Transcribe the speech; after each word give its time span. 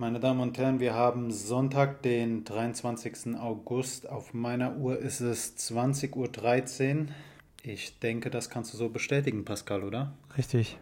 Meine 0.00 0.20
Damen 0.20 0.38
und 0.38 0.56
Herren, 0.58 0.78
wir 0.78 0.94
haben 0.94 1.32
Sonntag, 1.32 2.02
den 2.02 2.44
23. 2.44 3.34
August. 3.34 4.08
Auf 4.08 4.32
meiner 4.32 4.76
Uhr 4.76 4.96
ist 4.96 5.18
es 5.18 5.56
20.13 5.56 7.00
Uhr. 7.00 7.06
Ich 7.64 7.98
denke, 7.98 8.30
das 8.30 8.48
kannst 8.48 8.72
du 8.72 8.76
so 8.76 8.90
bestätigen, 8.90 9.44
Pascal, 9.44 9.82
oder? 9.82 10.12
Richtig. 10.36 10.78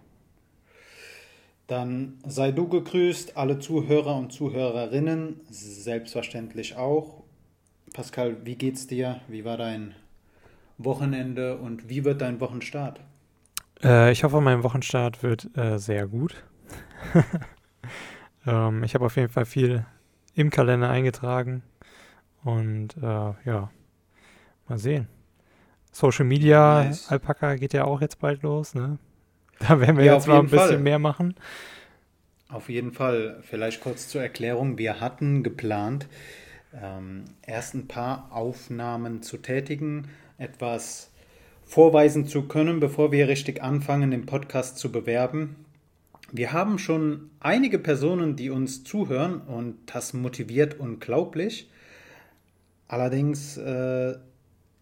Dann 1.66 2.18
sei 2.26 2.52
du 2.52 2.68
gegrüßt, 2.68 3.38
alle 3.38 3.58
Zuhörer 3.58 4.16
und 4.16 4.34
Zuhörerinnen, 4.34 5.40
selbstverständlich 5.48 6.76
auch. 6.76 7.22
Pascal, 7.94 8.36
wie 8.44 8.56
geht's 8.56 8.86
dir? 8.86 9.22
Wie 9.28 9.46
war 9.46 9.56
dein 9.56 9.94
Wochenende 10.76 11.56
und 11.56 11.88
wie 11.88 12.04
wird 12.04 12.20
dein 12.20 12.38
Wochenstart? 12.38 13.00
Äh, 13.82 14.12
ich 14.12 14.24
hoffe, 14.24 14.42
mein 14.42 14.62
Wochenstart 14.62 15.22
wird 15.22 15.56
äh, 15.56 15.78
sehr 15.78 16.06
gut. 16.06 16.44
Ähm, 18.46 18.82
ich 18.84 18.94
habe 18.94 19.04
auf 19.04 19.16
jeden 19.16 19.28
Fall 19.28 19.44
viel 19.44 19.84
im 20.34 20.50
Kalender 20.50 20.90
eingetragen. 20.90 21.62
Und 22.44 22.96
äh, 22.98 23.32
ja, 23.44 23.70
mal 24.68 24.78
sehen. 24.78 25.08
Social 25.90 26.26
Media, 26.26 26.84
nice. 26.84 27.10
Alpaka 27.10 27.56
geht 27.56 27.72
ja 27.72 27.84
auch 27.84 28.00
jetzt 28.00 28.20
bald 28.20 28.42
los, 28.42 28.74
ne? 28.74 28.98
Da 29.58 29.80
werden 29.80 29.96
wir 29.96 30.04
ja, 30.04 30.14
jetzt 30.14 30.28
mal 30.28 30.38
ein 30.38 30.50
bisschen 30.50 30.68
Fall. 30.68 30.78
mehr 30.78 30.98
machen. 30.98 31.34
Auf 32.48 32.68
jeden 32.68 32.92
Fall. 32.92 33.42
Vielleicht 33.42 33.80
kurz 33.80 34.08
zur 34.08 34.20
Erklärung. 34.20 34.76
Wir 34.76 35.00
hatten 35.00 35.42
geplant, 35.42 36.06
ähm, 36.74 37.24
erst 37.42 37.74
ein 37.74 37.88
paar 37.88 38.28
Aufnahmen 38.30 39.22
zu 39.22 39.38
tätigen, 39.38 40.08
etwas 40.38 41.10
vorweisen 41.64 42.26
zu 42.26 42.42
können, 42.42 42.78
bevor 42.78 43.10
wir 43.10 43.28
richtig 43.28 43.62
anfangen, 43.62 44.10
den 44.10 44.26
Podcast 44.26 44.78
zu 44.78 44.92
bewerben. 44.92 45.65
Wir 46.32 46.52
haben 46.52 46.78
schon 46.78 47.30
einige 47.40 47.78
Personen, 47.78 48.36
die 48.36 48.50
uns 48.50 48.84
zuhören 48.84 49.40
und 49.40 49.76
das 49.86 50.12
motiviert 50.12 50.78
unglaublich. 50.78 51.70
Allerdings 52.88 53.56
äh, 53.56 54.16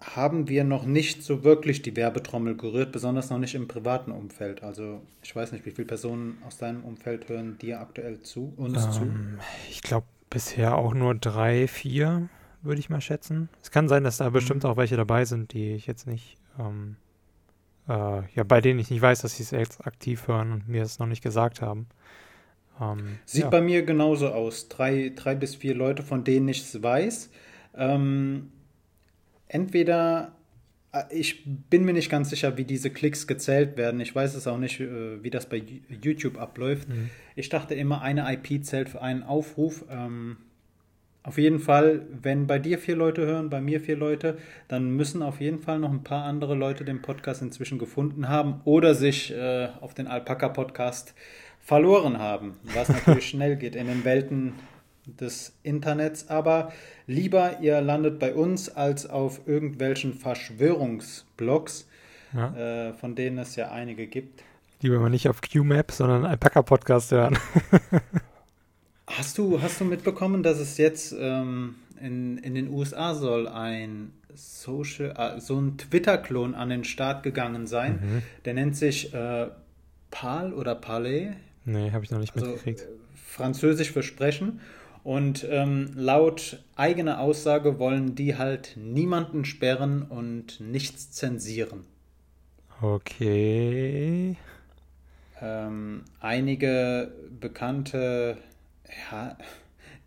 haben 0.00 0.48
wir 0.48 0.64
noch 0.64 0.84
nicht 0.84 1.22
so 1.22 1.44
wirklich 1.44 1.82
die 1.82 1.96
Werbetrommel 1.96 2.56
gerührt, 2.56 2.92
besonders 2.92 3.30
noch 3.30 3.38
nicht 3.38 3.54
im 3.54 3.68
privaten 3.68 4.10
Umfeld. 4.10 4.62
Also 4.62 5.02
ich 5.22 5.34
weiß 5.34 5.52
nicht, 5.52 5.64
wie 5.64 5.70
viele 5.70 5.86
Personen 5.86 6.38
aus 6.46 6.58
deinem 6.58 6.84
Umfeld 6.84 7.28
hören 7.28 7.58
dir 7.58 7.80
aktuell 7.80 8.20
zu, 8.22 8.52
uns 8.56 8.84
ähm, 8.84 8.92
zu? 8.92 9.12
Ich 9.70 9.82
glaube 9.82 10.06
bisher 10.30 10.76
auch 10.76 10.94
nur 10.94 11.14
drei, 11.14 11.68
vier, 11.68 12.28
würde 12.62 12.80
ich 12.80 12.90
mal 12.90 13.00
schätzen. 13.00 13.48
Es 13.62 13.70
kann 13.70 13.88
sein, 13.88 14.04
dass 14.04 14.18
da 14.18 14.28
mhm. 14.28 14.34
bestimmt 14.34 14.64
auch 14.64 14.76
welche 14.76 14.96
dabei 14.96 15.24
sind, 15.24 15.52
die 15.52 15.74
ich 15.74 15.86
jetzt 15.86 16.06
nicht 16.06 16.36
ähm, 16.58 16.96
äh, 17.88 18.22
ja, 18.34 18.42
bei 18.44 18.60
denen 18.60 18.80
ich 18.80 18.90
nicht 18.90 19.02
weiß, 19.02 19.22
dass 19.22 19.36
sie 19.36 19.42
es 19.42 19.50
jetzt 19.50 19.86
aktiv 19.86 20.28
hören 20.28 20.52
und 20.52 20.68
mir 20.68 20.82
es 20.82 20.98
noch 20.98 21.06
nicht 21.06 21.22
gesagt 21.22 21.60
haben. 21.60 21.86
Ähm, 22.80 23.18
Sieht 23.24 23.44
ja. 23.44 23.50
bei 23.50 23.60
mir 23.60 23.82
genauso 23.82 24.28
aus. 24.28 24.68
Drei, 24.68 25.12
drei 25.14 25.34
bis 25.34 25.54
vier 25.54 25.74
Leute, 25.74 26.02
von 26.02 26.24
denen 26.24 26.48
ich 26.48 26.62
es 26.62 26.82
weiß. 26.82 27.30
Ähm, 27.76 28.52
entweder, 29.48 30.34
äh, 30.92 31.02
ich 31.10 31.44
bin 31.44 31.84
mir 31.84 31.92
nicht 31.92 32.10
ganz 32.10 32.30
sicher, 32.30 32.56
wie 32.56 32.64
diese 32.64 32.90
Klicks 32.90 33.26
gezählt 33.26 33.76
werden. 33.76 34.00
Ich 34.00 34.14
weiß 34.14 34.34
es 34.34 34.46
auch 34.46 34.58
nicht, 34.58 34.80
äh, 34.80 35.22
wie 35.22 35.30
das 35.30 35.48
bei 35.48 35.62
YouTube 36.02 36.38
abläuft. 36.38 36.88
Mhm. 36.88 37.10
Ich 37.36 37.48
dachte 37.48 37.74
immer, 37.74 38.02
eine 38.02 38.32
IP 38.32 38.64
zählt 38.64 38.88
für 38.88 39.02
einen 39.02 39.22
Aufruf. 39.22 39.84
Ähm, 39.90 40.38
auf 41.24 41.38
jeden 41.38 41.58
Fall, 41.58 42.02
wenn 42.22 42.46
bei 42.46 42.58
dir 42.58 42.78
vier 42.78 42.96
Leute 42.96 43.24
hören, 43.24 43.48
bei 43.48 43.62
mir 43.62 43.80
vier 43.80 43.96
Leute, 43.96 44.36
dann 44.68 44.90
müssen 44.90 45.22
auf 45.22 45.40
jeden 45.40 45.58
Fall 45.58 45.78
noch 45.78 45.90
ein 45.90 46.04
paar 46.04 46.24
andere 46.24 46.54
Leute 46.54 46.84
den 46.84 47.00
Podcast 47.00 47.40
inzwischen 47.40 47.78
gefunden 47.78 48.28
haben 48.28 48.60
oder 48.64 48.94
sich 48.94 49.32
äh, 49.34 49.68
auf 49.80 49.94
den 49.94 50.06
Alpaka-Podcast 50.06 51.14
verloren 51.60 52.18
haben, 52.18 52.58
was 52.74 52.90
natürlich 52.90 53.26
schnell 53.30 53.56
geht 53.56 53.74
in 53.74 53.86
den 53.86 54.04
Welten 54.04 54.52
des 55.06 55.56
Internets. 55.62 56.28
Aber 56.28 56.72
lieber, 57.06 57.58
ihr 57.60 57.80
landet 57.80 58.18
bei 58.18 58.34
uns 58.34 58.68
als 58.68 59.08
auf 59.08 59.40
irgendwelchen 59.46 60.12
Verschwörungsblogs, 60.12 61.88
ja. 62.34 62.88
äh, 62.88 62.92
von 62.92 63.14
denen 63.14 63.38
es 63.38 63.56
ja 63.56 63.70
einige 63.70 64.06
gibt. 64.06 64.42
Lieber 64.82 64.98
mal 64.98 65.08
nicht 65.08 65.30
auf 65.30 65.40
QMap, 65.40 65.90
sondern 65.90 66.26
Alpaka-Podcast 66.26 67.12
hören. 67.12 67.38
Hast 69.16 69.38
du, 69.38 69.62
hast 69.62 69.80
du 69.80 69.84
mitbekommen, 69.84 70.42
dass 70.42 70.58
es 70.58 70.76
jetzt 70.76 71.14
ähm, 71.18 71.76
in, 72.00 72.38
in 72.38 72.54
den 72.54 72.68
USA 72.68 73.14
soll 73.14 73.46
ein 73.46 74.12
Social, 74.34 75.14
äh, 75.16 75.40
so 75.40 75.58
ein 75.60 75.78
Twitter-Klon 75.78 76.54
an 76.54 76.68
den 76.68 76.84
Start 76.84 77.22
gegangen 77.22 77.66
sein? 77.68 78.00
Mhm. 78.02 78.22
Der 78.44 78.54
nennt 78.54 78.76
sich 78.76 79.14
äh, 79.14 79.48
Pal 80.10 80.52
oder 80.52 80.74
Palais. 80.74 81.32
Nee, 81.64 81.92
habe 81.92 82.04
ich 82.04 82.10
noch 82.10 82.18
nicht 82.18 82.34
also, 82.34 82.46
mitgekriegt. 82.46 82.80
Äh, 82.80 82.86
Französisch 83.14 83.92
für 83.92 84.02
Sprechen. 84.02 84.60
Und 85.04 85.46
ähm, 85.48 85.90
laut 85.94 86.58
eigener 86.76 87.20
Aussage 87.20 87.78
wollen 87.78 88.14
die 88.14 88.36
halt 88.36 88.72
niemanden 88.76 89.44
sperren 89.44 90.02
und 90.02 90.60
nichts 90.60 91.12
zensieren. 91.12 91.84
Okay. 92.80 94.36
Ähm, 95.40 96.02
einige 96.20 97.12
bekannte 97.38 98.38
ja, 99.10 99.36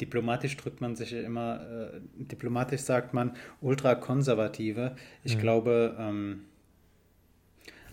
diplomatisch 0.01 0.55
drückt 0.57 0.81
man 0.81 0.95
sich 0.95 1.13
immer, 1.13 1.61
äh, 1.61 1.99
diplomatisch 2.15 2.81
sagt 2.81 3.13
man 3.13 3.35
ultrakonservative. 3.61 4.95
Ich 5.23 5.37
mhm. 5.37 5.41
glaube, 5.41 5.95
ähm, 5.99 6.41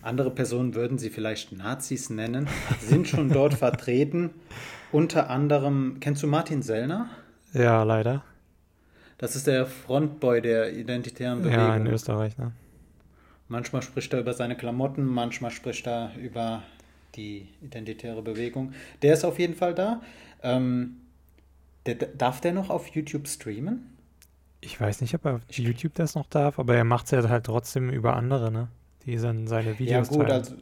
andere 0.01 0.29
Personen 0.29 0.75
würden 0.75 0.97
sie 0.97 1.09
vielleicht 1.09 1.51
Nazis 1.51 2.09
nennen, 2.09 2.47
sind 2.79 3.07
schon 3.07 3.29
dort 3.29 3.53
vertreten. 3.55 4.31
Unter 4.91 5.29
anderem, 5.29 5.97
kennst 5.99 6.21
du 6.23 6.27
Martin 6.27 6.61
Sellner? 6.61 7.09
Ja, 7.53 7.83
leider. 7.83 8.23
Das 9.17 9.35
ist 9.35 9.47
der 9.47 9.65
Frontboy 9.65 10.41
der 10.41 10.73
identitären 10.73 11.41
Bewegung. 11.41 11.59
Ja, 11.59 11.75
in 11.75 11.87
Österreich, 11.87 12.37
ne? 12.37 12.51
Manchmal 13.47 13.81
spricht 13.81 14.11
er 14.13 14.19
über 14.19 14.33
seine 14.33 14.55
Klamotten, 14.57 15.05
manchmal 15.05 15.51
spricht 15.51 15.87
er 15.87 16.11
über 16.17 16.63
die 17.15 17.47
identitäre 17.61 18.21
Bewegung. 18.21 18.73
Der 19.01 19.13
ist 19.13 19.23
auf 19.23 19.39
jeden 19.39 19.55
Fall 19.55 19.73
da. 19.73 20.01
Ähm, 20.45 21.01
der, 21.85 21.95
darf 21.95 22.39
der 22.41 22.53
noch 22.53 22.69
auf 22.69 22.87
YouTube 22.89 23.27
streamen? 23.27 23.97
Ich 24.61 24.79
weiß 24.79 25.01
nicht, 25.01 25.13
ob 25.15 25.25
er 25.25 25.35
auf 25.35 25.41
YouTube 25.51 25.93
das 25.95 26.15
noch 26.15 26.27
darf, 26.27 26.59
aber 26.59 26.75
er 26.75 26.83
macht 26.83 27.05
es 27.05 27.11
ja 27.11 27.27
halt 27.29 27.45
trotzdem 27.45 27.89
über 27.89 28.15
andere, 28.15 28.51
ne? 28.51 28.69
Die 29.05 29.17
dann 29.17 29.47
seine 29.47 29.77
Videos 29.77 30.09
Ja 30.09 30.15
gut, 30.15 30.27
teilen. 30.27 30.31
also 30.31 30.55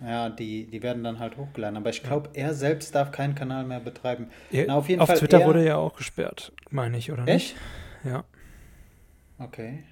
ja, 0.00 0.30
die, 0.30 0.66
die 0.66 0.82
werden 0.82 1.02
dann 1.02 1.18
halt 1.18 1.36
hochgeladen. 1.36 1.76
Aber 1.76 1.90
ich 1.90 2.02
glaube, 2.02 2.30
ja. 2.34 2.46
er 2.46 2.54
selbst 2.54 2.94
darf 2.94 3.10
keinen 3.10 3.34
Kanal 3.34 3.64
mehr 3.64 3.80
betreiben. 3.80 4.28
Er, 4.50 4.66
Na, 4.66 4.76
auf 4.76 4.88
jeden 4.88 5.00
auf 5.00 5.08
Fall 5.08 5.18
Twitter 5.18 5.40
er, 5.40 5.46
wurde 5.46 5.64
er 5.64 5.78
auch 5.78 5.96
gesperrt, 5.96 6.52
meine 6.70 6.98
ich, 6.98 7.10
oder 7.10 7.26
echt? 7.26 7.56
nicht? 7.56 7.56
Ja. 8.04 8.24
Okay. 9.38 9.84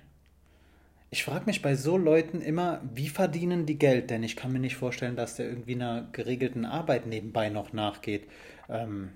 Ich 1.10 1.24
frage 1.24 1.46
mich 1.46 1.62
bei 1.62 1.76
so 1.76 1.96
Leuten 1.96 2.40
immer, 2.40 2.80
wie 2.94 3.08
verdienen 3.08 3.66
die 3.66 3.78
Geld? 3.78 4.10
Denn 4.10 4.22
ich 4.22 4.36
kann 4.36 4.52
mir 4.52 4.58
nicht 4.58 4.76
vorstellen, 4.76 5.16
dass 5.16 5.36
der 5.36 5.48
irgendwie 5.48 5.74
einer 5.74 6.08
geregelten 6.12 6.64
Arbeit 6.64 7.06
nebenbei 7.06 7.48
noch 7.48 7.72
nachgeht. 7.72 8.28
Ähm, 8.68 9.10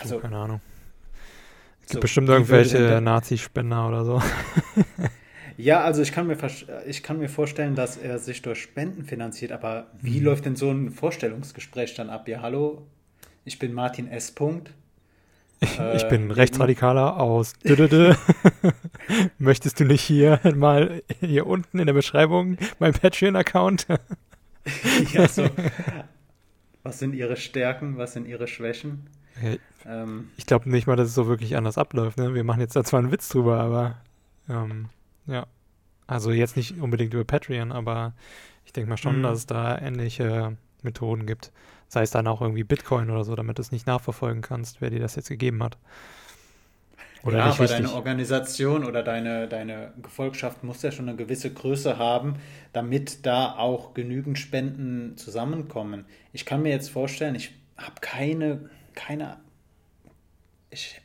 also, 0.00 0.18
keine 0.18 0.36
Ahnung. 0.36 0.60
Es 1.80 1.88
gibt 1.88 1.94
so, 1.94 2.00
bestimmt 2.00 2.28
irgendwelche 2.28 3.00
Nazi-Spender 3.00 3.88
oder 3.88 4.04
so. 4.04 4.22
ja, 5.56 5.82
also 5.82 6.02
ich 6.02 6.12
kann, 6.12 6.26
mir, 6.26 6.36
ich 6.86 7.02
kann 7.02 7.18
mir 7.18 7.28
vorstellen, 7.28 7.74
dass 7.74 7.96
er 7.96 8.18
sich 8.18 8.42
durch 8.42 8.60
Spenden 8.60 9.04
finanziert, 9.04 9.52
aber 9.52 9.86
wie 10.00 10.18
mhm. 10.20 10.26
läuft 10.26 10.44
denn 10.46 10.56
so 10.56 10.70
ein 10.70 10.90
Vorstellungsgespräch 10.90 11.94
dann 11.94 12.10
ab? 12.10 12.28
Ja, 12.28 12.42
hallo, 12.42 12.86
ich 13.44 13.58
bin 13.58 13.72
Martin 13.72 14.08
S. 14.08 14.32
Punkt. 14.32 14.72
Ich, 15.60 15.78
äh, 15.78 15.96
ich 15.96 16.06
bin 16.08 16.30
Rechtsradikaler 16.30 17.18
aus. 17.18 17.54
Möchtest 19.38 19.80
du 19.80 19.84
nicht 19.84 20.02
hier 20.02 20.40
mal 20.54 21.02
hier 21.20 21.46
unten 21.46 21.78
in 21.78 21.86
der 21.86 21.94
Beschreibung 21.94 22.58
mein 22.78 22.92
Patreon-Account? 22.92 23.86
ja, 25.12 25.28
so. 25.28 25.48
Was 26.86 27.00
sind 27.00 27.14
ihre 27.14 27.36
Stärken? 27.36 27.98
Was 27.98 28.12
sind 28.12 28.28
ihre 28.28 28.46
Schwächen? 28.46 29.08
Okay. 29.36 29.58
Ähm, 29.84 30.30
ich 30.36 30.46
glaube 30.46 30.70
nicht 30.70 30.86
mal, 30.86 30.94
dass 30.94 31.08
es 31.08 31.14
so 31.14 31.26
wirklich 31.26 31.56
anders 31.56 31.78
abläuft. 31.78 32.16
Ne? 32.16 32.32
Wir 32.32 32.44
machen 32.44 32.60
jetzt 32.60 32.76
da 32.76 32.84
zwar 32.84 33.00
einen 33.00 33.10
Witz 33.10 33.28
drüber, 33.28 33.58
aber 33.58 33.96
ähm, 34.48 34.88
ja. 35.26 35.46
Also 36.06 36.30
jetzt 36.30 36.56
nicht 36.56 36.80
unbedingt 36.80 37.12
über 37.12 37.24
Patreon, 37.24 37.72
aber 37.72 38.14
ich 38.64 38.72
denke 38.72 38.88
mal 38.88 38.96
schon, 38.96 39.18
mhm. 39.18 39.22
dass 39.24 39.38
es 39.38 39.46
da 39.46 39.76
ähnliche 39.76 40.56
Methoden 40.82 41.26
gibt. 41.26 41.50
Sei 41.88 42.02
es 42.02 42.12
dann 42.12 42.28
auch 42.28 42.40
irgendwie 42.40 42.62
Bitcoin 42.62 43.10
oder 43.10 43.24
so, 43.24 43.34
damit 43.34 43.58
du 43.58 43.62
es 43.62 43.72
nicht 43.72 43.88
nachverfolgen 43.88 44.40
kannst, 44.40 44.80
wer 44.80 44.90
dir 44.90 45.00
das 45.00 45.16
jetzt 45.16 45.28
gegeben 45.28 45.64
hat. 45.64 45.78
Oder 47.26 47.38
ja, 47.38 47.44
aber 47.46 47.66
deine 47.66 47.92
Organisation 47.92 48.84
oder 48.84 49.02
deine, 49.02 49.48
deine 49.48 49.92
Gefolgschaft 50.00 50.62
muss 50.62 50.82
ja 50.82 50.92
schon 50.92 51.08
eine 51.08 51.16
gewisse 51.16 51.52
Größe 51.52 51.98
haben, 51.98 52.36
damit 52.72 53.26
da 53.26 53.56
auch 53.56 53.94
genügend 53.94 54.38
Spenden 54.38 55.16
zusammenkommen. 55.16 56.04
Ich 56.32 56.46
kann 56.46 56.62
mir 56.62 56.70
jetzt 56.70 56.88
vorstellen, 56.88 57.34
ich 57.34 57.50
habe 57.76 58.00
keine, 58.00 58.70
keine, 58.94 59.38
ich 60.70 61.00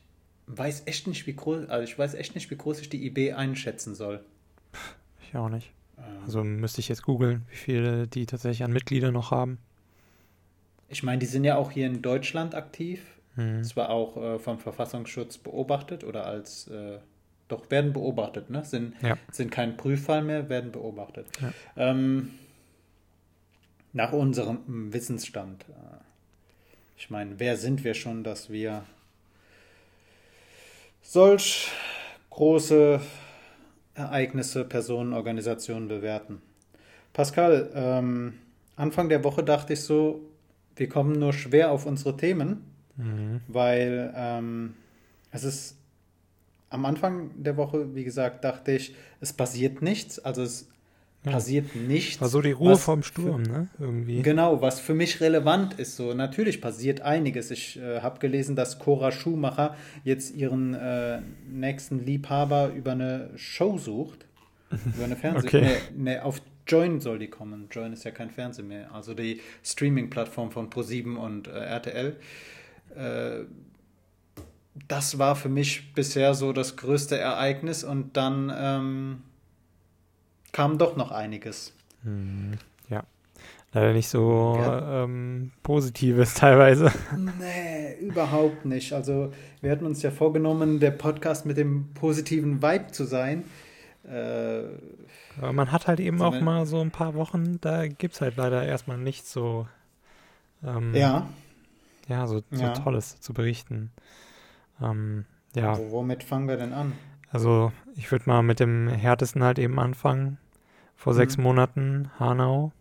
weiß 0.46 0.84
echt 0.86 1.08
nicht, 1.08 1.26
wie 1.26 1.34
groß, 1.34 1.70
also 1.70 1.84
ich 1.84 1.98
weiß 1.98 2.14
echt 2.14 2.36
nicht, 2.36 2.52
wie 2.52 2.58
groß 2.58 2.82
ich 2.82 2.90
die 2.90 3.04
IB 3.08 3.34
einschätzen 3.34 3.96
soll. 3.96 4.24
Ich 5.28 5.36
auch 5.36 5.50
nicht. 5.50 5.72
Ähm. 5.98 6.04
Also 6.24 6.44
müsste 6.44 6.82
ich 6.82 6.90
jetzt 6.90 7.02
googeln, 7.02 7.48
wie 7.50 7.56
viele 7.56 8.08
die 8.08 8.28
tatsächlich 8.28 8.64
an 8.64 8.74
Mitgliedern 8.74 9.14
noch 9.14 9.32
haben. 9.32 9.58
Ich 10.88 11.02
meine, 11.02 11.18
die 11.18 11.26
sind 11.26 11.46
ja 11.46 11.56
auch 11.56 11.72
hier 11.72 11.88
in 11.88 12.04
Deutschland 12.04 12.54
aktiv 12.54 13.02
Mhm. 13.36 13.64
Zwar 13.64 13.90
auch 13.90 14.18
äh, 14.18 14.40
vom 14.40 14.60
Verfassungsschutz 14.60 15.38
beobachtet 15.38 16.04
oder 16.04 16.26
als, 16.26 16.68
äh, 16.68 17.00
doch 17.48 17.70
werden 17.72 17.94
beobachtet, 17.94 18.50
ne? 18.50 18.64
Sind, 18.66 18.96
ja. 19.02 19.18
sind 19.32 19.52
kein 19.52 19.78
Prüffall 19.78 20.22
mehr, 20.22 20.50
werden 20.50 20.72
beobachtet. 20.72 21.28
Ja. 21.42 21.54
Ähm, 21.78 22.32
nach 23.94 24.14
unserem 24.14 24.94
Wissensstand. 24.94 25.66
Äh, 25.70 25.98
ich 26.98 27.10
meine, 27.10 27.40
wer 27.40 27.58
sind 27.58 27.84
wir 27.84 27.94
schon, 27.94 28.24
dass 28.24 28.50
wir 28.50 28.84
solch 31.02 31.72
große 32.30 33.02
Ereignisse, 33.96 34.64
Personen, 34.66 35.14
Organisationen 35.14 35.88
bewerten? 35.88 36.42
Pascal, 37.14 37.70
ähm, 37.74 38.40
Anfang 38.76 39.10
der 39.10 39.24
Woche 39.24 39.44
dachte 39.44 39.74
ich 39.74 39.82
so, 39.82 40.22
wir 40.76 40.88
kommen 40.88 41.20
nur 41.20 41.34
schwer 41.34 41.72
auf 41.72 41.86
unsere 41.86 42.16
Themen, 42.16 42.71
mhm. 43.02 43.42
weil 43.48 44.14
ähm, 44.16 44.74
es 45.32 45.44
ist 45.44 45.78
am 46.70 46.86
Anfang 46.86 47.32
der 47.36 47.58
Woche, 47.58 47.94
wie 47.96 48.04
gesagt, 48.04 48.44
dachte 48.44 48.72
ich, 48.72 48.96
es 49.20 49.34
passiert 49.34 49.82
nichts. 49.82 50.20
Also 50.20 50.42
es 50.42 50.68
ja. 51.26 51.32
passiert 51.32 51.76
nichts. 51.76 52.22
War 52.22 52.30
so 52.30 52.42
die 52.42 52.52
Ruhe 52.52 52.78
vorm 52.78 53.04
Sturm, 53.04 53.46
für, 53.46 53.52
ne? 53.52 53.68
Irgendwie. 53.80 54.22
Genau, 54.22 54.62
was 54.62 54.80
für 54.80 54.94
mich 54.94 55.22
relevant 55.22 55.76
ist. 55.76 55.98
So, 55.98 56.14
natürlich 56.14 56.62
passiert 56.62 57.02
einiges. 57.02 57.52
Ich 57.52 57.78
äh, 57.78 58.02
habe 58.02 58.20
gelesen, 58.20 58.56
dass 58.56 58.80
Cora 58.80 59.12
Schumacher 59.12 59.76
jetzt 60.04 60.34
ihren 60.34 60.74
äh, 60.74 61.22
nächsten 61.50 62.04
Liebhaber 62.06 62.72
über 62.74 62.94
eine 62.94 63.30
Show 63.36 63.78
sucht. 63.78 64.26
Über 64.96 65.04
eine 65.04 65.18
Fernseh. 65.18 65.48
okay. 65.48 65.62
nee, 65.94 66.14
nee, 66.14 66.20
auf 66.20 66.42
Join 66.66 67.02
soll 67.02 67.20
die 67.20 67.28
kommen. 67.28 67.68
Join 67.70 67.92
ist 67.92 68.06
ja 68.06 68.12
kein 68.12 68.30
Fernsehen 68.30 68.70
mehr. 68.70 68.94
Also 68.94 69.14
die 69.14 69.42
Streaming-Plattform 69.66 70.50
von 70.52 70.70
Pro7 70.70 71.18
und 71.18 71.50
äh, 71.50 71.52
RTL. 71.52 72.16
Äh, 72.96 73.46
das 74.88 75.20
war 75.20 75.36
für 75.36 75.50
mich 75.50 75.94
bisher 75.94 76.34
so 76.34 76.54
das 76.54 76.78
größte 76.78 77.18
Ereignis 77.18 77.84
und 77.84 78.18
dann 78.18 78.52
ähm, 78.56 79.22
kam 80.52 80.78
doch 80.78 80.96
noch 80.96 81.12
einiges. 81.12 81.74
Hm, 82.04 82.54
ja. 82.90 83.04
Leider 83.74 83.94
nicht 83.94 84.10
so 84.10 84.58
ja. 84.58 85.04
ähm, 85.04 85.52
Positives 85.64 86.34
teilweise. 86.36 86.92
Nee, 87.40 87.96
überhaupt 88.02 88.66
nicht. 88.66 88.94
Also 88.94 89.32
wir 89.62 89.72
hatten 89.72 89.86
uns 89.86 90.02
ja 90.02 90.12
vorgenommen, 90.12 90.80
der 90.80 90.92
Podcast 90.92 91.46
mit 91.46 91.58
dem 91.58 91.94
positiven 91.94 92.62
Vibe 92.62 92.92
zu 92.92 93.06
sein. 93.06 93.44
Äh, 94.04 94.64
aber 95.40 95.54
man 95.54 95.72
hat 95.72 95.88
halt 95.88 96.00
eben 96.00 96.22
also 96.22 96.38
auch 96.38 96.42
mal 96.42 96.66
so 96.66 96.82
ein 96.82 96.92
paar 96.92 97.14
Wochen, 97.14 97.60
da 97.62 97.88
gibt 97.88 98.16
es 98.16 98.22
halt 98.22 98.36
leider 98.38 98.66
erstmal 98.66 98.98
nicht 98.98 99.26
so, 99.26 99.68
ähm, 100.66 100.94
ja. 100.96 101.30
Ja, 102.12 102.28
so, 102.28 102.42
so 102.52 102.62
ja. 102.62 102.74
Tolles 102.74 103.22
zu 103.22 103.34
berichten. 103.34 103.90
Ähm, 104.82 105.26
ja. 105.56 105.70
Also 105.70 105.92
womit 105.92 106.26
fangen 106.26 106.50
wir 106.50 106.58
denn 106.58 106.74
an? 106.74 106.92
Also 107.30 107.72
ich 107.96 108.12
würde 108.12 108.30
mal 108.30 108.44
mit 108.44 108.60
dem 108.60 108.90
härtesten 108.90 109.42
halt 109.42 109.58
eben 109.60 109.80
anfangen. 109.80 110.38
Vor 110.98 111.14
mhm. 111.14 111.18
sechs 111.18 111.38
Monaten, 111.38 112.12
Hanau. 112.20 112.74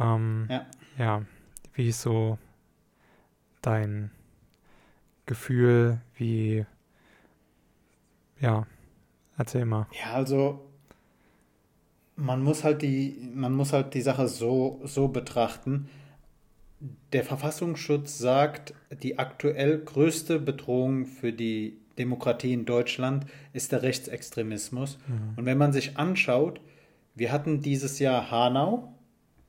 Ähm, 0.00 0.48
ja. 0.48 0.66
ja, 0.96 1.22
wie 1.74 1.90
ist 1.90 2.00
so 2.00 2.38
dein 3.60 4.10
Gefühl, 5.26 6.00
wie, 6.14 6.64
ja, 8.40 8.66
erzähl 9.36 9.66
mal. 9.66 9.88
Ja, 9.92 10.14
also 10.14 10.66
man 12.16 12.42
muss 12.42 12.64
halt 12.64 12.80
die, 12.80 13.30
man 13.34 13.52
muss 13.52 13.74
halt 13.74 13.92
die 13.92 14.00
Sache 14.00 14.26
so, 14.26 14.80
so 14.84 15.08
betrachten. 15.08 15.90
Der 17.12 17.24
Verfassungsschutz 17.24 18.18
sagt, 18.18 18.74
die 19.02 19.18
aktuell 19.18 19.78
größte 19.78 20.38
Bedrohung 20.38 21.06
für 21.06 21.32
die 21.32 21.78
Demokratie 21.98 22.52
in 22.52 22.66
Deutschland 22.66 23.26
ist 23.52 23.72
der 23.72 23.82
Rechtsextremismus. 23.82 24.98
Mhm. 25.06 25.34
Und 25.36 25.46
wenn 25.46 25.58
man 25.58 25.72
sich 25.72 25.96
anschaut, 25.96 26.60
wir 27.14 27.32
hatten 27.32 27.62
dieses 27.62 27.98
Jahr 27.98 28.30
Hanau, 28.30 28.92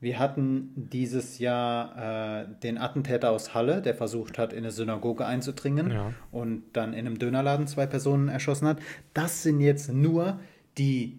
wir 0.00 0.18
hatten 0.18 0.70
dieses 0.76 1.38
Jahr 1.38 2.42
äh, 2.42 2.46
den 2.62 2.78
Attentäter 2.78 3.30
aus 3.30 3.52
Halle, 3.52 3.82
der 3.82 3.94
versucht 3.94 4.38
hat, 4.38 4.52
in 4.52 4.60
eine 4.60 4.70
Synagoge 4.70 5.26
einzudringen 5.26 5.90
ja. 5.90 6.14
und 6.30 6.62
dann 6.72 6.92
in 6.92 7.00
einem 7.00 7.18
Dönerladen 7.18 7.66
zwei 7.66 7.86
Personen 7.86 8.28
erschossen 8.28 8.68
hat. 8.68 8.78
Das 9.12 9.42
sind 9.42 9.60
jetzt 9.60 9.92
nur 9.92 10.38
die 10.78 11.18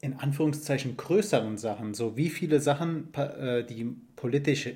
in 0.00 0.14
Anführungszeichen 0.14 0.96
größeren 0.96 1.56
Sachen, 1.56 1.94
so 1.94 2.16
wie 2.16 2.28
viele 2.28 2.60
Sachen, 2.60 3.12
äh, 3.14 3.64
die 3.64 3.96
politisch 4.14 4.68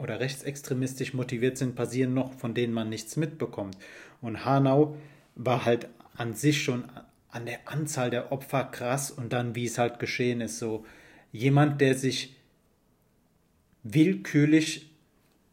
oder 0.00 0.20
rechtsextremistisch 0.20 1.14
motiviert 1.14 1.58
sind, 1.58 1.74
passieren 1.74 2.14
noch, 2.14 2.32
von 2.34 2.54
denen 2.54 2.72
man 2.72 2.88
nichts 2.88 3.16
mitbekommt. 3.16 3.76
Und 4.20 4.44
Hanau 4.44 4.96
war 5.34 5.64
halt 5.64 5.88
an 6.14 6.34
sich 6.34 6.62
schon 6.62 6.84
an 7.30 7.46
der 7.46 7.60
Anzahl 7.66 8.10
der 8.10 8.32
Opfer 8.32 8.64
krass 8.64 9.10
und 9.10 9.32
dann, 9.32 9.54
wie 9.54 9.66
es 9.66 9.78
halt 9.78 9.98
geschehen 9.98 10.40
ist, 10.40 10.58
so 10.58 10.84
jemand, 11.32 11.80
der 11.80 11.94
sich 11.94 12.36
willkürlich 13.82 14.90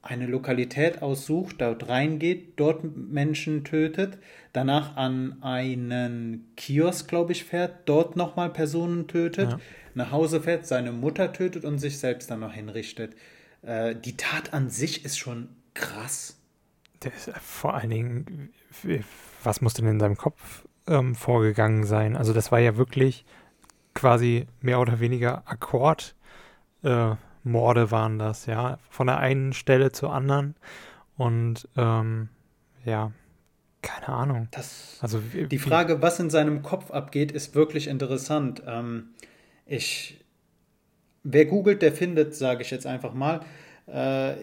eine 0.02 0.26
Lokalität 0.26 1.02
aussucht, 1.02 1.58
dort 1.60 1.90
reingeht, 1.90 2.54
dort 2.56 2.84
Menschen 2.96 3.64
tötet, 3.64 4.18
danach 4.54 4.96
an 4.96 5.42
einen 5.42 6.52
Kiosk, 6.56 7.10
glaube 7.10 7.34
ich, 7.34 7.44
fährt, 7.44 7.90
dort 7.90 8.16
nochmal 8.16 8.50
Personen 8.50 9.08
tötet, 9.08 9.52
ja. 9.52 9.60
nach 9.96 10.12
Hause 10.12 10.42
fährt, 10.42 10.66
seine 10.66 10.94
Mutter 10.94 11.34
tötet 11.34 11.66
und 11.66 11.80
sich 11.80 12.00
selbst 12.00 12.32
dann 12.32 12.40
noch 12.40 12.54
hinrichtet. 12.54 13.16
Äh, 13.62 13.96
die 13.96 14.18
Tat 14.18 14.54
an 14.54 14.70
sich 14.70 15.06
ist 15.06 15.18
schon 15.18 15.50
krass. 15.74 16.38
Ist, 17.04 17.32
vor 17.42 17.76
allen 17.76 17.90
Dingen, 17.90 18.54
was 19.44 19.62
muss 19.62 19.74
denn 19.76 19.88
in 19.88 20.00
seinem 20.00 20.18
Kopf 20.18 20.66
ähm, 20.88 21.16
vorgegangen 21.16 21.86
sein? 21.86 22.16
Also 22.16 22.34
das 22.34 22.52
war 22.52 22.60
ja 22.60 22.76
wirklich 22.78 23.26
quasi 23.94 24.48
mehr 24.62 24.80
oder 24.80 25.00
weniger 25.00 25.44
Akkord. 25.48 26.16
Äh, 26.84 27.16
waren 27.44 28.20
das, 28.20 28.46
ja, 28.46 28.78
von 28.90 29.08
der 29.08 29.20
einen 29.20 29.54
Stelle 29.54 29.94
zur 29.94 30.12
anderen 30.12 30.56
und 31.16 31.68
ähm, 31.78 32.28
ja, 32.84 33.12
keine 33.82 34.10
Ahnung. 34.10 34.48
Das, 34.52 34.98
also 35.02 35.20
die 35.20 35.60
Frage, 35.60 36.02
was 36.02 36.20
in 36.20 36.30
seinem 36.30 36.62
Kopf 36.62 36.92
abgeht, 36.92 37.32
ist 37.32 37.56
wirklich 37.56 37.88
interessant. 37.88 38.64
Ähm, 38.66 39.10
ich, 39.66 40.26
wer 41.30 41.46
googelt, 41.46 41.82
der 41.82 41.92
findet, 41.92 42.36
sage 42.36 42.62
ich 42.62 42.72
jetzt 42.72 42.88
einfach 42.88 43.14
mal. 43.14 43.42
Äh, 43.86 44.36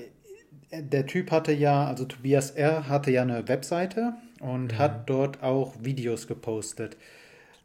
der 0.70 1.06
Typ 1.06 1.31
hatte 1.31 1.52
ja, 1.52 1.86
also 1.86 2.04
Tobias 2.04 2.50
R. 2.50 2.88
hatte 2.88 3.10
ja 3.10 3.22
eine 3.22 3.48
Webseite 3.48 4.14
und 4.40 4.72
mhm. 4.72 4.78
hat 4.78 5.08
dort 5.08 5.42
auch 5.42 5.74
Videos 5.81 6.26
gepostet, 6.26 6.96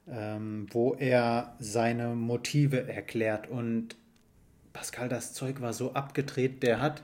ähm, 0.09 0.67
wo 0.71 0.93
er 0.93 1.55
seine 1.59 2.15
Motive 2.15 2.87
erklärt. 2.87 3.49
Und 3.49 3.95
Pascal, 4.73 5.09
das 5.09 5.33
Zeug 5.33 5.59
war 5.61 5.73
so 5.73 5.93
abgedreht, 5.93 6.63
der 6.63 6.81
hat. 6.81 7.01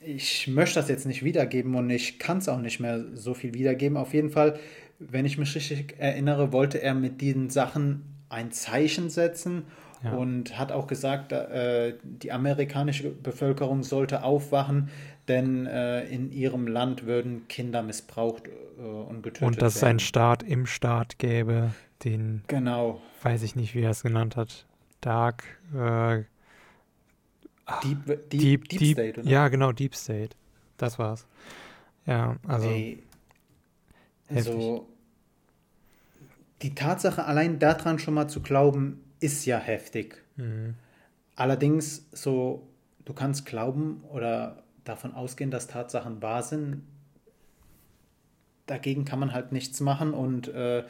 Ich 0.00 0.46
möchte 0.48 0.78
das 0.78 0.88
jetzt 0.88 1.06
nicht 1.06 1.24
wiedergeben 1.24 1.74
und 1.74 1.88
ich 1.88 2.18
kann 2.18 2.38
es 2.38 2.48
auch 2.48 2.60
nicht 2.60 2.80
mehr 2.80 3.04
so 3.14 3.32
viel 3.32 3.54
wiedergeben. 3.54 3.96
Auf 3.96 4.12
jeden 4.12 4.30
Fall, 4.30 4.58
wenn 4.98 5.24
ich 5.24 5.38
mich 5.38 5.54
richtig 5.54 5.94
erinnere, 5.98 6.52
wollte 6.52 6.82
er 6.82 6.94
mit 6.94 7.20
diesen 7.20 7.48
Sachen 7.48 8.02
ein 8.28 8.52
Zeichen 8.52 9.08
setzen 9.08 9.64
ja. 10.06 10.12
und 10.12 10.58
hat 10.58 10.72
auch 10.72 10.86
gesagt, 10.86 11.32
äh, 11.32 11.94
die 12.02 12.32
amerikanische 12.32 13.10
Bevölkerung 13.10 13.82
sollte 13.82 14.22
aufwachen, 14.22 14.88
denn 15.28 15.66
äh, 15.66 16.04
in 16.04 16.32
ihrem 16.32 16.66
Land 16.66 17.06
würden 17.06 17.48
Kinder 17.48 17.82
missbraucht 17.82 18.48
äh, 18.48 18.82
und 18.82 19.22
getötet 19.22 19.46
Und 19.46 19.62
dass 19.62 19.76
es 19.76 19.84
einen 19.84 19.98
Staat 19.98 20.42
im 20.42 20.66
Staat 20.66 21.18
gäbe, 21.18 21.72
den. 22.04 22.42
Genau. 22.46 23.00
Weiß 23.22 23.42
ich 23.42 23.56
nicht, 23.56 23.74
wie 23.74 23.82
er 23.82 23.90
es 23.90 24.02
genannt 24.02 24.36
hat. 24.36 24.66
Dark. 25.00 25.44
Äh, 25.74 26.24
Deep, 27.82 28.06
Deep, 28.06 28.30
Deep, 28.30 28.68
Deep, 28.68 28.92
State, 28.92 29.20
oder? 29.20 29.28
Ja, 29.28 29.48
genau, 29.48 29.72
Deep 29.72 29.94
State. 29.94 30.36
Das 30.76 30.98
war's. 30.98 31.26
Ja, 32.06 32.36
also. 32.46 32.68
Ey, 32.68 33.02
also 34.28 34.86
die 36.62 36.74
Tatsache, 36.74 37.24
allein 37.24 37.58
daran 37.58 37.98
schon 37.98 38.14
mal 38.14 38.28
zu 38.28 38.40
glauben, 38.40 39.02
ist 39.20 39.44
ja 39.46 39.58
heftig. 39.58 40.22
Mhm. 40.36 40.74
Allerdings, 41.34 42.08
so, 42.12 42.68
du 43.04 43.12
kannst 43.12 43.46
glauben 43.46 44.02
oder 44.10 44.62
davon 44.84 45.14
ausgehen, 45.14 45.50
dass 45.50 45.66
Tatsachen 45.66 46.22
wahr 46.22 46.42
sind. 46.42 46.82
Dagegen 48.66 49.04
kann 49.04 49.18
man 49.18 49.32
halt 49.32 49.52
nichts 49.52 49.80
machen 49.80 50.12
und 50.12 50.48
äh, 50.48 50.84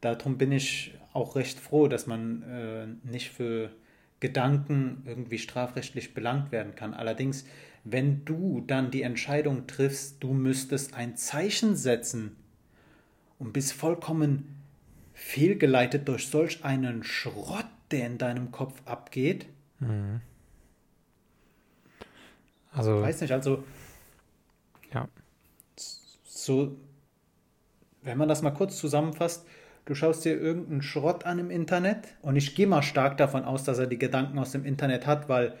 darum 0.00 0.38
bin 0.38 0.52
ich 0.52 0.94
auch 1.12 1.36
recht 1.36 1.60
froh, 1.60 1.88
dass 1.88 2.06
man 2.06 2.42
äh, 2.42 2.86
nicht 3.08 3.30
für 3.30 3.70
Gedanken 4.20 5.02
irgendwie 5.06 5.38
strafrechtlich 5.38 6.14
belangt 6.14 6.52
werden 6.52 6.74
kann. 6.74 6.94
Allerdings, 6.94 7.44
wenn 7.84 8.24
du 8.24 8.62
dann 8.66 8.90
die 8.90 9.02
Entscheidung 9.02 9.66
triffst, 9.66 10.22
du 10.22 10.32
müsstest 10.32 10.94
ein 10.94 11.16
Zeichen 11.16 11.76
setzen 11.76 12.36
und 13.38 13.52
bist 13.52 13.72
vollkommen 13.72 14.59
fehlgeleitet 15.20 16.08
durch 16.08 16.28
solch 16.28 16.64
einen 16.64 17.04
Schrott, 17.04 17.66
der 17.90 18.06
in 18.06 18.16
deinem 18.16 18.50
Kopf 18.52 18.80
abgeht. 18.86 19.46
Mhm. 19.78 20.22
Also. 22.72 22.96
Ich 22.96 23.02
weiß 23.02 23.20
nicht, 23.20 23.32
also 23.32 23.62
Ja. 24.92 25.08
So, 26.24 26.76
wenn 28.02 28.16
man 28.16 28.28
das 28.28 28.40
mal 28.40 28.52
kurz 28.52 28.78
zusammenfasst, 28.78 29.46
du 29.84 29.94
schaust 29.94 30.24
dir 30.24 30.40
irgendeinen 30.40 30.80
Schrott 30.80 31.26
an 31.26 31.38
im 31.38 31.50
Internet 31.50 32.16
und 32.22 32.36
ich 32.36 32.54
gehe 32.54 32.66
mal 32.66 32.82
stark 32.82 33.18
davon 33.18 33.44
aus, 33.44 33.62
dass 33.64 33.78
er 33.78 33.86
die 33.86 33.98
Gedanken 33.98 34.38
aus 34.38 34.52
dem 34.52 34.64
Internet 34.64 35.06
hat, 35.06 35.28
weil 35.28 35.58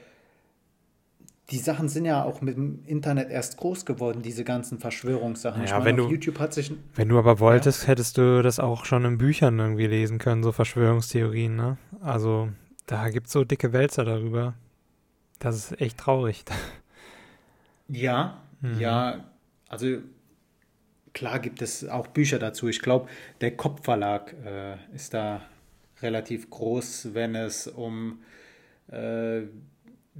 die 1.50 1.58
Sachen 1.58 1.88
sind 1.88 2.04
ja 2.04 2.22
auch 2.22 2.40
mit 2.40 2.56
dem 2.56 2.84
Internet 2.86 3.30
erst 3.30 3.56
groß 3.56 3.84
geworden, 3.84 4.22
diese 4.22 4.44
ganzen 4.44 4.78
Verschwörungssachen. 4.78 5.62
Ja, 5.62 5.66
ich 5.66 5.72
meine, 5.72 5.84
wenn 5.84 5.96
du, 5.96 6.08
YouTube 6.08 6.38
hat 6.38 6.54
sich. 6.54 6.72
Wenn 6.94 7.08
du 7.08 7.18
aber 7.18 7.40
wolltest, 7.40 7.82
ja. 7.82 7.88
hättest 7.88 8.18
du 8.18 8.42
das 8.42 8.60
auch 8.60 8.84
schon 8.84 9.04
in 9.04 9.18
Büchern 9.18 9.58
irgendwie 9.58 9.86
lesen 9.86 10.18
können, 10.18 10.42
so 10.42 10.52
Verschwörungstheorien, 10.52 11.56
ne? 11.56 11.78
Also, 12.00 12.50
da 12.86 13.08
gibt 13.10 13.26
es 13.26 13.32
so 13.32 13.44
dicke 13.44 13.72
Wälzer 13.72 14.04
darüber. 14.04 14.54
Das 15.38 15.56
ist 15.56 15.80
echt 15.80 15.98
traurig. 15.98 16.44
Ja, 17.88 18.40
mhm. 18.60 18.78
ja, 18.78 19.24
also 19.68 19.98
klar 21.12 21.40
gibt 21.40 21.60
es 21.60 21.88
auch 21.88 22.06
Bücher 22.06 22.38
dazu. 22.38 22.68
Ich 22.68 22.80
glaube, 22.80 23.08
der 23.40 23.56
Kopfverlag 23.56 24.34
äh, 24.44 24.76
ist 24.94 25.12
da 25.12 25.42
relativ 26.00 26.50
groß, 26.50 27.14
wenn 27.14 27.34
es 27.34 27.66
um 27.66 28.20
äh, 28.88 29.42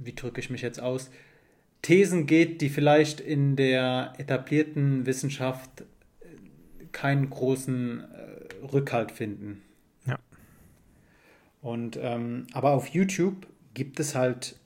wie 0.03 0.13
drücke 0.13 0.39
ich 0.39 0.49
mich 0.49 0.61
jetzt 0.61 0.81
aus, 0.81 1.09
Thesen 1.81 2.27
geht, 2.27 2.61
die 2.61 2.69
vielleicht 2.69 3.19
in 3.19 3.55
der 3.55 4.13
etablierten 4.17 5.05
Wissenschaft 5.05 5.81
äh, 5.81 6.85
keinen 6.91 7.29
großen 7.29 8.01
äh, 8.01 8.65
Rückhalt 8.65 9.11
finden. 9.11 9.61
Ja. 10.05 10.19
Und 11.61 11.97
ähm, 12.01 12.45
aber 12.53 12.71
auf 12.71 12.87
YouTube 12.87 13.47
gibt 13.73 13.99
es 13.99 14.13
halt, 14.15 14.59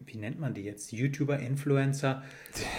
wie 0.00 0.16
nennt 0.16 0.40
man 0.40 0.54
die 0.54 0.62
jetzt? 0.62 0.92
YouTuber, 0.92 1.38
Influencer. 1.38 2.22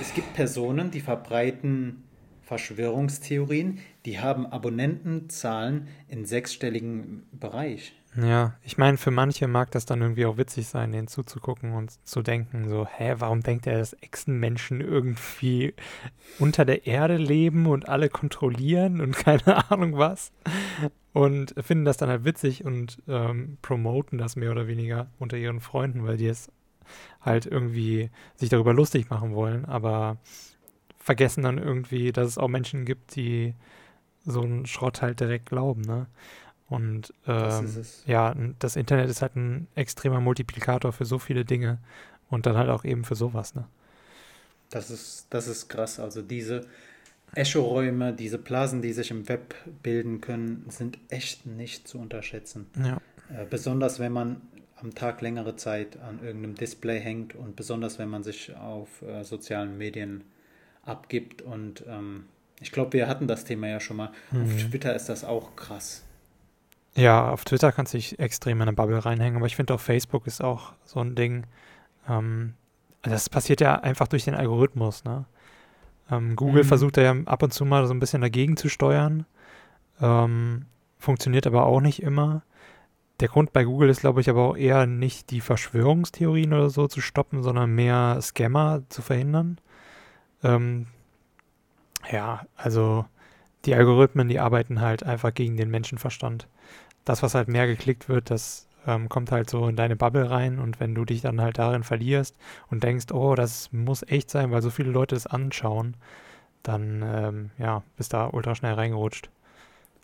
Es 0.01 0.13
gibt 0.13 0.33
Personen, 0.33 0.91
die 0.91 1.01
verbreiten 1.01 2.03
Verschwörungstheorien, 2.41 3.79
die 4.05 4.19
haben 4.19 4.45
Abonnentenzahlen 4.45 5.87
in 6.07 6.25
sechsstelligen 6.25 7.23
Bereich. 7.31 7.93
Ja, 8.15 8.53
ich 8.61 8.77
meine, 8.77 8.97
für 8.97 9.09
manche 9.09 9.47
mag 9.47 9.71
das 9.71 9.85
dann 9.87 10.01
irgendwie 10.01 10.27
auch 10.27 10.37
witzig 10.37 10.67
sein, 10.67 10.91
denen 10.91 11.07
zuzugucken 11.07 11.73
und 11.73 11.93
zu 12.07 12.21
denken, 12.21 12.69
so, 12.69 12.85
hä, 12.85 13.15
warum 13.17 13.41
denkt 13.41 13.65
er, 13.65 13.79
dass 13.79 13.93
Echsenmenschen 13.93 14.81
irgendwie 14.81 15.73
unter 16.37 16.63
der 16.63 16.85
Erde 16.85 17.17
leben 17.17 17.65
und 17.65 17.89
alle 17.89 18.09
kontrollieren 18.09 19.01
und 19.01 19.15
keine 19.17 19.71
Ahnung 19.71 19.97
was? 19.97 20.31
Und 21.11 21.55
finden 21.59 21.85
das 21.85 21.97
dann 21.97 22.09
halt 22.09 22.23
witzig 22.23 22.63
und 22.65 23.01
ähm, 23.07 23.57
promoten 23.63 24.19
das 24.19 24.35
mehr 24.35 24.51
oder 24.51 24.67
weniger 24.67 25.07
unter 25.17 25.37
ihren 25.37 25.59
Freunden, 25.59 26.05
weil 26.05 26.17
die 26.17 26.27
es 26.27 26.51
halt 27.21 27.47
irgendwie 27.47 28.11
sich 28.35 28.49
darüber 28.49 28.73
lustig 28.73 29.09
machen 29.09 29.33
wollen, 29.33 29.65
aber 29.65 30.17
vergessen 30.99 31.43
dann 31.43 31.57
irgendwie, 31.57 32.11
dass 32.11 32.27
es 32.27 32.37
auch 32.37 32.47
Menschen 32.47 32.85
gibt, 32.85 33.15
die 33.15 33.55
so 34.25 34.41
einen 34.41 34.65
Schrott 34.65 35.01
halt 35.01 35.19
direkt 35.19 35.47
glauben, 35.47 35.81
ne? 35.81 36.07
Und 36.73 37.13
ähm, 37.27 37.69
das 37.75 38.03
ja, 38.07 38.35
das 38.57 38.75
Internet 38.75 39.07
ist 39.07 39.21
halt 39.21 39.35
ein 39.35 39.67
extremer 39.75 40.19
Multiplikator 40.19 40.91
für 40.91 41.05
so 41.05 41.19
viele 41.19 41.45
Dinge 41.45 41.77
und 42.31 42.47
dann 42.47 42.57
halt 42.57 42.69
auch 42.69 42.83
eben 42.83 43.03
für 43.03 43.13
sowas, 43.13 43.53
ne? 43.53 43.65
Das 44.71 44.89
ist, 44.89 45.27
das 45.29 45.47
ist 45.47 45.69
krass. 45.69 45.99
Also 45.99 46.23
diese 46.23 46.65
Echo-Räume, 47.35 48.11
diese 48.11 48.39
Blasen, 48.39 48.81
die 48.81 48.91
sich 48.91 49.11
im 49.11 49.29
Web 49.29 49.53
bilden 49.83 50.19
können, 50.19 50.65
sind 50.69 50.97
echt 51.09 51.45
nicht 51.45 51.87
zu 51.87 51.99
unterschätzen. 51.99 52.65
Ja. 52.83 52.97
Äh, 53.29 53.45
besonders 53.47 53.99
wenn 53.99 54.11
man 54.11 54.41
am 54.77 54.95
Tag 54.95 55.21
längere 55.21 55.55
Zeit 55.55 55.99
an 56.01 56.23
irgendeinem 56.23 56.55
Display 56.55 56.99
hängt 56.99 57.35
und 57.35 57.55
besonders 57.55 57.99
wenn 57.99 58.09
man 58.09 58.23
sich 58.23 58.55
auf 58.55 59.03
äh, 59.03 59.23
sozialen 59.23 59.77
Medien 59.77 60.23
abgibt. 60.83 61.43
Und 61.43 61.83
ähm, 61.87 62.25
ich 62.59 62.71
glaube, 62.71 62.93
wir 62.93 63.07
hatten 63.07 63.27
das 63.27 63.45
Thema 63.45 63.67
ja 63.67 63.79
schon 63.79 63.97
mal. 63.97 64.11
Mhm. 64.31 64.41
Auf 64.41 64.57
Twitter 64.57 64.95
ist 64.95 65.07
das 65.07 65.23
auch 65.23 65.55
krass. 65.55 66.03
Ja, 66.95 67.29
auf 67.29 67.43
Twitter 67.43 67.71
kannst 67.71 67.93
du 67.93 67.97
dich 67.97 68.19
extrem 68.19 68.57
in 68.57 68.63
eine 68.63 68.73
Bubble 68.73 69.03
reinhängen, 69.03 69.37
aber 69.37 69.47
ich 69.47 69.55
finde 69.55 69.73
auf 69.73 69.81
Facebook 69.81 70.27
ist 70.27 70.43
auch 70.43 70.73
so 70.85 70.99
ein 70.99 71.15
Ding. 71.15 71.45
Ähm, 72.07 72.53
das 73.01 73.29
passiert 73.29 73.61
ja 73.61 73.75
einfach 73.75 74.07
durch 74.07 74.25
den 74.25 74.35
Algorithmus. 74.35 75.03
Ne? 75.03 75.25
Ähm, 76.11 76.35
Google 76.35 76.63
mhm. 76.63 76.67
versucht 76.67 76.97
ja 76.97 77.15
ab 77.25 77.43
und 77.43 77.53
zu 77.53 77.65
mal 77.65 77.85
so 77.87 77.93
ein 77.93 77.99
bisschen 77.99 78.21
dagegen 78.21 78.57
zu 78.57 78.69
steuern. 78.69 79.25
Ähm, 80.01 80.65
funktioniert 80.99 81.47
aber 81.47 81.65
auch 81.65 81.81
nicht 81.81 82.01
immer. 82.01 82.43
Der 83.19 83.27
Grund 83.27 83.53
bei 83.53 83.63
Google 83.63 83.89
ist, 83.89 84.01
glaube 84.01 84.21
ich, 84.21 84.29
aber 84.29 84.41
auch 84.49 84.57
eher 84.57 84.85
nicht 84.85 85.31
die 85.31 85.41
Verschwörungstheorien 85.41 86.53
oder 86.53 86.69
so 86.69 86.87
zu 86.87 87.01
stoppen, 87.01 87.43
sondern 87.43 87.73
mehr 87.73 88.19
Scammer 88.21 88.83
zu 88.89 89.01
verhindern. 89.01 89.59
Ähm, 90.43 90.87
ja, 92.11 92.45
also 92.55 93.05
die 93.65 93.75
Algorithmen, 93.75 94.27
die 94.27 94.39
arbeiten 94.39 94.81
halt 94.81 95.03
einfach 95.03 95.33
gegen 95.33 95.57
den 95.57 95.69
Menschenverstand 95.69 96.47
das, 97.05 97.23
was 97.23 97.35
halt 97.35 97.47
mehr 97.47 97.67
geklickt 97.67 98.09
wird, 98.09 98.29
das 98.29 98.67
ähm, 98.85 99.09
kommt 99.09 99.31
halt 99.31 99.49
so 99.49 99.67
in 99.67 99.75
deine 99.75 99.95
Bubble 99.95 100.29
rein 100.29 100.59
und 100.59 100.79
wenn 100.79 100.95
du 100.95 101.05
dich 101.05 101.21
dann 101.21 101.41
halt 101.41 101.57
darin 101.57 101.83
verlierst 101.83 102.35
und 102.69 102.83
denkst, 102.83 103.11
oh, 103.11 103.35
das 103.35 103.71
muss 103.71 104.03
echt 104.03 104.29
sein, 104.29 104.51
weil 104.51 104.61
so 104.61 104.69
viele 104.69 104.91
Leute 104.91 105.15
es 105.15 105.27
anschauen, 105.27 105.95
dann 106.63 107.03
ähm, 107.05 107.51
ja, 107.57 107.83
bist 107.97 108.13
da 108.13 108.27
ultra 108.27 108.55
schnell 108.55 108.73
reingerutscht. 108.73 109.29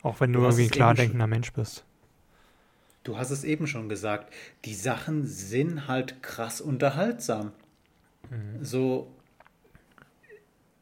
Auch 0.01 0.19
wenn 0.21 0.31
du, 0.31 0.39
du 0.39 0.45
irgendwie 0.45 0.63
ein 0.63 0.71
klar 0.71 0.93
denkender 0.93 1.27
Mensch 1.27 1.51
bist. 1.53 1.83
Du 3.03 3.17
hast 3.17 3.31
es 3.31 3.43
eben 3.43 3.67
schon 3.67 3.89
gesagt, 3.89 4.31
die 4.65 4.73
Sachen 4.73 5.25
sind 5.25 5.87
halt 5.87 6.21
krass 6.21 6.61
unterhaltsam. 6.61 7.51
Mhm. 8.29 8.63
So, 8.63 9.07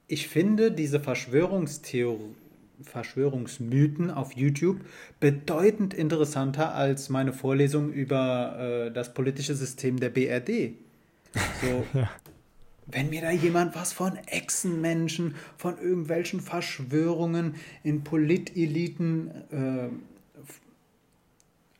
ich 0.08 0.28
finde 0.28 0.72
diese 0.72 1.00
Verschwörungstheorie 1.00 2.36
Verschwörungsmythen 2.82 4.12
auf 4.12 4.34
YouTube 4.34 4.82
bedeutend 5.20 5.94
interessanter 5.94 6.74
als 6.76 7.10
meine 7.10 7.34
Vorlesung 7.34 7.92
über 7.92 8.88
äh, 8.88 8.92
das 8.92 9.14
politische 9.14 9.56
System 9.56 10.00
der 10.00 10.10
BRD. 10.10 10.74
So, 11.62 11.86
ja. 11.94 12.10
Wenn 12.88 13.10
mir 13.10 13.22
da 13.22 13.32
jemand 13.32 13.76
was 13.76 13.92
von 13.92 14.16
Echsenmenschen, 14.28 15.36
von 15.58 15.78
irgendwelchen 15.78 16.40
Verschwörungen 16.40 17.56
in 17.84 18.04
Politeliten 18.04 19.30
äh, 19.52 19.90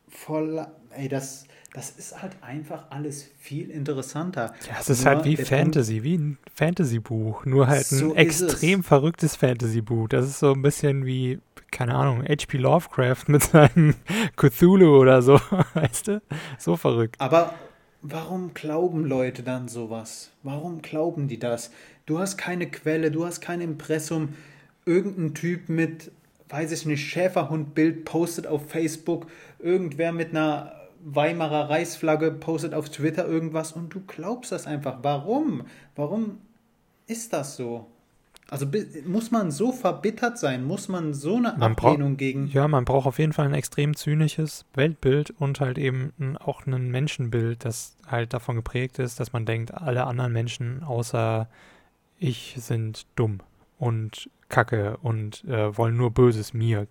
voll, 0.10 0.68
ey, 0.92 1.08
das, 1.08 1.48
das 1.78 1.92
ist 1.92 2.20
halt 2.24 2.32
einfach 2.42 2.86
alles 2.90 3.30
viel 3.38 3.70
interessanter. 3.70 4.52
Ja, 4.68 4.78
es 4.80 4.90
ist 4.90 5.06
nur 5.06 5.14
halt 5.14 5.26
wie 5.26 5.38
Fantasy, 5.38 6.02
wie 6.02 6.18
ein 6.18 6.40
Fantasy-Buch, 6.56 7.46
nur 7.46 7.68
halt 7.68 7.86
so 7.86 8.14
ein 8.14 8.16
extrem 8.16 8.84
verrücktes 8.84 9.36
Fantasy-Buch. 9.36 10.08
Das 10.10 10.26
ist 10.26 10.40
so 10.40 10.54
ein 10.54 10.64
bisschen 10.64 11.06
wie, 11.06 11.38
keine 11.70 11.94
Ahnung, 11.94 12.24
H.P. 12.24 12.58
Lovecraft 12.58 13.26
mit 13.28 13.44
seinem 13.44 13.94
Cthulhu 14.36 14.98
oder 14.98 15.22
so, 15.22 15.40
weißt 15.76 16.08
du? 16.08 16.22
So 16.58 16.78
verrückt. 16.78 17.16
Aber 17.20 17.54
warum 18.02 18.56
glauben 18.56 19.06
Leute 19.06 19.44
dann 19.44 19.68
sowas? 19.68 20.32
Warum 20.42 20.82
glauben 20.82 21.28
die 21.28 21.38
das? 21.38 21.70
Du 22.08 22.18
hast 22.18 22.38
keine 22.38 22.72
Quelle, 22.72 23.12
du 23.12 23.24
hast 23.24 23.40
kein 23.40 23.62
Impressum. 23.62 24.30
Irgendein 24.88 25.36
Typ 25.36 25.70
mit, 25.70 26.12
weiß 26.50 26.72
ich 26.72 26.88
nicht, 26.88 27.06
Schäferhundbild 27.06 28.04
postet 28.04 28.48
auf 28.48 28.68
Facebook, 28.68 29.28
irgendwer 29.60 30.12
mit 30.12 30.32
einer 30.32 30.74
Weimarer 31.04 31.70
Reichsflagge 31.70 32.32
postet 32.32 32.74
auf 32.74 32.90
Twitter 32.90 33.28
irgendwas 33.28 33.72
und 33.72 33.94
du 33.94 34.02
glaubst 34.06 34.52
das 34.52 34.68
einfach. 34.68 35.00
Warum? 35.02 35.64
Warum 35.96 36.40
ist 37.08 37.34
das 37.34 37.56
so? 37.56 37.88
Also 38.50 38.66
muss 39.06 39.32
man 39.32 39.52
so 39.52 39.74
verbittert 39.74 40.38
sein? 40.38 40.64
Muss 40.64 40.88
man 40.88 41.14
so 41.14 41.36
eine 41.36 41.54
man 41.58 41.74
Ablehnung 41.74 42.16
gegen. 42.16 42.48
Ja, 42.48 42.68
man 42.68 42.86
braucht 42.86 43.06
auf 43.06 43.20
jeden 43.20 43.34
Fall 43.34 43.46
ein 43.46 43.54
extrem 43.54 43.96
zynisches 43.96 44.66
Weltbild 44.74 45.32
und 45.32 45.60
halt 45.60 45.78
eben 45.78 46.14
auch 46.40 46.66
ein 46.66 46.90
Menschenbild, 46.90 47.66
das 47.66 47.98
halt 48.08 48.34
davon 48.34 48.56
geprägt 48.56 49.00
ist, 49.00 49.20
dass 49.20 49.34
man 49.34 49.46
denkt, 49.46 49.74
alle 49.74 50.06
anderen 50.06 50.32
Menschen 50.32 50.84
außer 50.84 51.50
ich 52.20 52.56
sind 52.58 53.06
dumm 53.16 53.40
und 53.78 54.30
kacke 54.50 54.98
und 55.02 55.44
äh, 55.46 55.78
wollen 55.78 55.98
nur 55.98 56.12
Böses 56.12 56.54
mir 56.54 56.88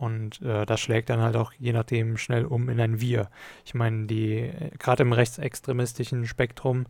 und 0.00 0.40
äh, 0.40 0.64
das 0.64 0.80
schlägt 0.80 1.10
dann 1.10 1.20
halt 1.20 1.36
auch 1.36 1.52
je 1.58 1.74
nachdem 1.74 2.16
schnell 2.16 2.46
um 2.46 2.70
in 2.70 2.80
ein 2.80 3.02
Wir. 3.02 3.28
Ich 3.66 3.74
meine, 3.74 4.06
die, 4.06 4.50
gerade 4.78 5.02
im 5.02 5.12
rechtsextremistischen 5.12 6.26
Spektrum 6.26 6.86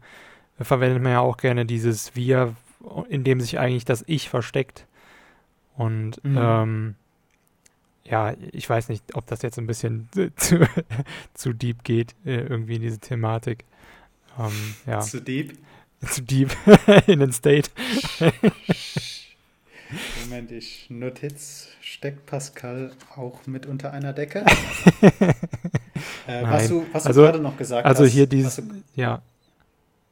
äh, 0.61 0.64
verwendet 0.64 1.02
man 1.02 1.12
ja 1.12 1.21
auch 1.21 1.37
gerne 1.37 1.67
dieses 1.67 2.14
Wir, 2.14 2.55
in 3.09 3.25
dem 3.25 3.40
sich 3.40 3.59
eigentlich 3.59 3.85
das 3.85 4.05
Ich 4.07 4.29
versteckt. 4.29 4.87
Und 5.76 6.23
mhm. 6.23 6.38
ähm, 6.40 6.95
ja, 8.05 8.35
ich 8.52 8.71
weiß 8.71 8.88
nicht, 8.88 9.17
ob 9.17 9.26
das 9.26 9.43
jetzt 9.43 9.59
ein 9.59 9.67
bisschen 9.67 10.09
zu, 10.37 10.69
zu 11.35 11.52
deep 11.52 11.83
geht, 11.83 12.14
äh, 12.25 12.43
irgendwie 12.43 12.76
in 12.76 12.83
diese 12.83 13.00
Thematik. 13.00 13.64
Ähm, 14.38 14.76
ja. 14.87 15.00
Zu 15.00 15.21
deep? 15.21 15.59
Zu 16.07 16.23
deep 16.23 16.50
in 17.09 17.19
den 17.19 17.33
State. 17.33 17.71
Moment, 20.30 20.52
ich 20.52 20.87
Notiz 20.90 21.66
steckt 21.80 22.25
Pascal 22.25 22.92
auch 23.16 23.49
mit 23.49 23.66
unter 23.66 23.92
einer 23.92 24.12
Decke? 24.12 24.44
äh, 26.28 26.42
was 26.44 26.68
du, 26.68 26.87
was 26.92 27.02
du 27.02 27.08
also, 27.08 27.22
gerade 27.22 27.40
noch 27.40 27.56
gesagt 27.56 27.84
also 27.84 28.04
hast. 28.04 28.06
Also 28.06 28.14
hier 28.14 28.28
dieses, 28.28 28.62
ja, 28.94 29.22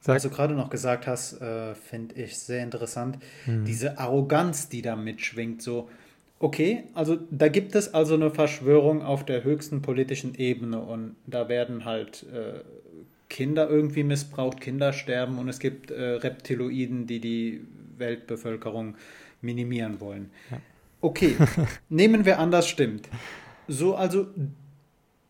Sag. 0.00 0.16
was 0.16 0.24
du 0.24 0.30
gerade 0.30 0.54
noch 0.54 0.70
gesagt 0.70 1.06
hast, 1.06 1.40
äh, 1.40 1.76
finde 1.76 2.16
ich 2.16 2.36
sehr 2.36 2.64
interessant. 2.64 3.18
Hm. 3.44 3.64
Diese 3.64 4.00
Arroganz, 4.00 4.68
die 4.68 4.82
da 4.82 4.96
mitschwingt, 4.96 5.62
so, 5.62 5.88
okay, 6.40 6.82
also 6.94 7.16
da 7.30 7.46
gibt 7.46 7.76
es 7.76 7.94
also 7.94 8.14
eine 8.14 8.32
Verschwörung 8.32 9.02
auf 9.02 9.24
der 9.24 9.44
höchsten 9.44 9.82
politischen 9.82 10.34
Ebene 10.34 10.80
und 10.80 11.14
da 11.28 11.48
werden 11.48 11.84
halt 11.84 12.26
äh, 12.34 12.64
Kinder 13.30 13.70
irgendwie 13.70 14.02
missbraucht, 14.02 14.60
Kinder 14.60 14.92
sterben 14.92 15.38
und 15.38 15.48
es 15.48 15.60
gibt 15.60 15.92
äh, 15.92 16.14
Reptiloiden, 16.14 17.06
die 17.06 17.20
die 17.20 17.60
Weltbevölkerung 17.98 18.96
minimieren 19.40 20.00
wollen. 20.00 20.30
Ja. 20.50 20.60
Okay, 21.00 21.36
nehmen 21.88 22.24
wir 22.24 22.38
an, 22.38 22.50
das 22.50 22.68
stimmt. 22.68 23.08
So, 23.68 23.94
also 23.94 24.26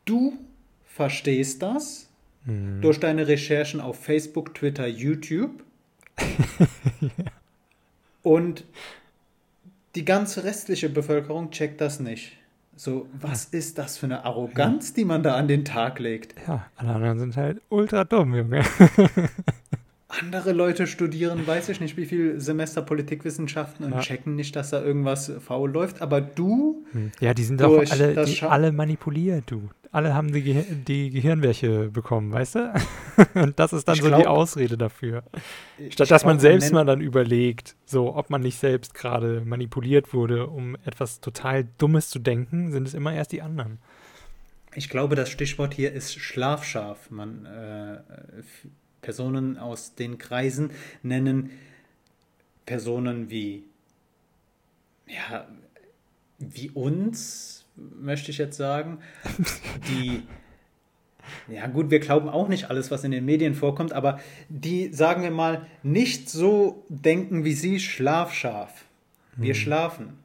du 0.05 0.39
verstehst 0.85 1.63
das 1.63 2.09
mhm. 2.45 2.81
durch 2.81 3.01
deine 3.01 3.29
Recherchen 3.29 3.81
auf 3.81 4.03
Facebook, 4.03 4.55
Twitter, 4.55 4.87
YouTube. 4.87 5.63
ja. 7.01 7.09
Und 8.23 8.65
die 9.95 10.05
ganze 10.05 10.45
restliche 10.45 10.89
Bevölkerung 10.89 11.51
checkt 11.51 11.81
das 11.81 11.99
nicht. 11.99 12.37
So, 12.77 13.09
was 13.19 13.47
ist 13.47 13.79
das 13.79 13.99
für 13.99 14.07
eine 14.07 14.25
Arroganz, 14.25 14.93
die 14.93 15.05
man 15.05 15.23
da 15.23 15.35
an 15.35 15.49
den 15.49 15.65
Tag 15.65 15.99
legt? 15.99 16.35
Ja, 16.47 16.67
alle 16.77 16.91
anderen 16.91 17.19
sind 17.19 17.37
halt 17.37 17.61
ultra 17.71 18.05
dumm, 18.05 18.35
Junge. 18.35 18.63
Andere 20.09 20.53
Leute 20.53 20.87
studieren, 20.87 21.47
weiß 21.47 21.69
ich 21.69 21.81
nicht, 21.81 21.99
wie 21.99 22.07
viel 22.07 22.41
Semester 22.41 22.81
Politikwissenschaften 22.81 23.85
und 23.85 23.93
ja. 23.93 24.01
checken 24.01 24.37
nicht, 24.37 24.57
dass 24.57 24.71
da 24.71 24.83
irgendwas 24.83 25.31
faul 25.41 25.71
läuft. 25.71 26.01
Aber 26.01 26.23
du. 26.23 26.87
Hm. 26.93 27.13
Ja, 27.21 27.35
die 27.35 27.45
sind 27.45 27.61
doch 27.61 27.79
alle, 27.91 28.25
die 28.25 28.43
alle 28.43 28.73
manipuliert, 28.73 29.45
du. 29.49 29.69
Alle 29.93 30.15
haben 30.15 30.33
die, 30.33 30.43
Ge 30.43 30.65
die 30.87 31.11
Gehirnwäsche 31.11 31.91
bekommen, 31.91 32.33
weißt 32.33 32.55
du? 32.55 32.75
und 33.35 33.59
das 33.59 33.75
ist 33.75 33.87
dann 33.87 33.97
ich 33.97 34.03
so 34.03 34.09
glaub, 34.09 34.21
die 34.21 34.27
Ausrede 34.27 34.79
dafür. 34.79 35.25
Statt 35.91 36.11
dass 36.11 36.23
glaub, 36.23 36.25
man 36.25 36.41
selbst 36.41 36.73
man 36.73 36.87
mal 36.87 36.93
dann 36.93 37.01
überlegt, 37.03 37.77
so, 37.85 38.15
ob 38.15 38.31
man 38.31 38.41
nicht 38.41 38.59
selbst 38.59 38.95
gerade 38.95 39.43
manipuliert 39.45 40.15
wurde, 40.15 40.47
um 40.47 40.77
etwas 40.85 41.21
total 41.21 41.69
Dummes 41.79 42.09
zu 42.09 42.19
denken, 42.19 42.73
sind 42.73 42.89
es 42.89 42.95
immer 42.95 43.13
erst 43.13 43.33
die 43.33 43.43
anderen. 43.43 43.79
Ich 44.75 44.89
glaube, 44.89 45.17
das 45.17 45.31
Stichwort 45.31 45.75
hier 45.75 45.93
ist 45.93 46.15
schlafscharf. 46.19 47.11
Man, 47.11 47.47
äh, 47.47 48.01
Personen 49.01 49.59
aus 49.59 49.95
den 49.95 50.19
Kreisen 50.19 50.71
nennen 51.03 51.51
Personen 52.67 53.31
wie, 53.31 53.65
ja, 55.07 55.49
wie 56.39 56.71
uns, 56.71 57.65
möchte 57.77 58.31
ich 58.31 58.39
jetzt 58.39 58.57
sagen, 58.57 58.99
die, 59.89 60.23
ja 61.51 61.67
gut, 61.67 61.91
wir 61.91 62.01
glauben 62.01 62.29
auch 62.29 62.49
nicht 62.49 62.71
alles, 62.71 62.91
was 62.91 63.05
in 63.05 63.11
den 63.11 63.25
Medien 63.25 63.55
vorkommt, 63.55 63.93
aber 63.93 64.21
die, 64.49 64.93
sagen 64.93 65.23
wir 65.23 65.31
mal, 65.31 65.67
nicht 65.83 66.29
so 66.29 66.85
denken 66.89 67.45
wie 67.45 67.55
sie, 67.55 67.81
schlafscharf. 67.81 68.85
Wir 69.37 69.55
hm. 69.55 69.61
schlafen. 69.61 70.19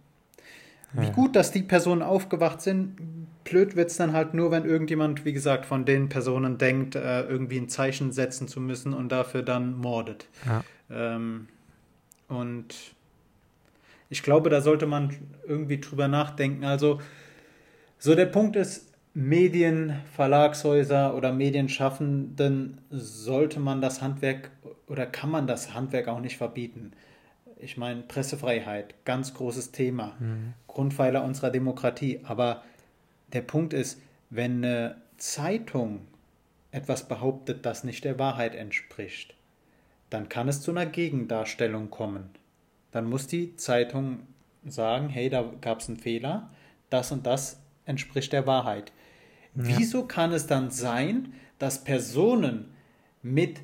Wie 0.94 1.12
gut, 1.12 1.36
dass 1.36 1.52
die 1.52 1.64
Personen 1.64 2.02
aufgewacht 2.04 2.62
sind, 2.62 2.96
blöd 3.44 3.76
wird 3.76 3.90
es 3.90 3.98
dann 3.98 4.14
halt 4.14 4.34
nur, 4.34 4.52
wenn 4.52 4.66
irgendjemand, 4.66 5.26
wie 5.26 5.34
gesagt, 5.34 5.66
von 5.66 5.86
den 5.86 6.10
Personen 6.10 6.58
denkt, 6.58 6.96
äh, 6.96 7.24
irgendwie 7.24 7.58
ein 7.58 7.70
Zeichen 7.70 8.12
setzen 8.12 8.48
zu 8.48 8.60
müssen 8.60 8.94
und 8.94 9.12
dafür 9.12 9.42
dann 9.42 9.76
mordet. 9.76 10.28
Ja. 10.46 10.64
Ähm, 10.92 11.48
und 12.28 12.76
ich 14.10 14.24
glaube, 14.24 14.50
da 14.50 14.62
sollte 14.62 14.86
man 14.86 15.16
irgendwie 15.48 15.80
drüber 15.80 16.08
nachdenken. 16.08 16.64
Also, 16.64 17.00
so 17.98 18.16
der 18.16 18.28
Punkt 18.28 18.56
ist, 18.56 18.92
Medien, 19.16 19.96
Verlagshäuser 20.16 21.16
oder 21.16 21.32
Medienschaffenden 21.32 22.80
sollte 22.90 23.60
man 23.60 23.82
das 23.82 24.02
Handwerk 24.02 24.50
oder 24.88 25.06
kann 25.06 25.30
man 25.30 25.48
das 25.48 25.74
Handwerk 25.74 26.08
auch 26.08 26.20
nicht 26.20 26.38
verbieten. 26.38 26.94
Ich 27.64 27.78
meine, 27.78 28.02
Pressefreiheit, 28.02 28.94
ganz 29.06 29.34
großes 29.34 29.72
Thema, 29.72 30.16
mhm. 30.20 30.54
Grundpfeiler 30.68 31.24
unserer 31.24 31.50
Demokratie. 31.50 32.20
Aber 32.24 32.64
der 33.32 33.42
Punkt 33.42 33.74
ist, 33.74 34.02
wenn 34.30 34.64
eine 34.64 34.98
Zeitung 35.18 36.02
etwas 36.72 37.08
behauptet, 37.08 37.66
das 37.66 37.84
nicht 37.84 38.04
der 38.04 38.20
Wahrheit 38.20 38.56
entspricht, 38.56 39.36
dann 40.10 40.30
kann 40.30 40.48
es 40.48 40.62
zu 40.62 40.72
einer 40.72 40.86
Gegendarstellung 40.86 41.90
kommen. 41.90 42.30
Dann 42.92 43.06
muss 43.06 43.28
die 43.28 43.56
Zeitung 43.56 44.28
sagen, 44.66 45.10
hey, 45.10 45.30
da 45.30 45.50
gab 45.62 45.80
es 45.80 45.88
einen 45.88 45.98
Fehler, 45.98 46.50
das 46.90 47.12
und 47.12 47.26
das 47.26 47.60
entspricht 47.86 48.34
der 48.34 48.46
Wahrheit. 48.46 48.92
Ja. 49.56 49.64
Wieso 49.78 50.06
kann 50.06 50.32
es 50.32 50.48
dann 50.48 50.70
sein, 50.70 51.34
dass 51.60 51.84
Personen 51.84 52.74
mit 53.22 53.62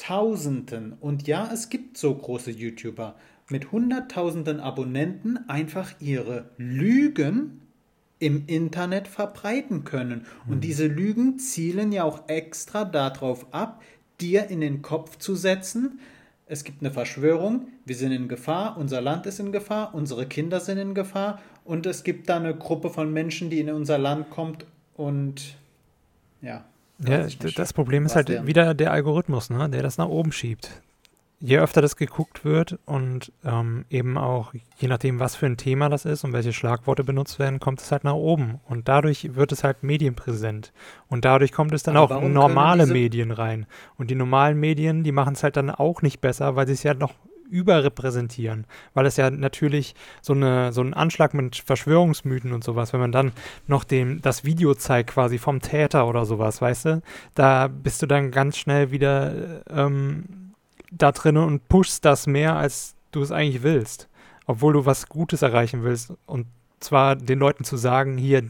Hunderttausenden, 0.00 0.94
und 1.00 1.26
ja, 1.26 1.50
es 1.52 1.68
gibt 1.68 1.98
so 1.98 2.14
große 2.14 2.50
YouTuber, 2.50 3.16
mit 3.48 3.70
Hunderttausenden 3.72 4.60
Abonnenten 4.60 5.48
einfach 5.48 5.92
ihre 6.00 6.50
Lügen 6.56 7.60
im 8.18 8.44
Internet 8.46 9.08
verbreiten 9.08 9.84
können. 9.84 10.26
Und 10.46 10.56
mhm. 10.56 10.60
diese 10.60 10.86
Lügen 10.86 11.38
zielen 11.38 11.92
ja 11.92 12.04
auch 12.04 12.28
extra 12.28 12.84
darauf 12.84 13.52
ab, 13.52 13.82
dir 14.20 14.48
in 14.48 14.60
den 14.60 14.82
Kopf 14.82 15.18
zu 15.18 15.34
setzen, 15.34 16.00
es 16.46 16.64
gibt 16.64 16.82
eine 16.82 16.90
Verschwörung, 16.90 17.68
wir 17.84 17.94
sind 17.94 18.10
in 18.10 18.26
Gefahr, 18.26 18.76
unser 18.76 19.00
Land 19.00 19.24
ist 19.26 19.38
in 19.38 19.52
Gefahr, 19.52 19.94
unsere 19.94 20.26
Kinder 20.26 20.58
sind 20.58 20.78
in 20.78 20.94
Gefahr 20.94 21.40
und 21.64 21.86
es 21.86 22.02
gibt 22.02 22.28
da 22.28 22.36
eine 22.36 22.56
Gruppe 22.56 22.90
von 22.90 23.12
Menschen, 23.12 23.50
die 23.50 23.60
in 23.60 23.70
unser 23.70 23.98
Land 23.98 24.30
kommt 24.30 24.66
und 24.94 25.56
ja. 26.42 26.64
Ja, 27.04 27.26
das 27.56 27.72
Problem 27.72 28.06
ist 28.06 28.14
halt 28.14 28.46
wieder 28.46 28.74
der 28.74 28.92
Algorithmus, 28.92 29.50
ne, 29.50 29.68
der 29.70 29.82
das 29.82 29.98
nach 29.98 30.08
oben 30.08 30.32
schiebt 30.32 30.82
je 31.40 31.58
öfter 31.58 31.80
das 31.80 31.96
geguckt 31.96 32.44
wird 32.44 32.78
und 32.84 33.32
ähm, 33.44 33.86
eben 33.88 34.18
auch 34.18 34.52
je 34.76 34.88
nachdem, 34.88 35.18
was 35.18 35.36
für 35.36 35.46
ein 35.46 35.56
Thema 35.56 35.88
das 35.88 36.04
ist 36.04 36.22
und 36.22 36.32
welche 36.34 36.52
Schlagworte 36.52 37.02
benutzt 37.02 37.38
werden, 37.38 37.60
kommt 37.60 37.80
es 37.80 37.90
halt 37.90 38.04
nach 38.04 38.14
oben. 38.14 38.60
Und 38.66 38.88
dadurch 38.88 39.34
wird 39.34 39.50
es 39.50 39.64
halt 39.64 39.82
medienpräsent. 39.82 40.72
Und 41.08 41.24
dadurch 41.24 41.52
kommt 41.52 41.72
es 41.72 41.82
dann 41.82 41.96
Aber 41.96 42.18
auch 42.18 42.22
in 42.22 42.34
normale 42.34 42.86
Medien 42.86 43.30
rein. 43.30 43.66
Und 43.96 44.10
die 44.10 44.14
normalen 44.14 44.60
Medien, 44.60 45.02
die 45.02 45.12
machen 45.12 45.32
es 45.32 45.42
halt 45.42 45.56
dann 45.56 45.70
auch 45.70 46.02
nicht 46.02 46.20
besser, 46.20 46.56
weil 46.56 46.66
sie 46.66 46.74
es 46.74 46.82
ja 46.82 46.92
noch 46.92 47.14
überrepräsentieren, 47.50 48.66
weil 48.94 49.06
es 49.06 49.16
ja 49.16 49.30
natürlich 49.30 49.94
so, 50.22 50.32
eine, 50.32 50.72
so 50.72 50.80
ein 50.80 50.94
Anschlag 50.94 51.34
mit 51.34 51.56
Verschwörungsmythen 51.56 52.52
und 52.52 52.64
sowas, 52.64 52.92
wenn 52.92 53.00
man 53.00 53.12
dann 53.12 53.32
noch 53.66 53.84
dem, 53.84 54.22
das 54.22 54.44
Video 54.44 54.74
zeigt 54.74 55.10
quasi 55.10 55.38
vom 55.38 55.60
Täter 55.60 56.06
oder 56.06 56.24
sowas, 56.24 56.62
weißt 56.62 56.84
du, 56.86 57.02
da 57.34 57.68
bist 57.68 58.02
du 58.02 58.06
dann 58.06 58.30
ganz 58.30 58.56
schnell 58.56 58.90
wieder 58.90 59.62
ähm, 59.68 60.52
da 60.90 61.12
drin 61.12 61.36
und 61.36 61.68
pushst 61.68 62.04
das 62.04 62.26
mehr, 62.26 62.56
als 62.56 62.94
du 63.12 63.22
es 63.22 63.32
eigentlich 63.32 63.62
willst. 63.62 64.08
Obwohl 64.46 64.72
du 64.72 64.86
was 64.86 65.08
Gutes 65.08 65.42
erreichen 65.42 65.84
willst. 65.84 66.12
Und 66.26 66.46
zwar 66.80 67.14
den 67.14 67.38
Leuten 67.38 67.64
zu 67.64 67.76
sagen, 67.76 68.16
hier, 68.16 68.42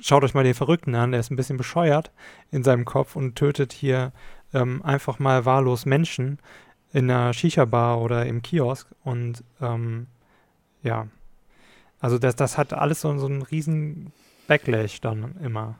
schaut 0.00 0.24
euch 0.24 0.34
mal 0.34 0.44
den 0.44 0.54
Verrückten 0.54 0.94
an, 0.94 1.12
der 1.12 1.20
ist 1.20 1.30
ein 1.30 1.36
bisschen 1.36 1.56
bescheuert 1.56 2.10
in 2.50 2.62
seinem 2.62 2.84
Kopf 2.84 3.16
und 3.16 3.36
tötet 3.36 3.72
hier 3.72 4.12
ähm, 4.52 4.82
einfach 4.82 5.18
mal 5.18 5.44
wahllos 5.44 5.86
Menschen 5.86 6.38
in 6.92 7.10
einer 7.10 7.32
Shisha-Bar 7.32 8.00
oder 8.00 8.26
im 8.26 8.42
Kiosk. 8.42 8.88
Und 9.04 9.44
ähm, 9.60 10.06
ja, 10.82 11.08
also 12.00 12.18
das, 12.18 12.36
das 12.36 12.56
hat 12.58 12.72
alles 12.72 13.00
so, 13.00 13.16
so 13.18 13.26
einen 13.26 13.42
riesen 13.42 14.12
Backlash 14.46 15.00
dann 15.00 15.36
immer. 15.42 15.78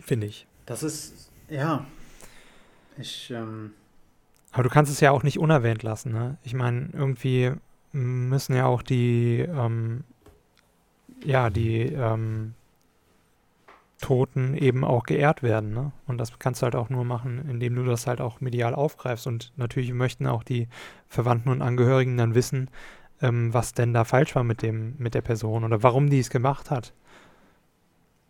Finde 0.00 0.26
ich. 0.26 0.46
Das 0.66 0.82
ist, 0.82 1.30
ja, 1.48 1.86
ich, 2.98 3.30
ähm 3.30 3.72
Aber 4.52 4.62
du 4.62 4.68
kannst 4.68 4.90
es 4.90 5.00
ja 5.00 5.10
auch 5.10 5.22
nicht 5.22 5.38
unerwähnt 5.38 5.82
lassen, 5.82 6.12
ne? 6.12 6.38
Ich 6.42 6.54
meine, 6.54 6.88
irgendwie 6.92 7.52
müssen 7.92 8.56
ja 8.56 8.66
auch 8.66 8.82
die, 8.82 9.40
ähm, 9.40 10.04
ja, 11.24 11.50
die 11.50 11.82
ähm, 11.82 12.54
Toten 14.02 14.54
eben 14.54 14.84
auch 14.84 15.04
geehrt 15.04 15.42
werden, 15.42 15.72
ne? 15.72 15.92
Und 16.06 16.18
das 16.18 16.38
kannst 16.38 16.60
du 16.60 16.64
halt 16.64 16.76
auch 16.76 16.90
nur 16.90 17.04
machen, 17.04 17.48
indem 17.48 17.76
du 17.76 17.84
das 17.84 18.06
halt 18.06 18.20
auch 18.20 18.42
medial 18.42 18.74
aufgreifst. 18.74 19.26
Und 19.26 19.52
natürlich 19.56 19.92
möchten 19.94 20.26
auch 20.26 20.42
die 20.42 20.68
Verwandten 21.08 21.48
und 21.48 21.62
Angehörigen 21.62 22.18
dann 22.18 22.34
wissen, 22.34 22.68
ähm, 23.22 23.54
was 23.54 23.72
denn 23.72 23.94
da 23.94 24.04
falsch 24.04 24.34
war 24.34 24.44
mit 24.44 24.60
dem, 24.60 24.96
mit 24.98 25.14
der 25.14 25.22
Person 25.22 25.64
oder 25.64 25.82
warum 25.82 26.10
die 26.10 26.18
es 26.18 26.28
gemacht 26.28 26.70
hat. 26.70 26.92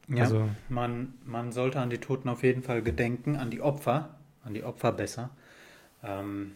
Ja, 0.09 0.25
also, 0.25 0.49
man, 0.69 1.15
man 1.25 1.53
sollte 1.53 1.81
an 1.81 1.91
die 1.91 1.99
Toten 1.99 2.29
auf 2.29 2.43
jeden 2.43 2.63
Fall 2.63 2.83
gedenken, 2.83 3.37
an 3.37 3.51
die 3.51 3.61
Opfer, 3.61 4.17
an 4.45 4.55
die 4.55 4.63
Opfer 4.63 4.93
besser. 4.93 5.31
Ähm, 6.03 6.53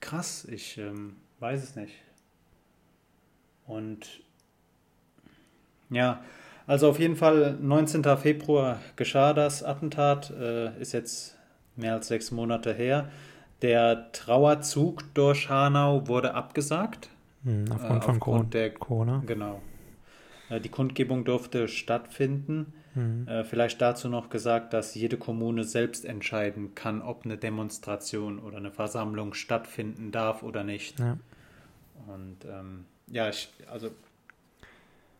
krass, 0.00 0.44
ich 0.44 0.78
ähm, 0.78 1.16
weiß 1.40 1.62
es 1.62 1.74
nicht. 1.74 1.94
Und 3.66 4.22
ja, 5.88 6.22
also 6.66 6.88
auf 6.88 6.98
jeden 6.98 7.16
Fall 7.16 7.56
19. 7.60 8.04
Februar 8.16 8.80
geschah 8.96 9.32
das 9.32 9.62
Attentat, 9.62 10.30
äh, 10.30 10.80
ist 10.80 10.92
jetzt 10.92 11.36
mehr 11.76 11.94
als 11.94 12.08
sechs 12.08 12.30
Monate 12.30 12.72
her. 12.72 13.10
Der 13.62 14.10
Trauerzug 14.12 15.02
durch 15.14 15.48
Hanau 15.48 16.06
wurde 16.08 16.34
abgesagt. 16.34 17.08
Hm, 17.44 17.64
aufgrund, 17.70 17.90
äh, 17.90 18.08
aufgrund 18.08 18.40
von 18.40 18.50
der 18.50 18.74
Corona. 18.74 19.22
Genau. 19.26 19.60
Äh, 20.48 20.60
die 20.60 20.68
Kundgebung 20.68 21.24
durfte 21.24 21.68
stattfinden. 21.68 22.74
Mhm. 22.94 23.26
Vielleicht 23.44 23.80
dazu 23.80 24.10
noch 24.10 24.28
gesagt, 24.28 24.74
dass 24.74 24.94
jede 24.94 25.16
Kommune 25.16 25.64
selbst 25.64 26.04
entscheiden 26.04 26.74
kann, 26.74 27.00
ob 27.00 27.24
eine 27.24 27.38
Demonstration 27.38 28.38
oder 28.38 28.58
eine 28.58 28.70
Versammlung 28.70 29.32
stattfinden 29.32 30.12
darf 30.12 30.42
oder 30.42 30.62
nicht. 30.62 31.00
Ja. 31.00 31.16
Und 32.06 32.44
ähm, 32.44 32.84
ja, 33.06 33.30
ich, 33.30 33.48
also 33.70 33.90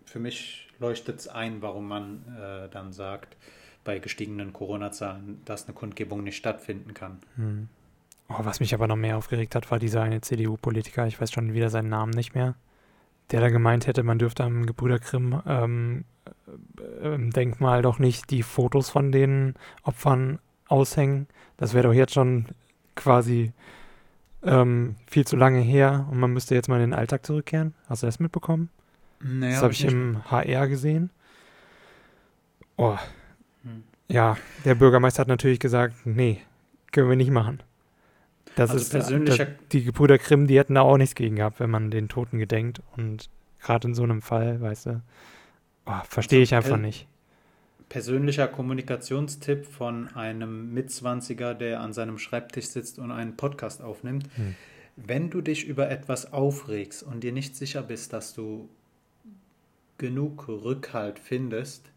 für 0.05 0.19
mich 0.19 0.69
leuchtet 0.79 1.21
es 1.21 1.29
ein, 1.29 1.63
warum 1.63 1.89
man 1.89 2.25
äh, 2.39 2.69
dann 2.69 2.93
sagt, 2.93 3.37
bei 3.85 3.99
gestiegenen 3.99 4.53
Corona-Zahlen, 4.53 5.41
dass 5.45 5.67
eine 5.67 5.75
Kundgebung 5.75 6.23
nicht 6.23 6.37
stattfinden 6.37 6.95
kann. 6.95 7.19
Mhm. 7.37 7.69
Oh, 8.29 8.45
was 8.45 8.61
mich 8.61 8.75
aber 8.75 8.87
noch 8.87 8.97
mehr 8.97 9.17
aufgeregt 9.17 9.55
hat, 9.55 9.71
war 9.71 9.79
dieser 9.79 10.03
eine 10.03 10.21
CDU-Politiker, 10.21 11.07
ich 11.07 11.21
weiß 11.21 11.33
schon 11.33 11.55
wieder 11.55 11.71
seinen 11.71 11.89
Namen 11.89 12.13
nicht 12.13 12.35
mehr, 12.35 12.55
der 13.31 13.41
da 13.41 13.49
gemeint 13.49 13.87
hätte, 13.87 14.03
man 14.03 14.19
dürfte 14.19 14.45
am 14.45 14.67
Gebrüder 14.67 14.99
Grimm 14.99 15.43
ähm, 15.47 16.05
äh, 17.03 17.09
äh, 17.09 17.31
Denkmal 17.31 17.83
doch 17.83 17.99
nicht 17.99 18.31
die 18.31 18.43
Fotos 18.43 18.91
von 18.91 19.13
den 19.13 19.55
Opfern 19.83 20.39
aushängen. 20.69 21.27
Das 21.57 21.75
wäre 21.75 21.89
doch 21.89 21.95
jetzt 21.95 22.15
schon 22.15 22.47
quasi 22.95 23.53
ähm, 24.43 24.97
viel 25.07 25.27
zu 25.27 25.37
lange 25.37 25.61
her 25.61 26.07
und 26.11 26.19
man 26.19 26.33
müsste 26.33 26.55
jetzt 26.55 26.69
mal 26.69 26.77
in 26.77 26.91
den 26.91 26.95
Alltag 26.99 27.27
zurückkehren. 27.27 27.75
Hast 27.89 28.03
du 28.03 28.07
das 28.07 28.21
mitbekommen? 28.21 28.71
Naja, 29.23 29.55
das 29.55 29.63
habe 29.63 29.73
ich, 29.73 29.85
im 29.85 30.31
HR 30.31 30.69
gesehen. 30.69 31.11
Oh. 32.77 32.97
Hm. 33.63 33.85
Ja, 34.09 34.37
der 34.65 34.75
Bürgermeister 34.75 35.21
hat 35.21 35.29
natürlich 35.29 35.61
gesagt, 35.61 35.95
nee, 36.05 36.41
können 36.91 37.09
wir 37.09 37.17
nicht 37.17 37.31
machen. 37.31 37.63
Das 38.57 38.71
also 38.71 38.83
ist 38.83 38.91
persönlicher 38.91 39.47
das, 39.47 39.55
die 39.73 39.85
Gebrüder 39.85 40.19
Grimm, 40.19 40.47
die 40.47 40.59
hätten 40.59 40.75
da 40.75 40.83
auch 40.83 40.99
nichts 40.99 41.15
gegen 41.15 41.37
gehabt, 41.37 41.61
wenn 41.61 41.71
man 41.71 41.91
den 41.91 42.09
Toten 42.09 42.39
gedenkt. 42.39 42.83
Und 42.97 43.31
gerade 43.61 43.89
in 43.89 43.95
so 43.95 44.03
einem 44.03 44.21
Fall, 44.21 44.61
weißt 44.61 44.87
du, 44.87 45.03
oh, 45.87 46.01
verstehe 46.09 46.41
also 46.41 46.43
ich 46.43 46.55
einfach 46.55 46.77
nicht. 46.77 47.07
Persönlicher 47.89 48.49
Kommunikationstipp 48.49 49.67
von 49.67 50.09
einem 50.15 50.73
Mitzwanziger, 50.73 51.55
der 51.55 51.81
an 51.81 51.93
seinem 51.93 52.19
Schreibtisch 52.19 52.67
sitzt 52.67 52.99
und 52.99 53.11
einen 53.11 53.37
Podcast 53.37 53.83
aufnimmt. 53.83 54.29
Hm. 54.35 54.55
Wenn 54.97 55.31
du 55.31 55.41
dich 55.41 55.67
über 55.67 55.91
etwas 55.91 56.33
aufregst 56.33 57.03
und 57.03 57.23
dir 57.23 57.33
nicht 57.33 57.57
sicher 57.57 57.83
bist, 57.83 58.13
dass 58.13 58.35
du 58.35 58.69
genug 60.03 60.49
Rückhalt 60.49 61.21
findest, 61.21 61.93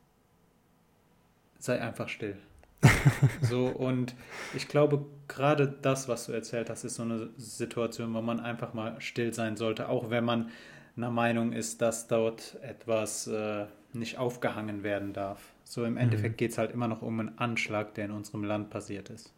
sei 1.58 1.82
einfach 1.82 2.08
still. 2.08 2.38
so, 3.42 3.66
und 3.66 4.16
ich 4.54 4.68
glaube, 4.68 5.04
gerade 5.28 5.68
das, 5.68 6.08
was 6.08 6.28
du 6.28 6.32
erzählt 6.32 6.70
hast, 6.70 6.84
ist 6.84 6.96
so 6.96 7.02
eine 7.02 7.32
Situation, 7.38 8.14
wo 8.14 8.22
man 8.22 8.40
einfach 8.40 8.76
mal 8.76 9.02
still 9.02 9.34
sein 9.34 9.58
sollte, 9.58 9.90
auch 9.90 10.12
wenn 10.12 10.24
man 10.24 10.52
einer 10.96 11.10
Meinung 11.10 11.52
ist, 11.52 11.82
dass 11.82 12.08
dort 12.08 12.60
etwas 12.62 13.26
äh, 13.26 13.66
nicht 13.94 14.20
aufgehangen 14.20 14.84
werden 14.84 15.12
darf. 15.12 15.42
So 15.64 15.84
im 15.84 15.98
Endeffekt 15.98 16.36
mhm. 16.36 16.38
geht 16.38 16.52
es 16.52 16.60
halt 16.60 16.72
immer 16.72 16.88
noch 16.88 17.02
um 17.02 17.20
einen 17.20 17.40
Anschlag, 17.40 17.96
der 17.96 18.06
in 18.06 18.12
unserem 18.12 18.44
Land 18.44 18.70
passiert 18.70 19.10
ist. 19.10 19.34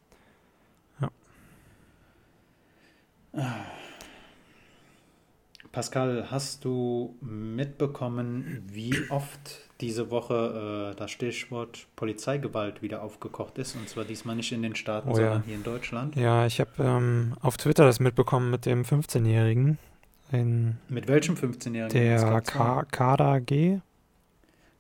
Ja. 1.00 1.10
Ah. 3.32 3.87
Pascal, 5.72 6.28
hast 6.32 6.66
du 6.66 7.16
mitbekommen, 7.22 8.64
wie 8.68 8.96
oft 9.10 9.62
diese 9.82 10.10
Woche 10.10 10.92
äh, 10.94 10.96
das 10.98 11.12
Stichwort 11.12 11.88
Polizeigewalt 11.96 12.82
wieder 12.82 13.04
aufgekocht 13.04 13.58
ist? 13.58 13.76
Und 13.76 13.88
zwar 13.88 14.04
diesmal 14.04 14.36
nicht 14.36 14.52
in 14.52 14.62
den 14.62 14.76
Staaten, 14.76 15.10
oh, 15.10 15.16
sondern 15.16 15.40
ja. 15.40 15.44
hier 15.46 15.56
in 15.56 15.64
Deutschland. 15.64 16.16
Ja, 16.16 16.46
ich 16.46 16.60
habe 16.60 16.72
ähm, 16.80 17.36
auf 17.42 17.58
Twitter 17.58 17.86
das 17.86 18.00
mitbekommen 18.00 18.50
mit 18.50 18.66
dem 18.66 18.84
15-Jährigen. 18.84 19.78
Mit 20.32 21.08
welchem 21.08 21.36
15-Jährigen? 21.36 21.90
Der 21.90 22.42
Kader 22.42 23.40
G. 23.40 23.80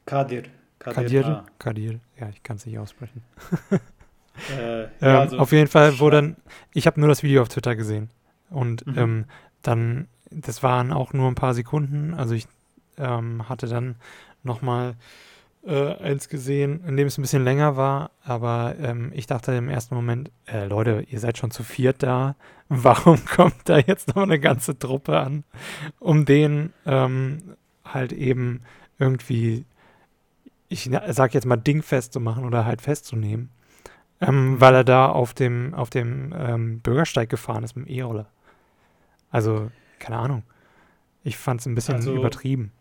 Kadir. 0.06 0.43
Kadir. 0.80 1.04
Kadir, 1.04 1.45
Kadir. 1.58 2.00
Ja, 2.19 2.30
ich 2.30 2.43
kann 2.43 2.58
es 2.58 2.65
nicht 2.65 2.78
aussprechen. 2.78 3.23
äh, 4.58 4.84
ja, 4.84 4.89
ähm, 5.02 5.15
also 5.15 5.38
auf 5.38 5.52
jeden 5.52 5.67
Fall, 5.67 6.00
wo 6.00 6.10
dann, 6.10 6.36
ich 6.73 6.86
habe 6.86 7.00
nur 7.00 7.10
das 7.10 7.23
Video 7.23 7.41
auf 7.41 7.50
Twitter 7.50 7.76
gesehen. 7.76 8.10
Und 8.50 8.86
mhm. 8.88 8.97
ähm, 8.97 9.26
dann 9.62 10.08
das 10.32 10.63
waren 10.63 10.92
auch 10.94 11.13
nur 11.13 11.28
ein 11.28 11.36
paar 11.36 11.54
Sekunden. 11.54 12.13
Also 12.13 12.34
ich 12.34 12.48
ähm, 12.98 13.48
hatte 13.48 13.68
dann 13.68 13.96
nochmal 14.44 14.96
äh, 15.66 15.96
eins 15.98 16.30
gesehen, 16.30 16.84
in 16.88 16.98
dem 16.98 17.08
es 17.08 17.18
ein 17.18 17.22
bisschen 17.22 17.44
länger 17.44 17.76
war, 17.76 18.12
aber 18.24 18.76
ähm, 18.80 19.12
ich 19.13 19.28
dachte 19.28 19.54
im 19.54 19.70
ersten 19.70 19.96
Moment, 19.96 20.32
äh, 20.46 20.66
Leute, 20.66 21.04
ihr 21.10 21.20
seid 21.20 21.38
schon 21.38 21.52
zu 21.52 21.63
viert 21.63 22.04
da. 22.04 22.36
Warum 22.70 23.24
kommt 23.26 23.62
da 23.66 23.78
jetzt 23.78 24.16
noch 24.16 24.24
eine 24.24 24.40
ganze 24.40 24.78
Truppe 24.78 25.20
an, 25.20 25.44
um 26.00 26.26
den 26.26 26.74
ähm, 26.86 27.56
halt 27.86 28.12
eben 28.12 28.62
irgendwie, 29.00 29.66
ich 30.68 30.90
sag 31.10 31.34
jetzt 31.34 31.46
mal, 31.46 31.58
dingfest 31.58 32.13
zu 32.13 32.20
machen 32.20 32.46
oder 32.46 32.66
halt 32.66 32.82
festzunehmen, 32.82 33.50
ähm, 34.20 34.60
weil 34.60 34.74
er 34.74 34.84
da 34.84 35.08
auf 35.08 35.34
dem, 35.34 35.74
auf 35.74 35.90
dem 35.90 36.34
ähm, 36.38 36.80
Bürgersteig 36.80 37.30
gefahren 37.30 37.63
ist 37.63 37.76
mit 37.76 37.88
dem 37.88 37.94
E-Roller. 37.94 38.28
Also 39.32 39.70
keine 40.00 40.18
Ahnung. 40.18 40.44
Ich 41.24 41.38
fand 41.38 41.60
es 41.60 41.66
ein 41.66 41.76
bisschen 41.76 41.96
also, 41.96 42.16
übertrieben. 42.16 42.72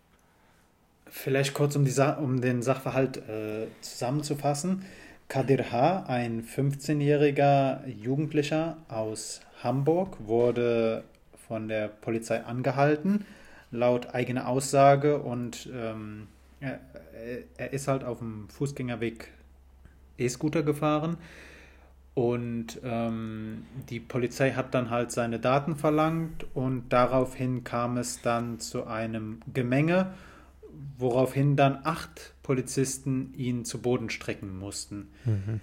Vielleicht 1.06 1.54
kurz, 1.54 1.76
um, 1.76 1.84
die 1.84 2.00
um 2.20 2.40
den 2.40 2.62
Sachverhalt 2.62 3.16
äh, 3.28 3.66
zusammenzufassen. 3.80 4.84
Kadir 5.28 5.72
H., 5.72 6.04
ein 6.06 6.44
15-jähriger 6.44 7.86
Jugendlicher 7.86 8.76
aus 8.88 9.40
Hamburg, 9.62 10.16
wurde 10.20 11.04
von 11.48 11.68
der 11.68 11.88
Polizei 11.88 12.44
angehalten, 12.44 13.24
laut 13.70 14.14
eigener 14.14 14.46
Aussage. 14.46 15.18
Und 15.18 15.68
ähm, 15.74 16.28
er, 16.60 16.80
er, 17.56 17.72
ist 17.72 17.88
halt 17.88 18.04
auf 18.04 18.18
dem 18.18 18.48
Fußgängerweg 18.48 19.28
E-Scooter 20.18 20.62
gefahren 20.62 21.16
und 22.16 22.80
ähm, 22.82 23.66
die 23.90 24.00
Polizei 24.00 24.52
hat 24.52 24.72
dann 24.72 24.88
halt 24.88 25.12
seine 25.12 25.38
Daten 25.38 25.76
verlangt 25.76 26.46
und 26.54 26.88
daraufhin 26.88 27.62
kam 27.62 27.98
es 27.98 28.22
dann 28.22 28.58
zu 28.58 28.86
einem 28.86 29.40
Gemenge, 29.52 30.14
woraufhin 30.96 31.56
dann 31.56 31.80
acht 31.84 32.32
Polizisten 32.42 33.34
ihn 33.36 33.66
zu 33.66 33.82
Boden 33.82 34.08
strecken 34.08 34.58
mussten. 34.58 35.08
Mhm. 35.26 35.60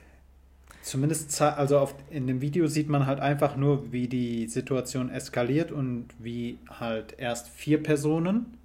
Zumindest, 0.84 1.42
also 1.42 1.80
auf, 1.80 1.96
in 2.12 2.28
dem 2.28 2.39
Video 2.39 2.68
sieht 2.68 2.88
man 2.88 3.08
halt 3.08 3.20
einfach 3.20 3.56
nur, 3.56 3.92
wie 3.92 4.08
die 4.08 4.46
Situation 4.46 5.10
eskaliert 5.10 5.72
und 5.72 6.10
wie 6.20 6.60
halt 6.70 7.16
erst 7.18 7.50
vier 7.50 7.82
Personen 7.82 8.60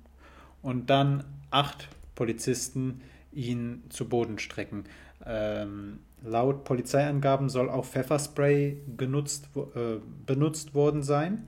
und 0.60 0.90
dann 0.90 1.24
acht 1.50 1.88
Polizisten 2.16 3.00
ihn 3.32 3.84
zu 3.88 4.10
Boden 4.10 4.38
strecken. 4.38 4.84
Ähm, 5.24 6.00
Laut 6.24 6.64
Polizeiangaben 6.64 7.48
soll 7.48 7.70
auch 7.70 7.84
Pfefferspray 7.84 8.78
genutzt, 8.96 9.48
äh, 9.56 9.96
benutzt 10.26 10.74
worden 10.74 11.02
sein. 11.02 11.46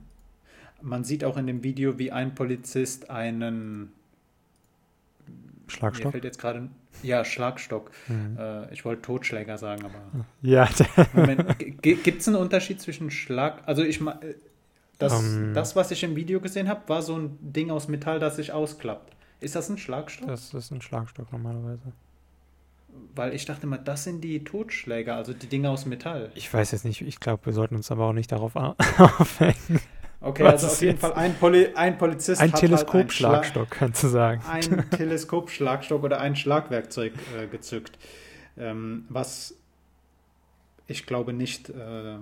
Man 0.81 1.03
sieht 1.03 1.23
auch 1.23 1.37
in 1.37 1.45
dem 1.45 1.63
Video, 1.63 1.99
wie 1.99 2.11
ein 2.11 2.33
Polizist 2.33 3.09
einen 3.09 3.91
Schlagstock. 5.67 6.05
Mir 6.05 6.11
fällt 6.11 6.23
jetzt 6.23 6.39
gerade 6.39 6.69
ja 7.03 7.23
Schlagstock. 7.25 7.91
Mhm. 8.07 8.37
Äh, 8.37 8.73
ich 8.73 8.85
wollte 8.85 9.01
Totschläger 9.01 9.57
sagen, 9.57 9.85
aber 9.85 10.25
ja. 10.41 10.67
Gibt 11.81 12.21
es 12.21 12.27
einen 12.27 12.37
Unterschied 12.37 12.81
zwischen 12.81 13.11
Schlag? 13.11 13.63
Also 13.65 13.83
ich 13.83 14.01
das, 14.97 15.13
um, 15.13 15.25
ähm. 15.25 15.53
das, 15.53 15.75
was 15.75 15.91
ich 15.91 16.03
im 16.03 16.15
Video 16.15 16.39
gesehen 16.39 16.69
habe, 16.69 16.87
war 16.87 17.01
so 17.01 17.17
ein 17.17 17.37
Ding 17.41 17.71
aus 17.71 17.87
Metall, 17.87 18.19
das 18.19 18.35
sich 18.35 18.51
ausklappt. 18.51 19.15
Ist 19.39 19.55
das 19.55 19.69
ein 19.69 19.77
Schlagstock? 19.77 20.27
Das 20.27 20.53
ist 20.53 20.71
ein 20.71 20.81
Schlagstock 20.81 21.31
normalerweise. 21.31 21.91
Weil 23.13 23.33
ich 23.33 23.45
dachte 23.45 23.67
mal, 23.67 23.77
das 23.77 24.05
sind 24.05 24.23
die 24.23 24.43
Totschläger, 24.43 25.15
also 25.15 25.33
die 25.33 25.47
Dinge 25.47 25.69
aus 25.69 25.85
Metall. 25.85 26.31
Ich 26.35 26.53
weiß 26.53 26.71
jetzt 26.71 26.85
nicht, 26.85 27.01
ich 27.01 27.19
glaube, 27.19 27.45
wir 27.45 27.53
sollten 27.53 27.75
uns 27.75 27.91
aber 27.91 28.05
auch 28.05 28.13
nicht 28.13 28.31
darauf 28.31 28.55
aufhängen. 28.97 29.81
Okay, 30.21 30.43
Was 30.43 30.63
also 30.63 30.67
auf 30.67 30.81
jeden 30.81 30.99
Fall 30.99 31.13
ein, 31.13 31.33
Poli 31.35 31.69
ein 31.73 31.97
Polizist 31.97 32.41
ein 32.41 32.53
hat 32.53 32.59
Teleskopschlagstock, 32.59 33.69
halt 33.69 33.71
kannst 33.71 34.03
du 34.03 34.07
sagen. 34.07 34.41
Ein 34.47 34.89
Teleskopschlagstock 34.91 36.03
oder 36.03 36.21
ein 36.21 36.35
Schlagwerkzeug 36.35 37.13
äh, 37.37 37.47
gezückt. 37.47 37.97
Ähm, 38.55 39.05
was 39.09 39.55
ich 40.91 41.05
glaube 41.05 41.33
nicht, 41.33 41.69
äh, 41.69 42.17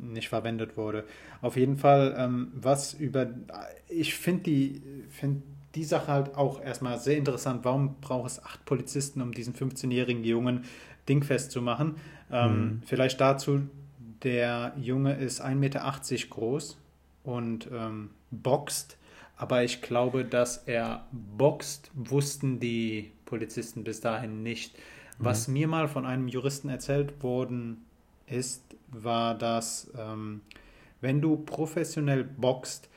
nicht 0.00 0.28
verwendet 0.28 0.76
wurde. 0.76 1.04
Auf 1.42 1.56
jeden 1.56 1.76
Fall, 1.76 2.14
ähm, 2.16 2.52
was 2.54 2.94
über. 2.94 3.26
Ich 3.88 4.14
finde 4.14 4.42
die, 4.44 4.82
find 5.08 5.42
die 5.74 5.84
Sache 5.84 6.08
halt 6.08 6.36
auch 6.36 6.62
erstmal 6.62 6.98
sehr 6.98 7.16
interessant. 7.16 7.64
Warum 7.64 7.96
braucht 8.00 8.30
es 8.30 8.44
acht 8.44 8.64
Polizisten, 8.64 9.20
um 9.22 9.32
diesen 9.32 9.54
15-jährigen 9.54 10.24
Jungen 10.24 10.64
dingfest 11.08 11.50
zu 11.52 11.62
machen? 11.62 11.96
Ähm, 12.30 12.52
mhm. 12.52 12.82
Vielleicht 12.84 13.20
dazu, 13.20 13.62
der 14.22 14.74
Junge 14.80 15.14
ist 15.14 15.42
1,80 15.42 15.54
Meter 15.54 15.92
groß 16.30 16.78
und 17.24 17.68
ähm, 17.72 18.10
boxt. 18.30 18.96
Aber 19.36 19.64
ich 19.64 19.80
glaube, 19.80 20.24
dass 20.24 20.58
er 20.66 21.06
boxt, 21.12 21.90
wussten 21.94 22.60
die 22.60 23.12
Polizisten 23.24 23.84
bis 23.84 24.00
dahin 24.00 24.42
nicht. 24.42 24.76
Mhm. 24.76 25.24
Was 25.24 25.48
mir 25.48 25.68
mal 25.68 25.88
von 25.88 26.04
einem 26.04 26.28
Juristen 26.28 26.68
erzählt 26.68 27.22
worden 27.22 27.84
ist, 28.26 28.62
war, 28.88 29.36
dass 29.36 29.90
ähm, 29.96 30.42
wenn 31.00 31.20
du 31.20 31.36
professionell 31.36 32.24
boxt, 32.24 32.88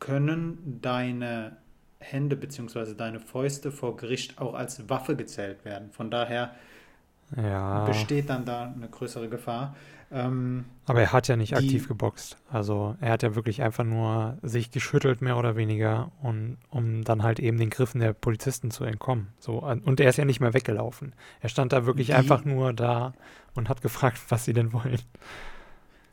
können 0.00 0.80
deine 0.82 1.56
Hände 2.04 2.36
bzw. 2.36 2.94
deine 2.94 3.20
Fäuste 3.20 3.72
vor 3.72 3.96
Gericht 3.96 4.38
auch 4.38 4.54
als 4.54 4.88
Waffe 4.88 5.16
gezählt 5.16 5.64
werden. 5.64 5.90
Von 5.90 6.10
daher 6.10 6.54
ja. 7.36 7.84
besteht 7.84 8.28
dann 8.28 8.44
da 8.44 8.72
eine 8.74 8.88
größere 8.88 9.28
Gefahr. 9.28 9.74
Ähm, 10.12 10.66
Aber 10.86 11.00
er 11.00 11.12
hat 11.12 11.28
ja 11.28 11.36
nicht 11.36 11.52
die, 11.52 11.56
aktiv 11.56 11.88
geboxt. 11.88 12.36
Also 12.50 12.96
er 13.00 13.12
hat 13.12 13.22
ja 13.22 13.34
wirklich 13.34 13.62
einfach 13.62 13.84
nur 13.84 14.38
sich 14.42 14.70
geschüttelt, 14.70 15.22
mehr 15.22 15.36
oder 15.36 15.56
weniger, 15.56 16.12
und, 16.22 16.58
um 16.70 17.02
dann 17.02 17.22
halt 17.22 17.40
eben 17.40 17.58
den 17.58 17.70
Griffen 17.70 18.00
der 18.00 18.12
Polizisten 18.12 18.70
zu 18.70 18.84
entkommen. 18.84 19.28
So, 19.38 19.58
und 19.58 19.98
er 19.98 20.08
ist 20.08 20.16
ja 20.16 20.24
nicht 20.24 20.40
mehr 20.40 20.54
weggelaufen. 20.54 21.14
Er 21.40 21.48
stand 21.48 21.72
da 21.72 21.86
wirklich 21.86 22.08
die, 22.08 22.14
einfach 22.14 22.44
nur 22.44 22.72
da 22.72 23.14
und 23.54 23.68
hat 23.68 23.82
gefragt, 23.82 24.20
was 24.28 24.44
sie 24.44 24.52
denn 24.52 24.72
wollen. 24.72 25.00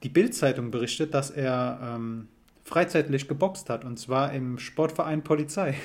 Die 0.03 0.09
Bild-Zeitung 0.09 0.71
berichtet, 0.71 1.13
dass 1.13 1.29
er 1.29 1.79
ähm, 1.83 2.27
freizeitlich 2.71 3.27
geboxt 3.27 3.69
hat, 3.69 3.83
und 3.83 3.99
zwar 3.99 4.31
im 4.31 4.57
Sportverein 4.57 5.23
Polizei. 5.23 5.75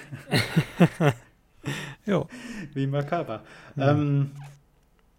jo. 2.06 2.28
Wie 2.74 2.86
makaber. 2.86 3.42
Mhm. 3.74 3.82
Ähm, 3.82 4.30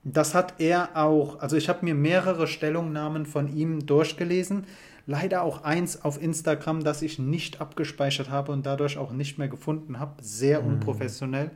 das 0.04 0.34
hat 0.34 0.62
er 0.62 0.96
auch, 0.96 1.42
also 1.42 1.58
ich 1.58 1.68
habe 1.68 1.84
mir 1.84 1.94
mehrere 1.94 2.48
Stellungnahmen 2.48 3.26
von 3.26 3.54
ihm 3.54 3.86
durchgelesen. 3.86 4.66
Leider 5.06 5.42
auch 5.42 5.64
eins 5.64 6.04
auf 6.04 6.22
Instagram, 6.22 6.84
das 6.84 7.02
ich 7.02 7.20
nicht 7.20 7.60
abgespeichert 7.60 8.30
habe 8.30 8.54
und 8.54 8.66
dadurch 8.66 8.98
auch 8.98 9.12
nicht 9.12 9.38
mehr 9.38 9.50
gefunden 9.50 10.00
habe. 10.00 10.24
Sehr 10.24 10.62
mhm. 10.62 10.68
unprofessionell. 10.76 11.52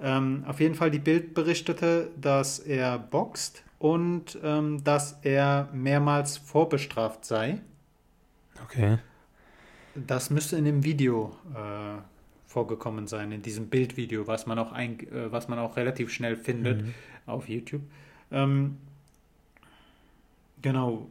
Ähm, 0.00 0.44
auf 0.48 0.60
jeden 0.60 0.74
Fall 0.74 0.90
die 0.90 0.98
Bild 0.98 1.34
berichtete, 1.34 2.08
dass 2.18 2.58
er 2.58 2.98
boxt 2.98 3.62
und 3.78 4.38
ähm, 4.42 4.82
dass 4.82 5.18
er 5.22 5.68
mehrmals 5.74 6.38
vorbestraft 6.38 7.26
sei. 7.26 7.60
Okay. 8.62 8.98
Das 9.94 10.30
müsste 10.30 10.56
in 10.56 10.64
dem 10.64 10.84
Video 10.84 11.36
äh, 11.54 12.00
vorgekommen 12.46 13.06
sein, 13.06 13.32
in 13.32 13.42
diesem 13.42 13.68
Bildvideo, 13.68 14.26
was 14.26 14.46
man 14.46 14.58
auch, 14.58 14.72
ein, 14.72 15.00
äh, 15.00 15.30
was 15.30 15.48
man 15.48 15.58
auch 15.58 15.76
relativ 15.76 16.10
schnell 16.10 16.36
findet. 16.36 16.82
Mhm 16.82 16.94
auf 17.26 17.48
YouTube. 17.48 17.82
Ähm, 18.30 18.78
genau. 20.62 21.06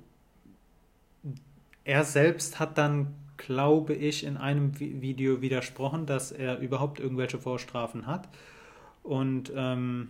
Er 1.83 2.03
selbst 2.03 2.59
hat 2.59 2.77
dann, 2.77 3.13
glaube 3.37 3.93
ich, 3.93 4.23
in 4.23 4.37
einem 4.37 4.79
Video 4.79 5.41
widersprochen, 5.41 6.05
dass 6.05 6.31
er 6.31 6.59
überhaupt 6.59 6.99
irgendwelche 6.99 7.39
Vorstrafen 7.39 8.07
hat. 8.07 8.29
Und 9.01 9.51
ähm, 9.53 10.09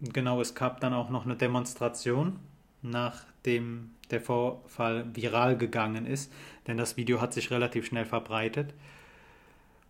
genau, 0.00 0.40
es 0.40 0.54
gab 0.54 0.80
dann 0.80 0.94
auch 0.94 1.10
noch 1.10 1.24
eine 1.24 1.34
Demonstration, 1.34 2.38
nachdem 2.82 3.90
der 4.12 4.20
Vorfall 4.20 5.06
viral 5.14 5.56
gegangen 5.56 6.06
ist, 6.06 6.32
denn 6.66 6.76
das 6.76 6.96
Video 6.96 7.20
hat 7.20 7.32
sich 7.32 7.50
relativ 7.50 7.86
schnell 7.86 8.04
verbreitet. 8.04 8.74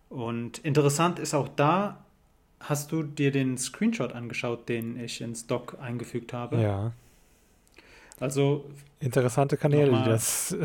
Und 0.09 0.59
interessant 0.59 1.19
ist 1.19 1.33
auch 1.33 1.47
da, 1.47 2.03
Hast 2.63 2.93
du 2.93 3.03
dir 3.03 3.31
den 3.31 3.57
Screenshot 3.57 4.13
angeschaut, 4.13 4.69
den 4.69 4.97
ich 4.97 5.19
ins 5.19 5.47
Doc 5.47 5.77
eingefügt 5.81 6.31
habe? 6.31 6.61
Ja. 6.61 6.93
Also. 8.19 8.65
Interessante 8.99 9.57
Kanäle, 9.57 9.91
die 9.91 10.09
das. 10.09 10.55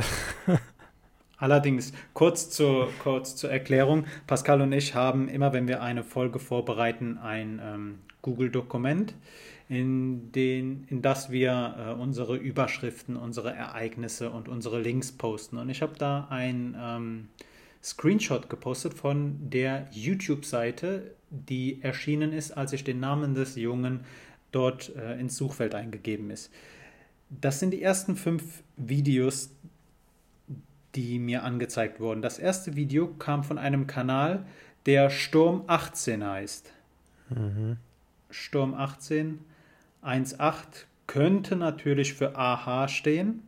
Allerdings, 1.38 1.92
kurz 2.14 2.50
zur, 2.50 2.88
kurz 3.02 3.34
zur 3.34 3.50
Erklärung: 3.50 4.04
Pascal 4.28 4.60
und 4.60 4.72
ich 4.72 4.94
haben 4.94 5.28
immer, 5.28 5.52
wenn 5.52 5.66
wir 5.66 5.82
eine 5.82 6.04
Folge 6.04 6.38
vorbereiten, 6.38 7.18
ein 7.18 7.60
ähm, 7.62 7.98
Google-Dokument, 8.22 9.14
in, 9.68 10.32
in 10.32 11.02
das 11.02 11.30
wir 11.30 11.74
äh, 11.78 12.00
unsere 12.00 12.36
Überschriften, 12.36 13.16
unsere 13.16 13.54
Ereignisse 13.54 14.30
und 14.30 14.48
unsere 14.48 14.80
Links 14.80 15.12
posten. 15.12 15.58
Und 15.58 15.68
ich 15.68 15.82
habe 15.82 15.94
da 15.98 16.26
ein 16.30 16.76
ähm, 16.78 17.28
Screenshot 17.82 18.48
gepostet 18.48 18.94
von 18.94 19.50
der 19.50 19.88
YouTube-Seite 19.92 21.14
die 21.30 21.82
erschienen 21.82 22.32
ist, 22.32 22.52
als 22.52 22.72
ich 22.72 22.84
den 22.84 23.00
Namen 23.00 23.34
des 23.34 23.56
Jungen 23.56 24.04
dort 24.52 24.94
äh, 24.96 25.18
ins 25.18 25.36
Suchfeld 25.36 25.74
eingegeben 25.74 26.30
ist. 26.30 26.50
Das 27.28 27.60
sind 27.60 27.72
die 27.72 27.82
ersten 27.82 28.16
fünf 28.16 28.62
Videos, 28.76 29.50
die 30.94 31.18
mir 31.18 31.42
angezeigt 31.44 32.00
wurden. 32.00 32.22
Das 32.22 32.38
erste 32.38 32.76
Video 32.76 33.08
kam 33.08 33.44
von 33.44 33.58
einem 33.58 33.86
Kanal, 33.86 34.46
der 34.86 35.10
Sturm 35.10 35.64
18 35.66 36.24
heißt. 36.24 36.72
Mhm. 37.28 37.76
Sturm 38.30 38.72
18 38.72 39.40
1.8 40.02 40.86
könnte 41.06 41.56
natürlich 41.56 42.14
für 42.14 42.36
AH 42.36 42.88
stehen. 42.88 43.42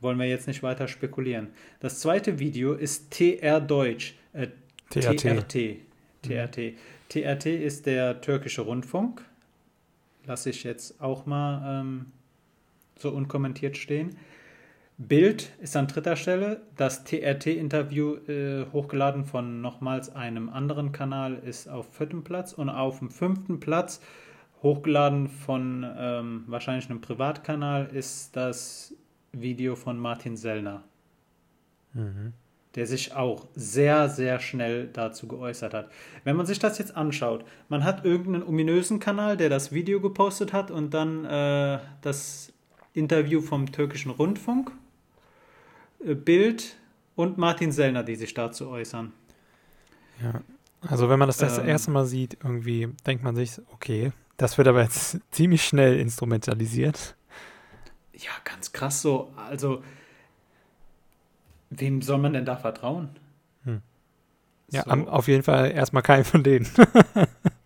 Wollen 0.00 0.18
wir 0.18 0.28
jetzt 0.28 0.46
nicht 0.46 0.62
weiter 0.62 0.86
spekulieren. 0.86 1.48
Das 1.80 2.00
zweite 2.00 2.38
Video 2.38 2.74
ist 2.74 3.10
TR 3.10 3.60
Deutsch. 3.60 4.14
Äh, 4.32 4.48
TRT. 4.90 5.20
TRT. 5.20 5.76
TRT. 6.22 6.74
TRT 7.08 7.46
ist 7.46 7.86
der 7.86 8.20
türkische 8.20 8.62
Rundfunk. 8.62 9.22
Lasse 10.26 10.50
ich 10.50 10.62
jetzt 10.62 11.00
auch 11.00 11.26
mal 11.26 11.80
ähm, 11.80 12.06
so 12.96 13.10
unkommentiert 13.10 13.76
stehen. 13.76 14.16
Bild 14.98 15.52
ist 15.60 15.76
an 15.76 15.86
dritter 15.86 16.16
Stelle. 16.16 16.60
Das 16.76 17.04
TRT-Interview 17.04 18.16
äh, 18.28 18.66
hochgeladen 18.72 19.24
von 19.24 19.60
nochmals 19.60 20.14
einem 20.14 20.48
anderen 20.48 20.92
Kanal 20.92 21.36
ist 21.36 21.68
auf 21.68 21.94
vierten 21.94 22.24
Platz 22.24 22.52
und 22.52 22.68
auf 22.68 22.98
dem 22.98 23.10
fünften 23.10 23.60
Platz 23.60 24.00
hochgeladen 24.62 25.28
von 25.28 25.86
ähm, 25.96 26.44
wahrscheinlich 26.46 26.90
einem 26.90 27.00
Privatkanal 27.00 27.86
ist 27.86 28.36
das 28.36 28.94
Video 29.32 29.76
von 29.76 29.98
Martin 29.98 30.36
Sellner. 30.36 30.84
Mhm 31.94 32.32
der 32.78 32.86
sich 32.86 33.12
auch 33.12 33.46
sehr, 33.56 34.08
sehr 34.08 34.38
schnell 34.38 34.88
dazu 34.92 35.26
geäußert 35.26 35.74
hat. 35.74 35.90
Wenn 36.22 36.36
man 36.36 36.46
sich 36.46 36.60
das 36.60 36.78
jetzt 36.78 36.96
anschaut, 36.96 37.44
man 37.68 37.82
hat 37.82 38.04
irgendeinen 38.04 38.46
ominösen 38.46 39.00
Kanal, 39.00 39.36
der 39.36 39.48
das 39.48 39.72
Video 39.72 40.00
gepostet 40.00 40.52
hat 40.52 40.70
und 40.70 40.94
dann 40.94 41.24
äh, 41.24 41.80
das 42.02 42.52
Interview 42.92 43.40
vom 43.40 43.72
türkischen 43.72 44.10
Rundfunk, 44.10 44.70
äh, 46.04 46.14
Bild 46.14 46.76
und 47.16 47.36
Martin 47.36 47.72
Sellner, 47.72 48.04
die 48.04 48.14
sich 48.14 48.32
dazu 48.32 48.68
äußern. 48.68 49.12
Ja, 50.22 50.40
also 50.82 51.08
wenn 51.08 51.18
man 51.18 51.28
das 51.28 51.38
das 51.38 51.58
ähm, 51.58 51.66
erste 51.66 51.90
Mal 51.90 52.04
sieht, 52.04 52.38
irgendwie 52.44 52.88
denkt 53.06 53.24
man 53.24 53.34
sich, 53.34 53.60
okay, 53.72 54.12
das 54.38 54.56
wird 54.56 54.68
aber 54.68 54.82
jetzt 54.82 55.18
ziemlich 55.30 55.62
schnell 55.62 55.98
instrumentalisiert. 55.98 57.14
Ja, 58.14 58.30
ganz 58.44 58.72
krass 58.72 59.02
so. 59.02 59.30
Also 59.36 59.82
Wem 61.70 62.02
soll 62.02 62.18
man 62.18 62.32
denn 62.32 62.44
da 62.44 62.56
vertrauen? 62.56 63.10
Hm. 63.64 63.82
Ja, 64.70 64.84
so. 64.84 64.90
auf 64.90 65.28
jeden 65.28 65.42
Fall 65.42 65.70
erstmal 65.70 66.02
keinen 66.02 66.24
von 66.24 66.42
denen. 66.42 66.66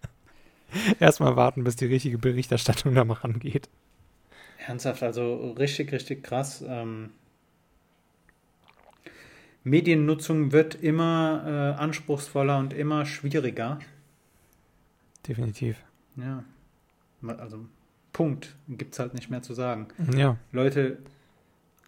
erstmal 1.00 1.36
warten, 1.36 1.64
bis 1.64 1.76
die 1.76 1.86
richtige 1.86 2.18
Berichterstattung 2.18 2.94
da 2.94 3.04
mal 3.04 3.14
rangeht. 3.14 3.68
Ernsthaft, 4.66 5.02
also 5.02 5.52
richtig, 5.52 5.92
richtig 5.92 6.22
krass. 6.22 6.64
Ähm, 6.66 7.10
Mediennutzung 9.64 10.50
wird 10.52 10.74
immer 10.74 11.44
äh, 11.46 11.80
anspruchsvoller 11.80 12.58
und 12.58 12.72
immer 12.72 13.04
schwieriger. 13.06 13.78
Definitiv. 15.26 15.76
Ja. 16.16 16.44
Also, 17.26 17.66
Punkt. 18.12 18.56
Gibt 18.68 18.94
es 18.94 18.98
halt 18.98 19.14
nicht 19.14 19.30
mehr 19.30 19.42
zu 19.42 19.54
sagen. 19.54 19.88
Ja. 20.16 20.36
Leute, 20.52 20.98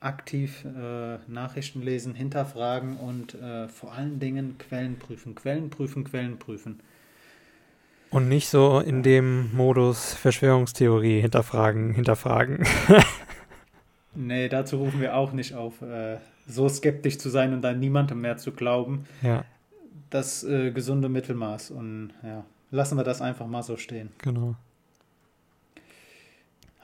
aktiv 0.01 0.65
äh, 0.65 1.19
Nachrichten 1.27 1.83
lesen, 1.83 2.15
hinterfragen 2.15 2.97
und 2.97 3.35
äh, 3.35 3.69
vor 3.69 3.93
allen 3.93 4.21
Dingen 4.21 4.59
Quellen 4.59 4.99
prüfen. 4.99 5.35
Quellen 5.35 5.71
prüfen, 5.71 6.05
Quellen 6.05 6.39
prüfen. 6.39 6.81
Und 8.11 8.29
nicht 8.29 8.49
so 8.49 8.79
in 8.79 9.03
dem 9.03 9.55
Modus 9.57 10.15
Verschwörungstheorie 10.15 11.21
hinterfragen, 11.21 11.95
hinterfragen. 11.95 12.65
nee, 14.15 14.49
dazu 14.49 14.77
rufen 14.77 15.01
wir 15.01 15.17
auch 15.17 15.33
nicht 15.33 15.55
auf, 15.55 15.83
äh, 15.83 16.19
so 16.47 16.69
skeptisch 16.69 17.19
zu 17.19 17.29
sein 17.31 17.53
und 17.53 17.65
an 17.65 17.81
niemandem 17.81 18.21
mehr 18.21 18.37
zu 18.37 18.53
glauben. 18.53 19.07
Ja. 19.23 19.45
Das 20.11 20.45
äh, 20.45 20.71
gesunde 20.71 21.09
Mittelmaß. 21.09 21.73
Und 21.73 22.13
ja, 22.23 22.45
lassen 22.71 22.97
wir 22.97 23.05
das 23.05 23.21
einfach 23.21 23.47
mal 23.47 23.63
so 23.63 23.77
stehen. 23.77 24.11
Genau. 24.19 24.55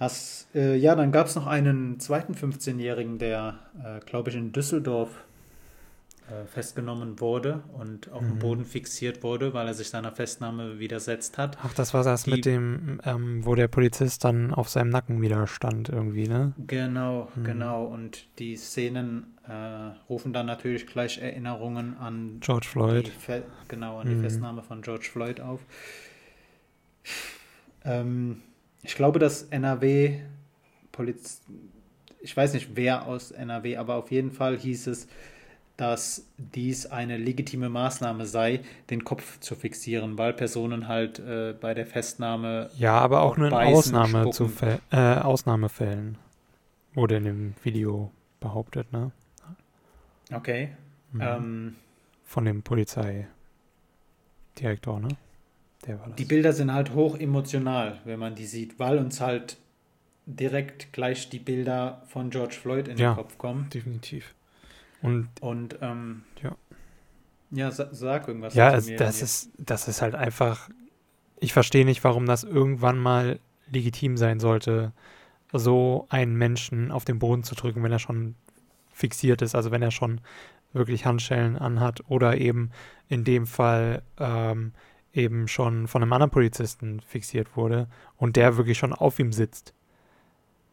Hast, 0.01 0.49
äh, 0.55 0.77
ja, 0.77 0.95
dann 0.95 1.13
gab 1.13 1.27
es 1.27 1.37
noch 1.37 1.47
einen 1.47 2.01
zweiten 2.01 2.33
15-Jährigen, 2.33 3.19
der, 3.19 3.59
äh, 3.85 4.01
glaube 4.01 4.31
ich, 4.31 4.37
in 4.37 4.51
Düsseldorf 4.51 5.11
äh, 6.31 6.47
festgenommen 6.47 7.21
wurde 7.21 7.63
und 7.79 8.11
auf 8.11 8.23
mhm. 8.23 8.29
dem 8.29 8.39
Boden 8.39 8.65
fixiert 8.65 9.23
wurde, 9.23 9.53
weil 9.53 9.67
er 9.67 9.75
sich 9.75 9.91
seiner 9.91 10.11
Festnahme 10.13 10.79
widersetzt 10.79 11.37
hat. 11.37 11.59
Ach, 11.63 11.75
das 11.75 11.93
war 11.93 12.03
das 12.03 12.23
Die, 12.23 12.31
mit 12.31 12.47
dem, 12.47 12.99
ähm, 13.05 13.45
wo 13.45 13.55
der 13.55 13.69
Polizist 13.69 14.25
dann 14.25 14.55
auf 14.55 14.71
seinem 14.71 14.89
Nacken 14.89 15.21
wieder 15.21 15.47
stand 15.47 15.91
irgendwie, 15.91 16.29
ne? 16.29 16.55
Genau, 16.67 17.29
mhm. 17.35 17.45
genau. 17.45 17.85
Und 17.85 18.27
die 18.39 18.57
Szenen 18.57 19.37
äh, 19.47 19.53
rufen 20.09 20.33
dann 20.33 20.47
natürlich 20.47 20.87
gleich 20.87 21.19
Erinnerungen 21.19 21.99
an 21.99 22.39
George 22.41 22.69
Floyd. 22.71 23.13
genau, 23.69 23.99
an 23.99 24.09
die 24.09 24.15
mhm. 24.15 24.23
Festnahme 24.23 24.63
von 24.63 24.81
George 24.81 25.11
Floyd 25.13 25.41
auf. 25.43 25.61
Ähm, 27.85 28.41
ich 28.83 28.95
glaube, 28.95 29.19
dass 29.19 29.45
NRW 29.45 30.21
Poliz 30.93 31.43
ich 32.21 32.37
weiß 32.37 32.55
nicht 32.55 32.77
wer 32.77 33.07
aus 33.07 33.31
NRW, 33.31 33.77
aber 33.77 33.97
auf 33.97 34.11
jeden 34.11 34.31
Fall 34.31 34.59
hieß 34.59 34.89
es, 34.89 35.09
dass 35.77 36.27
dies 36.37 36.87
eine 36.87 37.17
legitime 37.17 37.71
Maßnahme 37.71 38.27
sei, 38.27 38.61
den 38.91 39.03
Kopf 39.05 39.41
zu 39.41 39.55
fixieren, 39.55 40.19
weil 40.19 40.35
Personen 40.35 40.89
halt 40.89 41.19
äh, 41.19 41.55
bei 41.59 41.73
der 41.73 41.87
Festnahme. 41.87 42.71
Ja, 42.77 42.99
aber 42.99 43.23
auch 43.23 43.39
nur 43.39 43.49
in 43.49 43.55
Ausnahme 43.55 44.29
zu 44.31 44.51
äh, 44.91 45.15
Ausnahmefällen. 45.15 46.19
Wurde 46.93 47.17
in 47.17 47.25
dem 47.25 47.55
Video 47.63 48.11
behauptet, 48.41 48.93
ne? 48.93 49.13
Okay. 50.33 50.69
Mhm. 51.13 51.21
Ähm, 51.23 51.77
Von 52.25 52.45
dem 52.45 52.63
Polizeidirektor, 52.63 53.31
ne? 55.01 55.09
Das. 55.83 55.99
Die 56.19 56.25
Bilder 56.25 56.53
sind 56.53 56.73
halt 56.73 56.95
hoch 56.95 57.19
emotional, 57.19 58.01
wenn 58.05 58.19
man 58.19 58.35
die 58.35 58.47
sieht, 58.47 58.79
weil 58.79 58.99
uns 58.99 59.21
halt 59.21 59.57
direkt 60.27 60.93
gleich 60.93 61.31
die 61.31 61.39
Bilder 61.39 62.03
von 62.07 62.31
George 62.31 62.55
Floyd 62.55 62.89
in 62.89 62.99
ja, 62.99 63.13
den 63.13 63.17
Kopf 63.17 63.39
kommen. 63.39 63.69
Definitiv. 63.71 64.35
Und, 65.03 65.29
und 65.41 65.79
ähm, 65.81 66.23
ja. 66.43 66.55
Ja, 67.51 67.71
sag 67.73 68.29
irgendwas. 68.29 68.55
Ja, 68.55 68.75
es, 68.75 68.95
das, 68.97 69.23
ist, 69.23 69.51
das 69.59 69.89
ist 69.89 70.03
halt 70.03 70.15
einfach. 70.15 70.69
Ich 71.41 71.53
verstehe 71.53 71.85
nicht, 71.85 72.05
warum 72.05 72.27
das 72.27 72.45
irgendwann 72.45 72.99
mal 72.99 73.41
legitim 73.71 74.17
sein 74.17 74.39
sollte, 74.41 74.93
so 75.53 76.07
einen 76.11 76.37
Menschen 76.37 76.93
auf 76.93 77.05
den 77.05 77.19
Boden 77.19 77.43
zu 77.43 77.55
drücken, 77.55 77.83
wenn 77.83 77.93
er 77.93 77.99
schon 77.99 78.35
fixiert 78.93 79.43
ist, 79.43 79.55
also 79.55 79.71
wenn 79.71 79.83
er 79.83 79.91
schon 79.91 80.21
wirklich 80.73 81.07
Handschellen 81.07 81.57
anhat 81.57 82.03
oder 82.09 82.39
eben 82.39 82.71
in 83.09 83.25
dem 83.25 83.47
Fall 83.47 84.03
ähm, 84.19 84.73
eben 85.13 85.49
schon 85.49 85.89
von 85.89 86.03
einem 86.03 86.13
anderen 86.13 86.31
Polizisten 86.31 87.01
fixiert 87.01 87.57
wurde 87.57 87.89
und 88.17 88.37
der 88.37 88.57
wirklich 88.57 88.79
schon 88.79 88.93
auf 88.93 89.19
ihm 89.19 89.33
sitzt. 89.33 89.75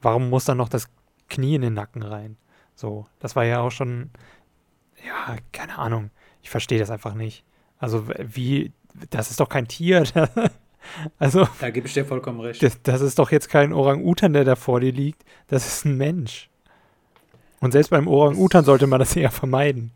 Warum 0.02 0.30
muss 0.30 0.45
dann 0.45 0.58
noch 0.58 0.69
das 0.69 0.89
Knie 1.30 1.56
in 1.56 1.62
den 1.62 1.73
Nacken 1.73 2.04
rein? 2.04 2.38
So, 2.76 3.08
das 3.19 3.36
war 3.36 3.45
ja 3.45 3.62
auch 3.62 3.71
schon, 3.71 4.12
ja, 5.06 5.38
keine 5.52 5.78
Ahnung. 5.80 6.12
Ich 6.43 6.50
verstehe 6.50 6.80
das 6.80 6.91
einfach 6.91 7.15
nicht. 7.15 7.43
Also, 7.80 8.08
wie, 8.19 8.71
das 9.10 9.32
ist 9.32 9.39
doch 9.39 9.50
kein 9.50 9.67
Tier. 9.67 10.04
also. 11.19 11.47
Da 11.60 11.71
gebe 11.71 11.88
ich 11.88 11.93
dir 11.93 12.06
vollkommen 12.06 12.39
recht. 12.39 12.62
Das, 12.62 12.82
das 12.84 13.02
ist 13.02 13.17
doch 13.17 13.32
jetzt 13.32 13.50
kein 13.50 13.73
Orang-Utan, 13.73 14.34
der 14.34 14.43
da 14.43 14.56
vor 14.56 14.80
dir 14.80 14.91
liegt. 14.91 15.23
Das 15.47 15.65
ist 15.65 15.86
ein 15.86 15.97
Mensch. 15.97 16.50
Und 17.60 17.71
selbst 17.71 17.89
beim 17.89 18.08
Orang-Utan 18.08 18.63
sollte 18.63 18.86
man 18.86 19.00
das 19.00 19.15
eher 19.15 19.32
vermeiden. 19.32 19.91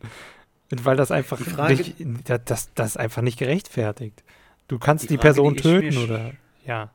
Weil 0.83 0.95
das 0.97 1.11
einfach 1.11 1.39
Frage, 1.39 1.75
nicht, 1.75 2.29
das, 2.45 2.73
das 2.73 2.97
einfach 2.97 3.21
nicht 3.21 3.37
gerechtfertigt. 3.37 4.23
Du 4.67 4.79
kannst 4.79 5.05
die, 5.05 5.09
die 5.09 5.17
Person 5.17 5.55
die 5.55 5.61
töten 5.61 5.97
oder 5.97 6.31
ja. 6.65 6.91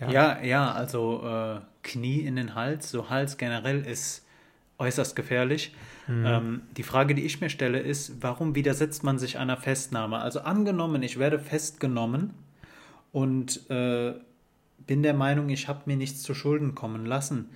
Ja, 0.00 0.10
ja, 0.10 0.42
ja 0.42 0.72
also 0.72 1.22
äh, 1.24 1.60
Knie 1.82 2.20
in 2.20 2.36
den 2.36 2.54
Hals, 2.54 2.90
so 2.90 3.10
Hals 3.10 3.36
generell 3.36 3.84
ist 3.84 4.24
äußerst 4.78 5.16
gefährlich. 5.16 5.74
Mhm. 6.06 6.26
Ähm, 6.26 6.62
die 6.76 6.82
Frage, 6.82 7.14
die 7.14 7.24
ich 7.24 7.40
mir 7.40 7.50
stelle, 7.50 7.80
ist, 7.80 8.22
warum 8.22 8.54
widersetzt 8.54 9.04
man 9.04 9.18
sich 9.18 9.38
einer 9.38 9.56
Festnahme? 9.56 10.18
Also 10.18 10.40
angenommen, 10.40 11.02
ich 11.02 11.18
werde 11.18 11.38
festgenommen 11.38 12.34
und 13.12 13.68
äh, 13.70 14.14
bin 14.86 15.02
der 15.02 15.14
Meinung, 15.14 15.48
ich 15.48 15.68
habe 15.68 15.82
mir 15.86 15.96
nichts 15.96 16.22
zu 16.22 16.34
Schulden 16.34 16.74
kommen 16.74 17.04
lassen. 17.04 17.50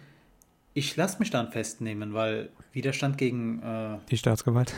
Ich 0.74 0.96
lasse 0.96 1.18
mich 1.18 1.31
dann 1.31 1.50
festnehmen, 1.50 2.14
weil 2.14 2.50
Widerstand 2.72 3.18
gegen 3.18 3.62
äh, 3.62 3.98
die 4.11 4.16
Staatsgewalt, 4.16 4.74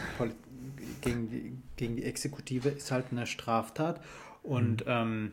gegen 1.04 1.28
die, 1.28 1.56
gegen 1.76 1.96
die 1.96 2.04
Exekutive 2.04 2.68
ist 2.68 2.90
halt 2.90 3.06
eine 3.10 3.26
Straftat 3.26 4.00
und 4.42 4.84
mhm. 4.86 4.92
ähm, 4.92 5.32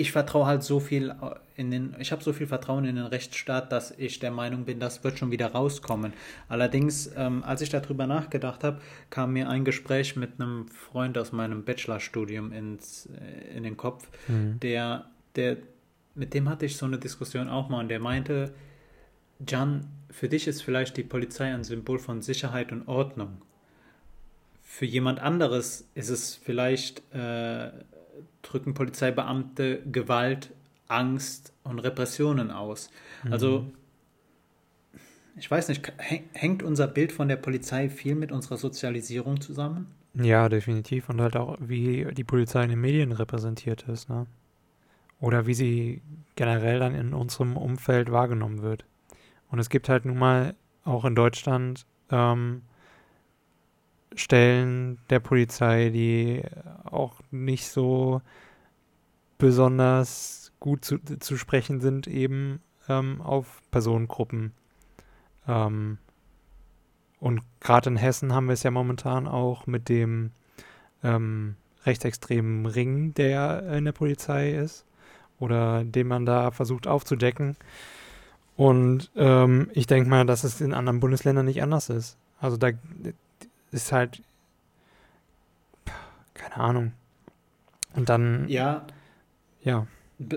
ich 0.00 0.12
vertraue 0.12 0.46
halt 0.46 0.62
so 0.62 0.80
viel 0.80 1.14
in 1.56 1.70
den, 1.70 1.94
ich 1.98 2.10
habe 2.10 2.24
so 2.24 2.32
viel 2.32 2.46
Vertrauen 2.46 2.86
in 2.86 2.96
den 2.96 3.04
Rechtsstaat, 3.04 3.70
dass 3.70 3.90
ich 3.90 4.18
der 4.18 4.30
Meinung 4.30 4.64
bin, 4.64 4.80
das 4.80 5.04
wird 5.04 5.18
schon 5.18 5.30
wieder 5.30 5.48
rauskommen. 5.48 6.14
Allerdings, 6.48 7.10
ähm, 7.16 7.44
als 7.44 7.60
ich 7.60 7.68
darüber 7.68 8.06
nachgedacht 8.06 8.64
habe, 8.64 8.80
kam 9.10 9.34
mir 9.34 9.50
ein 9.50 9.62
Gespräch 9.66 10.16
mit 10.16 10.40
einem 10.40 10.68
Freund 10.68 11.18
aus 11.18 11.32
meinem 11.32 11.64
Bachelorstudium 11.64 12.50
ins, 12.50 13.10
äh, 13.10 13.54
in 13.54 13.62
den 13.62 13.76
Kopf, 13.76 14.08
mhm. 14.26 14.58
der, 14.60 15.04
der, 15.36 15.58
mit 16.14 16.32
dem 16.32 16.48
hatte 16.48 16.64
ich 16.64 16.78
so 16.78 16.86
eine 16.86 16.98
Diskussion 16.98 17.50
auch 17.50 17.68
mal 17.68 17.80
und 17.80 17.88
der 17.88 18.00
meinte, 18.00 18.54
Jan, 19.46 19.86
für 20.10 20.30
dich 20.30 20.48
ist 20.48 20.62
vielleicht 20.62 20.96
die 20.96 21.02
Polizei 21.02 21.52
ein 21.52 21.62
Symbol 21.62 21.98
von 21.98 22.22
Sicherheit 22.22 22.72
und 22.72 22.88
Ordnung. 22.88 23.42
Für 24.72 24.86
jemand 24.86 25.18
anderes 25.18 25.90
ist 25.94 26.10
es 26.10 26.36
vielleicht 26.36 27.02
äh, 27.12 27.72
drücken 28.40 28.72
Polizeibeamte 28.72 29.82
Gewalt, 29.82 30.52
Angst 30.86 31.52
und 31.64 31.80
Repressionen 31.80 32.52
aus. 32.52 32.88
Mhm. 33.24 33.32
Also, 33.32 33.72
ich 35.36 35.50
weiß 35.50 35.68
nicht, 35.68 35.92
hängt 35.98 36.62
unser 36.62 36.86
Bild 36.86 37.10
von 37.10 37.26
der 37.26 37.36
Polizei 37.36 37.90
viel 37.90 38.14
mit 38.14 38.30
unserer 38.30 38.58
Sozialisierung 38.58 39.40
zusammen? 39.40 39.88
Ja, 40.14 40.48
definitiv. 40.48 41.08
Und 41.08 41.20
halt 41.20 41.36
auch, 41.36 41.58
wie 41.60 42.06
die 42.14 42.24
Polizei 42.24 42.62
in 42.62 42.70
den 42.70 42.80
Medien 42.80 43.10
repräsentiert 43.10 43.88
ist, 43.88 44.08
ne? 44.08 44.26
Oder 45.18 45.48
wie 45.48 45.54
sie 45.54 46.00
generell 46.36 46.78
dann 46.78 46.94
in 46.94 47.12
unserem 47.12 47.56
Umfeld 47.56 48.12
wahrgenommen 48.12 48.62
wird. 48.62 48.84
Und 49.50 49.58
es 49.58 49.68
gibt 49.68 49.88
halt 49.88 50.04
nun 50.04 50.16
mal 50.16 50.54
auch 50.84 51.04
in 51.04 51.16
Deutschland 51.16 51.86
ähm, 52.10 52.62
Stellen 54.14 54.98
der 55.08 55.20
Polizei, 55.20 55.90
die 55.90 56.42
auch 56.84 57.20
nicht 57.30 57.68
so 57.68 58.22
besonders 59.38 60.52
gut 60.60 60.84
zu, 60.84 60.98
zu 60.98 61.36
sprechen 61.36 61.80
sind, 61.80 62.06
eben 62.06 62.60
ähm, 62.88 63.20
auf 63.20 63.62
Personengruppen. 63.70 64.52
Ähm, 65.48 65.98
und 67.18 67.42
gerade 67.60 67.90
in 67.90 67.96
Hessen 67.96 68.34
haben 68.34 68.46
wir 68.46 68.54
es 68.54 68.62
ja 68.62 68.70
momentan 68.70 69.28
auch 69.28 69.66
mit 69.66 69.88
dem 69.88 70.32
ähm, 71.02 71.56
rechtsextremen 71.84 72.66
Ring, 72.66 73.14
der 73.14 73.72
in 73.72 73.84
der 73.84 73.92
Polizei 73.92 74.52
ist 74.52 74.84
oder 75.38 75.84
den 75.84 76.06
man 76.06 76.26
da 76.26 76.50
versucht 76.50 76.86
aufzudecken. 76.86 77.56
Und 78.56 79.10
ähm, 79.16 79.70
ich 79.72 79.86
denke 79.86 80.10
mal, 80.10 80.26
dass 80.26 80.44
es 80.44 80.60
in 80.60 80.74
anderen 80.74 81.00
Bundesländern 81.00 81.46
nicht 81.46 81.62
anders 81.62 81.88
ist. 81.88 82.18
Also 82.38 82.56
da 82.56 82.70
ist 83.72 83.92
halt, 83.92 84.22
keine 86.34 86.56
Ahnung. 86.56 86.92
Und 87.94 88.08
dann. 88.08 88.48
Ja. 88.48 88.86
Ja. 89.62 89.86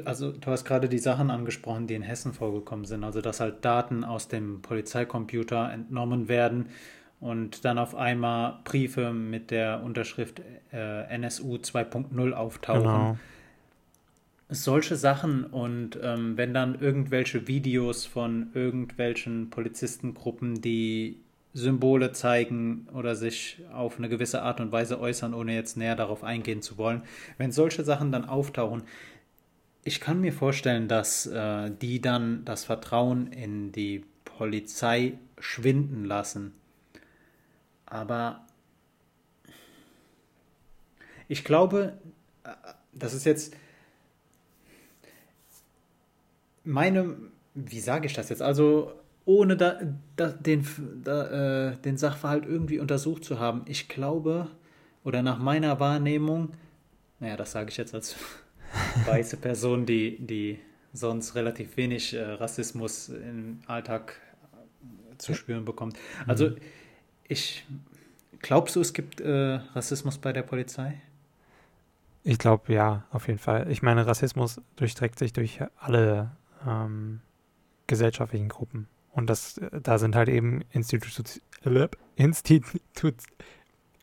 Also 0.05 0.31
du 0.31 0.47
hast 0.49 0.63
gerade 0.63 0.87
die 0.87 0.97
Sachen 0.97 1.29
angesprochen, 1.29 1.87
die 1.87 1.95
in 1.95 2.03
Hessen 2.03 2.33
vorgekommen 2.33 2.85
sind. 2.85 3.03
Also 3.03 3.21
dass 3.21 3.39
halt 3.39 3.65
Daten 3.65 4.03
aus 4.03 4.27
dem 4.27 4.61
Polizeicomputer 4.61 5.71
entnommen 5.71 6.29
werden 6.29 6.69
und 7.19 7.65
dann 7.65 7.77
auf 7.77 7.95
einmal 7.95 8.59
Briefe 8.63 9.13
mit 9.13 9.51
der 9.51 9.81
Unterschrift 9.83 10.41
äh, 10.71 11.03
NSU 11.15 11.55
2.0 11.55 12.31
auftauchen. 12.33 12.81
Genau. 12.81 13.17
Solche 14.49 14.95
Sachen 14.97 15.45
und 15.45 15.97
ähm, 16.01 16.37
wenn 16.37 16.53
dann 16.53 16.79
irgendwelche 16.79 17.47
Videos 17.47 18.05
von 18.05 18.51
irgendwelchen 18.53 19.49
Polizistengruppen, 19.49 20.61
die 20.61 21.22
Symbole 21.53 22.11
zeigen 22.13 22.87
oder 22.93 23.15
sich 23.15 23.61
auf 23.71 23.97
eine 23.97 24.09
gewisse 24.09 24.41
Art 24.41 24.59
und 24.59 24.71
Weise 24.71 24.99
äußern, 24.99 25.33
ohne 25.33 25.53
jetzt 25.53 25.77
näher 25.77 25.95
darauf 25.95 26.23
eingehen 26.23 26.61
zu 26.61 26.77
wollen. 26.77 27.03
Wenn 27.37 27.51
solche 27.51 27.83
Sachen 27.83 28.11
dann 28.11 28.25
auftauchen, 28.25 28.83
ich 29.83 29.99
kann 29.99 30.21
mir 30.21 30.33
vorstellen, 30.33 30.87
dass 30.87 31.25
äh, 31.25 31.69
die 31.69 32.01
dann 32.01 32.45
das 32.45 32.63
Vertrauen 32.63 33.27
in 33.27 33.71
die 33.71 34.05
Polizei 34.23 35.19
schwinden 35.37 36.05
lassen. 36.05 36.53
Aber 37.85 38.47
ich 41.27 41.43
glaube, 41.43 41.97
äh, 42.43 42.49
das 42.93 43.13
ist 43.13 43.25
jetzt 43.25 43.55
meine, 46.63 47.17
wie 47.53 47.79
sage 47.79 48.07
ich 48.07 48.13
das 48.13 48.29
jetzt? 48.29 48.41
Also 48.41 48.93
ohne 49.25 49.55
da, 49.55 49.79
da, 50.15 50.29
den, 50.29 50.67
da, 51.03 51.71
äh, 51.71 51.77
den 51.77 51.97
Sachverhalt 51.97 52.45
irgendwie 52.45 52.79
untersucht 52.79 53.23
zu 53.23 53.39
haben. 53.39 53.61
Ich 53.65 53.87
glaube, 53.87 54.49
oder 55.03 55.21
nach 55.21 55.39
meiner 55.39 55.79
Wahrnehmung, 55.79 56.53
naja, 57.19 57.37
das 57.37 57.51
sage 57.51 57.69
ich 57.69 57.77
jetzt 57.77 57.93
als 57.93 58.15
weiße 59.05 59.37
Person, 59.37 59.85
die, 59.85 60.17
die 60.19 60.59
sonst 60.93 61.35
relativ 61.35 61.77
wenig 61.77 62.13
äh, 62.13 62.21
Rassismus 62.23 63.09
im 63.09 63.59
Alltag 63.67 64.19
zu 65.17 65.33
spüren 65.33 65.65
bekommt. 65.65 65.97
Also 66.27 66.49
mhm. 66.49 66.55
ich 67.27 67.65
glaubst 68.39 68.75
du, 68.75 68.81
es 68.81 68.93
gibt 68.93 69.21
äh, 69.21 69.59
Rassismus 69.73 70.17
bei 70.17 70.33
der 70.33 70.43
Polizei? 70.43 71.01
Ich 72.23 72.37
glaube 72.37 72.71
ja, 72.73 73.05
auf 73.11 73.27
jeden 73.27 73.39
Fall. 73.39 73.69
Ich 73.69 73.81
meine, 73.81 74.05
Rassismus 74.05 74.61
durchträgt 74.75 75.19
sich 75.19 75.33
durch 75.33 75.59
alle 75.77 76.31
ähm, 76.65 77.21
gesellschaftlichen 77.87 78.47
Gruppen. 78.47 78.87
Und 79.13 79.29
das, 79.29 79.61
da 79.71 79.97
sind 79.97 80.15
halt 80.15 80.29
eben 80.29 80.61
Institut, 80.71 81.41
Institut 82.15 83.15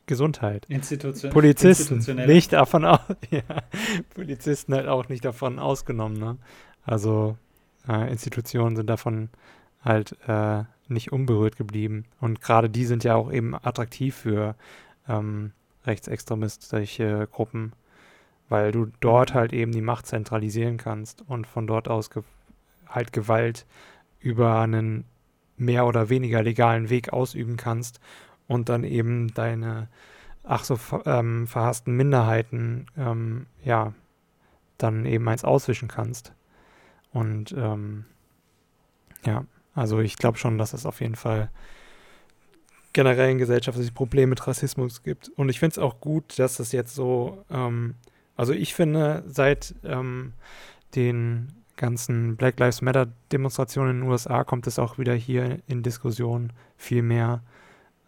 Gesundheit. 0.05 0.65
Institution, 0.67 1.31
Polizisten 1.31 1.99
nicht 2.25 2.53
davon 2.53 2.85
aus, 2.85 2.99
ja, 3.29 3.41
Polizisten 4.13 4.73
halt 4.73 4.87
auch 4.87 5.09
nicht 5.09 5.23
davon 5.23 5.59
ausgenommen, 5.59 6.17
ne? 6.17 6.37
Also 6.83 7.37
äh, 7.87 8.11
Institutionen 8.11 8.75
sind 8.75 8.89
davon 8.89 9.29
halt 9.83 10.17
äh, 10.27 10.63
nicht 10.87 11.11
unberührt 11.11 11.55
geblieben. 11.55 12.05
Und 12.19 12.41
gerade 12.41 12.69
die 12.69 12.85
sind 12.85 13.03
ja 13.03 13.15
auch 13.15 13.31
eben 13.31 13.55
attraktiv 13.55 14.15
für 14.15 14.55
ähm, 15.07 15.51
rechtsextremistische 15.85 17.27
Gruppen, 17.31 17.73
weil 18.49 18.71
du 18.71 18.87
dort 18.99 19.33
halt 19.33 19.53
eben 19.53 19.71
die 19.71 19.81
Macht 19.81 20.07
zentralisieren 20.07 20.77
kannst 20.77 21.23
und 21.27 21.47
von 21.47 21.67
dort 21.67 21.87
aus 21.87 22.09
ge 22.09 22.23
halt 22.87 23.13
Gewalt 23.13 23.65
über 24.21 24.59
einen 24.59 25.05
mehr 25.57 25.85
oder 25.85 26.09
weniger 26.09 26.41
legalen 26.41 26.89
Weg 26.89 27.13
ausüben 27.13 27.57
kannst 27.57 27.99
und 28.47 28.69
dann 28.69 28.83
eben 28.83 29.33
deine 29.33 29.87
ach 30.43 30.63
so 30.63 30.79
ähm, 31.05 31.47
verhassten 31.47 31.95
Minderheiten 31.95 32.87
ähm, 32.97 33.45
ja 33.63 33.93
dann 34.77 35.05
eben 35.05 35.27
eins 35.29 35.43
auswischen 35.43 35.87
kannst. 35.87 36.33
Und 37.11 37.53
ähm, 37.57 38.05
ja, 39.25 39.45
also 39.75 39.99
ich 39.99 40.17
glaube 40.17 40.37
schon, 40.37 40.57
dass 40.57 40.73
es 40.73 40.85
auf 40.85 41.01
jeden 41.01 41.15
Fall 41.15 41.51
generell 42.93 43.29
ein 43.29 43.37
gesellschaftliches 43.37 43.93
Problem 43.93 44.29
mit 44.29 44.45
Rassismus 44.47 45.03
gibt. 45.03 45.29
Und 45.29 45.49
ich 45.49 45.59
finde 45.59 45.73
es 45.73 45.77
auch 45.77 45.99
gut, 45.99 46.39
dass 46.39 46.57
das 46.57 46.71
jetzt 46.71 46.95
so, 46.95 47.45
ähm, 47.49 47.95
also 48.35 48.53
ich 48.53 48.73
finde, 48.73 49.23
seit 49.27 49.75
ähm, 49.83 50.33
den 50.95 51.53
ganzen 51.81 52.37
Black 52.37 52.59
Lives 52.59 52.81
Matter 52.81 53.07
Demonstrationen 53.31 53.89
in 53.89 54.01
den 54.01 54.09
USA 54.09 54.43
kommt 54.43 54.67
es 54.67 54.77
auch 54.77 54.99
wieder 54.99 55.15
hier 55.15 55.57
in 55.67 55.81
Diskussion 55.81 56.53
viel 56.77 57.01
mehr. 57.01 57.41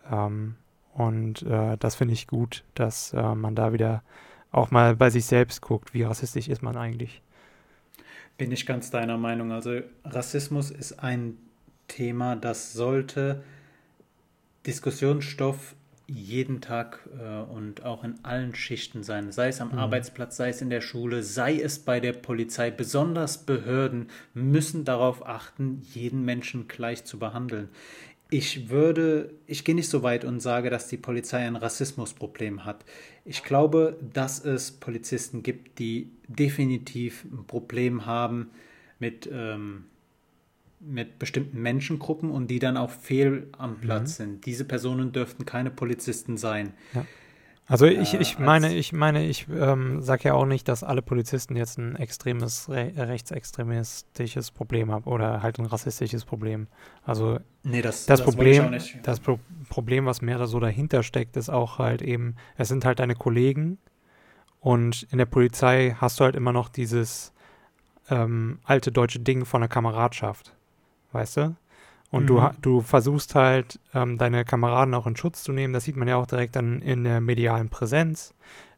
Ähm, 0.10 0.56
und 0.94 1.42
äh, 1.42 1.76
das 1.80 1.96
finde 1.96 2.14
ich 2.14 2.28
gut, 2.28 2.64
dass 2.76 3.14
äh, 3.14 3.36
man 3.36 3.56
da 3.56 3.74
wieder 3.74 4.04
auch 4.52 4.70
mal 4.70 4.96
bei 4.96 5.10
sich 5.10 5.26
selbst 5.26 5.62
guckt, 5.62 5.96
wie 5.96 6.04
rassistisch 6.04 6.48
ist 6.48 6.62
man 6.62 6.78
eigentlich. 6.78 7.24
Bin 8.38 8.52
ich 8.52 8.68
ganz 8.68 8.92
deiner 8.92 9.18
Meinung. 9.18 9.52
Also 9.52 9.82
Rassismus 10.06 10.70
ist 10.70 11.00
ein 11.00 11.38
Thema, 11.88 12.36
das 12.36 12.74
sollte 12.74 13.44
Diskussionsstoff 14.68 15.76
jeden 16.08 16.62
Tag 16.62 17.00
äh, 17.20 17.52
und 17.52 17.84
auch 17.84 18.04
in 18.04 18.16
allen 18.24 18.56
Schichten 18.56 19.04
sein, 19.04 19.32
sei 19.32 19.48
es 19.48 19.62
am 19.62 19.72
mhm. 19.72 19.80
Arbeitsplatz, 19.80 20.38
sei 20.38 20.50
es 20.50 20.62
in 20.62 20.70
der 20.70 20.82
Schule, 20.82 21.24
sei 21.24 21.60
es 21.60 21.80
bei 21.80 22.00
der 22.00 22.14
Polizei. 22.14 22.72
Besonders 22.72 23.46
Behörden 23.46 24.10
müssen 24.34 24.86
darauf 24.86 25.26
achten, 25.26 25.82
jeden 25.94 26.26
Menschen 26.26 26.68
gleich 26.68 27.06
zu 27.06 27.20
behandeln. 27.20 27.70
Ich 28.30 28.70
würde, 28.70 29.32
ich 29.46 29.64
gehe 29.64 29.76
nicht 29.76 29.90
so 29.90 30.02
weit 30.02 30.26
und 30.26 30.40
sage, 30.40 30.70
dass 30.70 30.88
die 30.88 30.98
Polizei 30.98 31.46
ein 31.46 31.56
Rassismusproblem 31.56 32.66
hat. 32.66 32.84
Ich 33.26 33.44
glaube, 33.44 33.98
dass 34.12 34.44
es 34.44 34.72
Polizisten 34.72 35.44
gibt, 35.44 35.78
die 35.78 36.10
definitiv 36.28 37.26
ein 37.26 37.46
Problem 37.46 38.06
haben 38.08 38.50
mit, 38.98 39.30
ähm, 39.32 39.86
mit 40.86 41.20
bestimmten 41.20 41.62
Menschengruppen 41.62 42.32
und 42.32 42.48
die 42.50 42.60
dann 42.60 42.78
auch 42.78 42.90
fehl 42.90 43.48
am 43.58 43.80
Platz 43.80 44.20
mhm. 44.20 44.24
sind. 44.24 44.46
Diese 44.46 44.66
Personen 44.66 45.12
dürften 45.12 45.46
keine 45.46 45.72
Polizisten 45.72 46.38
sein. 46.38 46.74
Ja. 46.94 47.06
Also 47.66 47.86
ich, 47.86 48.14
ich 48.14 48.40
meine, 48.40 48.76
ich 48.76 48.92
meine, 48.92 49.26
ich 49.26 49.48
ähm, 49.50 50.02
sage 50.02 50.26
ja 50.26 50.34
auch 50.34 50.46
nicht, 50.46 50.68
dass 50.68 50.84
alle 50.84 51.02
Polizisten 51.02 51.56
jetzt 51.56 51.78
ein 51.78 51.96
extremes, 51.96 52.70
re 52.70 52.92
rechtsextremistisches 52.96 54.52
Problem 54.52 54.92
haben 54.92 55.06
oder 55.06 55.42
halt 55.42 55.60
ein 55.60 55.66
rassistisches 55.66 56.26
Problem. 56.26 56.68
Also 57.06 57.40
nee, 57.64 57.82
das, 57.82 58.06
das, 58.06 58.20
das 58.20 58.26
Problem, 58.26 58.78
das 59.04 59.20
Pro 59.22 59.40
Problem, 59.70 60.06
was 60.06 60.22
mehr 60.22 60.38
da 60.38 60.46
so 60.46 60.60
dahinter 60.60 61.04
steckt, 61.04 61.38
ist 61.38 61.50
auch 61.50 61.80
halt 61.80 62.02
eben, 62.02 62.36
es 62.58 62.68
sind 62.68 62.84
halt 62.84 63.00
deine 63.00 63.16
Kollegen 63.16 63.78
und 64.60 65.08
in 65.10 65.18
der 65.18 65.26
Polizei 65.26 65.96
hast 66.00 66.20
du 66.20 66.26
halt 66.26 66.36
immer 66.36 66.52
noch 66.52 66.68
dieses 66.68 67.34
ähm, 68.10 68.60
alte 68.66 68.92
deutsche 68.92 69.20
Ding 69.20 69.46
von 69.46 69.62
der 69.62 69.70
Kameradschaft, 69.70 70.54
weißt 71.14 71.38
du? 71.38 71.56
Und 72.12 72.24
mhm. 72.24 72.28
du, 72.28 72.50
du 72.62 72.82
versuchst 72.82 73.34
halt, 73.36 73.80
ähm, 73.94 74.18
deine 74.18 74.46
Kameraden 74.46 74.94
auch 74.94 75.08
in 75.08 75.16
Schutz 75.16 75.44
zu 75.44 75.52
nehmen. 75.52 75.74
Das 75.74 75.86
sieht 75.86 75.96
man 75.96 76.08
ja 76.08 76.18
auch 76.18 76.28
direkt 76.28 76.56
dann 76.56 76.82
in 76.82 77.04
der 77.04 77.22
medialen 77.22 77.70
Präsenz. 77.70 78.34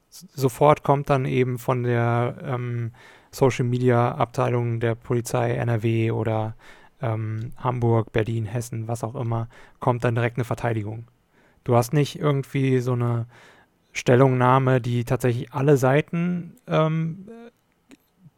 S 0.09 0.27
sofort 0.33 0.83
kommt 0.83 1.09
dann 1.09 1.25
eben 1.25 1.59
von 1.59 1.83
der 1.83 2.37
ähm, 2.41 2.91
Social 3.31 3.65
Media 3.65 4.15
Abteilung 4.15 4.79
der 4.79 4.95
Polizei 4.95 5.51
NRW 5.51 6.11
oder 6.11 6.55
ähm, 7.01 7.51
Hamburg, 7.57 8.13
Berlin, 8.13 8.45
Hessen, 8.45 8.87
was 8.87 9.03
auch 9.03 9.15
immer, 9.15 9.49
kommt 9.79 10.03
dann 10.03 10.15
direkt 10.15 10.37
eine 10.37 10.45
Verteidigung. 10.45 11.05
Du 11.65 11.75
hast 11.75 11.93
nicht 11.93 12.17
irgendwie 12.17 12.79
so 12.79 12.93
eine 12.93 13.25
Stellungnahme, 13.91 14.79
die 14.79 15.03
tatsächlich 15.03 15.51
alle 15.51 15.77
Seiten 15.77 16.55
ähm, 16.67 17.27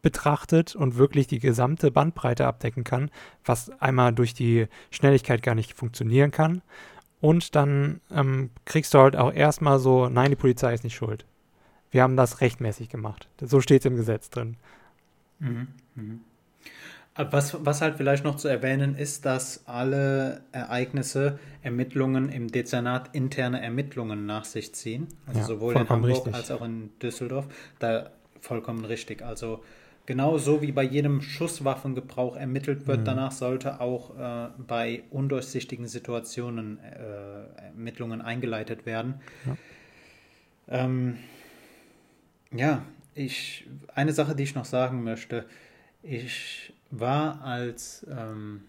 betrachtet 0.02 0.76
und 0.76 0.96
wirklich 0.96 1.26
die 1.26 1.38
gesamte 1.38 1.90
Bandbreite 1.90 2.46
abdecken 2.46 2.84
kann, 2.84 3.10
was 3.44 3.70
einmal 3.80 4.12
durch 4.12 4.34
die 4.34 4.68
Schnelligkeit 4.90 5.42
gar 5.42 5.54
nicht 5.54 5.74
funktionieren 5.74 6.30
kann. 6.30 6.62
Und 7.20 7.56
dann 7.56 8.00
ähm, 8.12 8.50
kriegst 8.64 8.94
du 8.94 8.98
halt 8.98 9.16
auch 9.16 9.32
erstmal 9.32 9.78
so, 9.80 10.08
nein, 10.08 10.30
die 10.30 10.36
Polizei 10.36 10.72
ist 10.72 10.84
nicht 10.84 10.94
schuld. 10.94 11.24
Wir 11.90 12.02
haben 12.02 12.16
das 12.16 12.40
rechtmäßig 12.40 12.88
gemacht. 12.88 13.28
So 13.40 13.60
steht 13.60 13.82
es 13.82 13.86
im 13.86 13.96
Gesetz 13.96 14.30
drin. 14.30 14.56
Mhm. 15.40 15.68
Mhm. 15.94 16.20
Was, 17.16 17.64
was 17.64 17.80
halt 17.80 17.96
vielleicht 17.96 18.22
noch 18.22 18.36
zu 18.36 18.46
erwähnen 18.46 18.94
ist, 18.94 19.24
dass 19.24 19.66
alle 19.66 20.42
Ereignisse, 20.52 21.40
Ermittlungen 21.62 22.28
im 22.28 22.46
Dezernat 22.46 23.12
interne 23.12 23.60
Ermittlungen 23.60 24.24
nach 24.24 24.44
sich 24.44 24.72
ziehen. 24.72 25.08
Also 25.26 25.40
ja, 25.40 25.46
sowohl 25.46 25.74
in 25.74 25.88
Hamburg 25.88 26.10
richtig. 26.12 26.34
als 26.34 26.52
auch 26.52 26.62
in 26.62 26.90
Düsseldorf. 27.02 27.48
Da 27.80 28.10
vollkommen 28.40 28.84
richtig. 28.84 29.22
Also 29.22 29.64
Genauso 30.08 30.62
wie 30.62 30.72
bei 30.72 30.84
jedem 30.84 31.20
Schusswaffengebrauch 31.20 32.34
ermittelt 32.34 32.86
wird, 32.86 33.00
mhm. 33.00 33.04
danach 33.04 33.30
sollte 33.30 33.78
auch 33.78 34.18
äh, 34.18 34.48
bei 34.56 35.02
undurchsichtigen 35.10 35.86
Situationen 35.86 36.78
äh, 36.78 37.64
Ermittlungen 37.66 38.22
eingeleitet 38.22 38.86
werden. 38.86 39.20
Ja. 39.44 39.56
Ähm, 40.84 41.18
ja, 42.52 42.86
ich, 43.14 43.66
eine 43.94 44.14
Sache, 44.14 44.34
die 44.34 44.44
ich 44.44 44.54
noch 44.54 44.64
sagen 44.64 45.04
möchte, 45.04 45.44
ich 46.02 46.72
war 46.90 47.42
als, 47.42 48.06
ähm, 48.10 48.62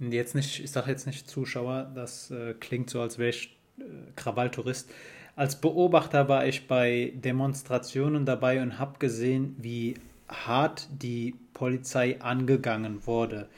jetzt 0.00 0.34
nicht, 0.34 0.64
ich 0.64 0.72
sage 0.72 0.90
jetzt 0.90 1.06
nicht 1.06 1.30
Zuschauer, 1.30 1.92
das 1.94 2.32
äh, 2.32 2.54
klingt 2.54 2.90
so, 2.90 3.00
als 3.00 3.18
wäre 3.18 3.30
ich 3.30 3.56
äh, 3.78 3.82
Krawalltourist. 4.16 4.90
Als 5.36 5.60
Beobachter 5.60 6.28
war 6.28 6.44
ich 6.44 6.66
bei 6.66 7.12
Demonstrationen 7.14 8.26
dabei 8.26 8.60
und 8.60 8.80
habe 8.80 8.98
gesehen, 8.98 9.54
wie 9.60 9.94
hart 10.28 10.88
die 10.90 11.34
Polizei 11.52 12.20
angegangen 12.20 13.06
wurde. 13.06 13.48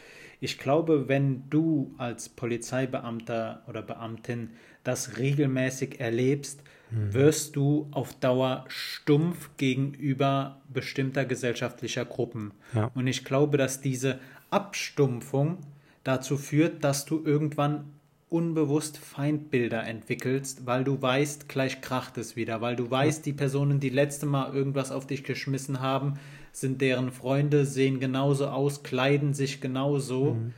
Ich 0.41 0.59
glaube, 0.59 1.09
wenn 1.09 1.49
du 1.49 1.95
als 1.99 2.29
Polizeibeamter 2.29 3.63
oder 3.67 3.83
Beamtin 3.83 4.51
das 4.85 5.17
regelmäßig 5.17 5.99
erlebst, 6.01 6.63
mhm. 6.91 7.15
wirst 7.15 7.57
du 7.57 7.89
auf 7.91 8.15
Dauer 8.15 8.65
stumpf 8.69 9.51
gegenüber 9.57 10.61
bestimmter 10.69 11.25
gesellschaftlicher 11.25 12.05
Gruppen. 12.05 12.53
Ja. 12.75 12.91
Und 12.95 13.07
ich 13.07 13.25
glaube, 13.25 13.57
dass 13.57 13.81
diese 13.81 14.19
Abstumpfung 14.51 15.59
dazu 16.05 16.37
führt, 16.37 16.85
dass 16.85 17.05
du 17.05 17.23
irgendwann 17.25 17.93
unbewusst 18.29 18.99
Feindbilder 18.99 19.85
entwickelst, 19.85 20.67
weil 20.67 20.85
du 20.85 21.01
weißt, 21.01 21.49
gleich 21.49 21.81
kracht 21.81 22.19
es 22.19 22.37
wieder, 22.37 22.61
weil 22.61 22.77
du 22.77 22.91
weißt, 22.91 23.25
die 23.25 23.33
Personen, 23.33 23.81
die 23.81 23.89
letzte 23.89 24.27
Mal 24.27 24.53
irgendwas 24.53 24.91
auf 24.91 25.07
dich 25.07 25.25
geschmissen 25.25 25.81
haben, 25.81 26.15
sind 26.57 26.81
deren 26.81 27.13
Freunde, 27.13 27.67
sehen 27.67 28.01
genauso 28.01 28.47
aus, 28.47 28.83
kleiden 28.83 29.35
sich 29.35 29.61
genauso. 29.61 30.35
Mhm. 30.35 30.55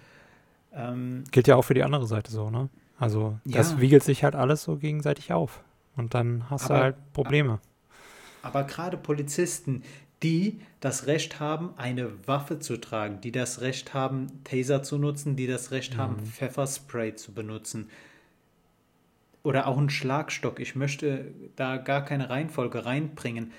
Ähm, 0.73 1.25
Gilt 1.33 1.49
ja 1.49 1.57
auch 1.57 1.63
für 1.63 1.75
die 1.75 1.83
andere 1.83 2.07
Seite 2.07 2.31
so, 2.31 2.51
ne? 2.51 2.69
Also 3.01 3.39
das 3.45 3.73
ja. 3.73 3.81
wiegelt 3.81 4.05
sich 4.05 4.23
halt 4.23 4.37
alles 4.37 4.63
so 4.63 4.77
gegenseitig 4.77 5.33
auf. 5.33 5.63
Und 5.97 6.15
dann 6.15 6.49
hast 6.51 6.67
aber, 6.67 6.75
du 6.75 6.83
halt 6.83 7.13
Probleme. 7.13 7.59
Aber, 8.43 8.61
aber 8.61 8.65
gerade 8.69 8.97
Polizisten, 8.97 9.83
die 10.23 10.61
das 10.79 11.09
Recht 11.09 11.41
haben, 11.41 11.71
eine 11.77 12.11
Waffe 12.27 12.61
zu 12.61 12.77
tragen, 12.77 13.21
die 13.21 13.33
das 13.33 13.61
Recht 13.61 13.93
haben, 13.93 14.29
Taser 14.45 14.85
zu 14.85 14.99
nutzen, 14.99 15.35
die 15.35 15.49
das 15.49 15.73
Recht 15.73 15.95
mhm. 15.95 15.99
haben, 15.99 16.19
Pfefferspray 16.21 17.17
zu 17.17 17.33
benutzen. 17.33 17.91
Oder 19.43 19.67
auch 19.67 19.79
einen 19.79 19.91
Schlagstock. 19.91 20.61
Ich 20.61 20.77
möchte 20.77 21.33
da 21.57 21.77
gar 21.77 22.05
keine 22.05 22.31
Reihenfolge 22.31 22.85
reinbringen 22.85 23.53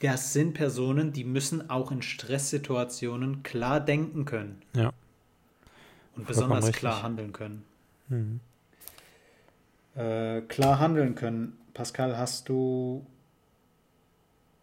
das 0.00 0.32
sind 0.32 0.54
Personen, 0.54 1.12
die 1.12 1.24
müssen 1.24 1.70
auch 1.70 1.90
in 1.90 2.02
Stresssituationen 2.02 3.42
klar 3.42 3.80
denken 3.80 4.24
können. 4.24 4.62
Ja. 4.74 4.92
Und 6.16 6.26
besonders 6.26 6.70
klar 6.72 7.02
handeln 7.02 7.32
können. 7.32 7.64
Mhm. 8.08 8.40
Äh, 9.94 10.42
klar 10.42 10.78
handeln 10.78 11.14
können. 11.14 11.56
Pascal, 11.72 12.16
hast 12.16 12.48
du. 12.48 13.06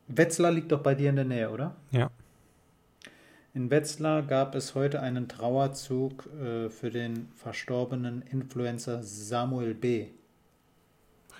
Wetzlar 0.07 0.51
liegt 0.51 0.71
doch 0.71 0.81
bei 0.81 0.95
dir 0.95 1.09
in 1.09 1.15
der 1.15 1.25
Nähe, 1.25 1.49
oder? 1.49 1.75
Ja. 1.91 2.09
In 3.53 3.69
Wetzlar 3.69 4.23
gab 4.23 4.55
es 4.55 4.75
heute 4.75 5.01
einen 5.01 5.27
Trauerzug 5.27 6.29
äh, 6.41 6.69
für 6.69 6.89
den 6.89 7.29
verstorbenen 7.35 8.21
Influencer 8.21 9.03
Samuel 9.03 9.73
B. 9.73 10.07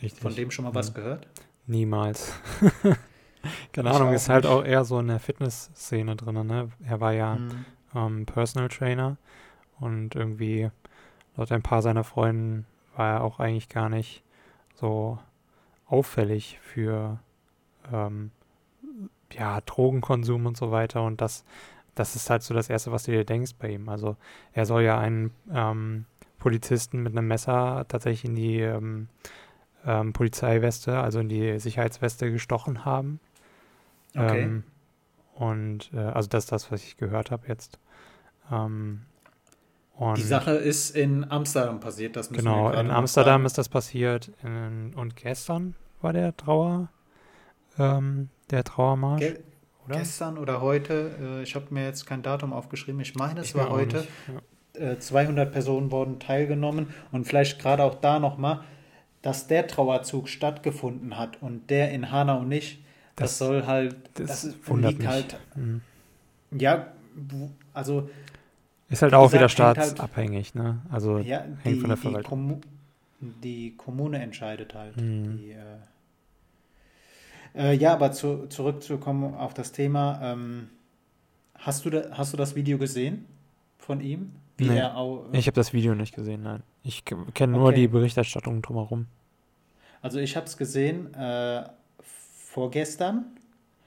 Richtig. 0.02 0.22
Von 0.22 0.36
dem 0.36 0.52
schon 0.52 0.64
mal 0.64 0.72
ja. 0.72 0.76
was 0.76 0.94
gehört? 0.94 1.28
Niemals. 1.68 2.34
Keine 3.72 3.92
Ahnung, 3.92 4.14
ist 4.14 4.30
halt 4.30 4.46
auch 4.46 4.64
eher 4.64 4.84
so 4.84 5.00
in 5.00 5.08
der 5.08 5.20
Fitnessszene 5.20 6.16
drin. 6.16 6.46
Ne? 6.48 6.70
Er 6.86 7.00
war 7.00 7.14
ja 7.14 7.36
mhm. 7.36 7.66
ähm, 7.96 8.26
Personal 8.26 8.70
Trainer 8.70 9.18
Und 9.80 10.16
irgendwie, 10.16 10.70
laut 11.36 11.52
ein 11.52 11.62
paar 11.62 11.82
seiner 11.82 12.04
Freunden, 12.04 12.66
war 12.96 13.16
er 13.16 13.24
auch 13.24 13.40
eigentlich 13.40 13.70
gar 13.70 13.90
nicht 13.90 14.24
so 14.76 15.18
auffällig 15.88 16.60
für 16.62 17.20
ähm, 17.92 18.32
ja, 19.34 19.62
Drogenkonsum 19.62 20.46
und 20.46 20.58
so 20.58 20.72
weiter. 20.72 21.04
Und 21.04 21.22
das, 21.22 21.44
das 21.96 22.16
ist 22.16 22.30
halt 22.30 22.44
so 22.44 22.54
das 22.54 22.70
Erste, 22.70 22.92
was 22.92 23.04
du 23.04 23.12
dir 23.12 23.26
denkst 23.26 23.56
bei 23.60 23.70
ihm. 23.70 23.90
Also 23.90 24.16
er 24.54 24.66
soll 24.66 24.84
ja 24.84 25.00
einen 25.00 25.32
ähm, 25.54 26.06
Polizisten 26.40 27.04
mit 27.04 27.16
einem 27.16 27.28
Messer 27.28 27.86
tatsächlich 27.88 28.26
in 28.26 28.36
die 28.36 28.60
ähm, 28.60 29.08
ähm, 29.86 30.14
Polizeiweste, 30.14 31.00
also 31.00 31.20
in 31.20 31.30
die 31.30 31.60
Sicherheitsweste 31.60 32.32
gestochen 32.32 32.86
haben. 32.86 33.20
Okay. 34.16 34.44
Ähm, 34.44 34.64
und 35.36 35.92
äh, 35.94 36.00
also 36.00 36.30
das 36.30 36.46
ist 36.46 36.52
das, 36.52 36.72
was 36.72 36.84
ich 36.84 36.98
gehört 36.98 37.32
habe 37.32 37.48
jetzt. 37.48 37.80
Ähm, 38.52 39.02
die 40.18 40.24
Sache 40.24 40.52
ist 40.52 40.96
in 40.96 41.30
Amsterdam 41.30 41.80
passiert, 41.80 42.16
das 42.16 42.32
müssen 42.32 42.44
Genau, 42.44 42.72
in 42.72 42.90
Amsterdam 42.90 43.46
ist 43.46 43.58
das 43.58 43.70
passiert 43.70 44.32
in, 44.44 44.94
und 44.96 45.16
gestern 45.16 45.76
war 46.02 46.12
der 46.12 46.36
Trauer, 46.36 46.90
ähm, 47.78 48.30
der 48.50 48.64
Trauermarsch. 48.64 49.22
Ge 49.22 49.40
oder? 49.86 49.98
Gestern 49.98 50.38
oder 50.38 50.62
heute, 50.62 51.12
äh, 51.22 51.44
ich 51.44 51.56
habe 51.56 51.68
mir 51.70 51.86
jetzt 51.86 52.06
kein 52.06 52.24
Datum 52.24 52.54
aufgeschrieben, 52.54 53.00
ich 53.02 53.16
meine, 53.16 53.42
es 53.42 53.50
ich 53.50 53.56
war 53.56 53.70
heute. 53.70 54.08
Ja. 54.28 54.92
Äh, 54.92 55.00
200 55.00 55.52
Personen 55.52 55.92
wurden 55.92 56.20
teilgenommen 56.20 56.88
und 57.12 57.26
vielleicht 57.26 57.60
gerade 57.60 57.84
auch 57.84 57.96
da 57.96 58.20
nochmal, 58.20 58.62
dass 59.22 59.48
der 59.48 59.68
Trauerzug 59.68 60.30
stattgefunden 60.30 61.18
hat 61.18 61.42
und 61.42 61.70
der 61.70 61.92
in 61.92 62.12
Hanau 62.12 62.44
nicht, 62.44 62.81
das, 63.16 63.30
das 63.30 63.38
soll 63.38 63.66
halt, 63.66 63.96
das, 64.14 64.28
das 64.28 64.56
liegt 64.70 65.06
halt, 65.06 65.38
mhm. 65.56 65.82
ja, 66.52 66.88
also 67.74 68.10
ist 68.92 69.02
halt 69.02 69.14
auch 69.14 69.32
wieder 69.32 69.42
halt 69.42 69.52
staatsabhängig, 69.52 70.54
halt, 70.54 70.56
ne? 70.56 70.82
Also 70.90 71.20
ja, 71.20 71.46
hängt 71.64 71.78
die, 71.78 71.80
von 71.80 71.90
der 71.90 71.98
Verwaltung. 71.98 72.62
Die 73.20 73.76
Kommune 73.78 74.20
entscheidet 74.20 74.76
halt. 74.76 74.98
Mhm. 74.98 75.38
Die, 75.38 75.52
äh, 75.52 75.78
äh, 77.56 77.74
ja, 77.74 77.94
aber 77.94 78.12
zu, 78.12 78.48
zurückzukommen 78.48 79.34
auf 79.36 79.54
das 79.54 79.72
Thema, 79.72 80.20
ähm, 80.22 80.68
hast, 81.56 81.86
du 81.86 81.90
da, 81.90 82.12
hast 82.12 82.34
du 82.34 82.38
das 82.38 82.56
Video 82.56 82.78
gesehen 82.78 83.26
von 83.78 84.02
ihm? 84.02 84.34
Wie 84.58 84.68
nee, 84.68 84.78
er 84.78 84.98
auch, 84.98 85.32
äh, 85.32 85.38
ich 85.38 85.48
habe 85.48 85.56
das 85.56 85.72
Video 85.72 85.96
nicht 85.96 86.14
gesehen, 86.14 86.44
nein. 86.44 86.62
Ich 86.84 87.06
kenne 87.06 87.54
nur 87.54 87.70
okay. 87.70 87.76
die 87.76 87.88
Berichterstattung 87.88 88.62
drumherum. 88.62 89.08
Also 90.02 90.20
ich 90.20 90.36
habe 90.36 90.48
es 90.48 90.58
gesehen 90.58 91.14
äh, 91.14 91.64
vorgestern 92.52 93.26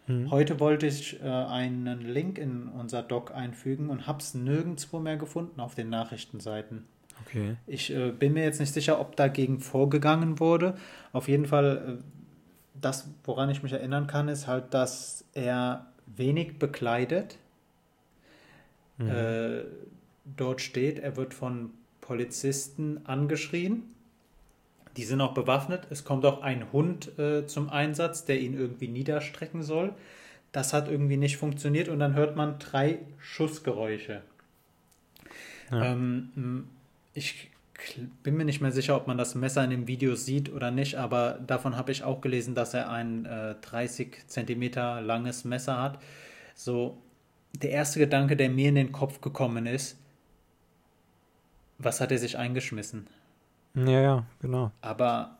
Mhm. 0.06 0.30
Heute 0.30 0.60
wollte 0.60 0.86
ich 0.86 1.20
äh, 1.22 1.26
einen 1.26 2.00
Link 2.00 2.38
in 2.38 2.68
unser 2.68 3.02
Doc 3.02 3.34
einfügen 3.34 3.88
und 3.88 4.06
habe 4.06 4.18
es 4.18 4.34
nirgendwo 4.34 4.98
mehr 4.98 5.16
gefunden 5.16 5.60
auf 5.60 5.74
den 5.74 5.88
Nachrichtenseiten. 5.88 6.84
Okay. 7.24 7.56
Ich 7.66 7.94
äh, 7.94 8.10
bin 8.10 8.34
mir 8.34 8.44
jetzt 8.44 8.60
nicht 8.60 8.74
sicher, 8.74 9.00
ob 9.00 9.16
dagegen 9.16 9.60
vorgegangen 9.60 10.40
wurde. 10.40 10.76
Auf 11.12 11.28
jeden 11.28 11.46
Fall, 11.46 11.98
äh, 12.00 12.02
das, 12.80 13.08
woran 13.24 13.48
ich 13.48 13.62
mich 13.62 13.72
erinnern 13.72 14.06
kann, 14.06 14.28
ist 14.28 14.46
halt, 14.46 14.74
dass 14.74 15.24
er 15.32 15.86
wenig 16.06 16.58
bekleidet 16.58 17.38
mhm. 18.98 19.08
Äh, 19.08 19.62
dort 20.36 20.60
steht. 20.60 20.98
Er 20.98 21.16
wird 21.16 21.32
von 21.32 21.70
Polizisten 22.00 23.00
angeschrien 23.06 23.93
die 24.96 25.04
sind 25.04 25.20
auch 25.20 25.34
bewaffnet. 25.34 25.86
Es 25.90 26.04
kommt 26.04 26.24
auch 26.24 26.42
ein 26.42 26.72
Hund 26.72 27.18
äh, 27.18 27.46
zum 27.46 27.68
Einsatz, 27.70 28.24
der 28.24 28.40
ihn 28.40 28.54
irgendwie 28.54 28.88
niederstrecken 28.88 29.62
soll. 29.62 29.92
Das 30.52 30.72
hat 30.72 30.88
irgendwie 30.88 31.16
nicht 31.16 31.36
funktioniert 31.36 31.88
und 31.88 31.98
dann 31.98 32.14
hört 32.14 32.36
man 32.36 32.58
drei 32.58 33.00
Schussgeräusche. 33.18 34.22
Ja. 35.70 35.92
Ähm, 35.92 36.68
ich 37.12 37.50
bin 38.22 38.36
mir 38.36 38.44
nicht 38.44 38.60
mehr 38.60 38.70
sicher, 38.70 38.96
ob 38.96 39.06
man 39.06 39.18
das 39.18 39.34
Messer 39.34 39.64
in 39.64 39.70
dem 39.70 39.88
Video 39.88 40.14
sieht 40.14 40.52
oder 40.52 40.70
nicht, 40.70 40.94
aber 40.96 41.40
davon 41.46 41.76
habe 41.76 41.92
ich 41.92 42.04
auch 42.04 42.20
gelesen, 42.20 42.54
dass 42.54 42.74
er 42.74 42.90
ein 42.90 43.24
äh, 43.26 43.56
30 43.60 44.28
Zentimeter 44.28 45.00
langes 45.00 45.44
Messer 45.44 45.80
hat. 45.80 46.00
So, 46.54 46.98
der 47.52 47.70
erste 47.70 47.98
Gedanke, 47.98 48.36
der 48.36 48.48
mir 48.48 48.68
in 48.68 48.76
den 48.76 48.92
Kopf 48.92 49.20
gekommen 49.20 49.66
ist, 49.66 49.98
was 51.78 52.00
hat 52.00 52.12
er 52.12 52.18
sich 52.18 52.38
eingeschmissen? 52.38 53.08
Ja, 53.74 54.00
ja, 54.00 54.24
genau. 54.40 54.70
Aber, 54.80 55.36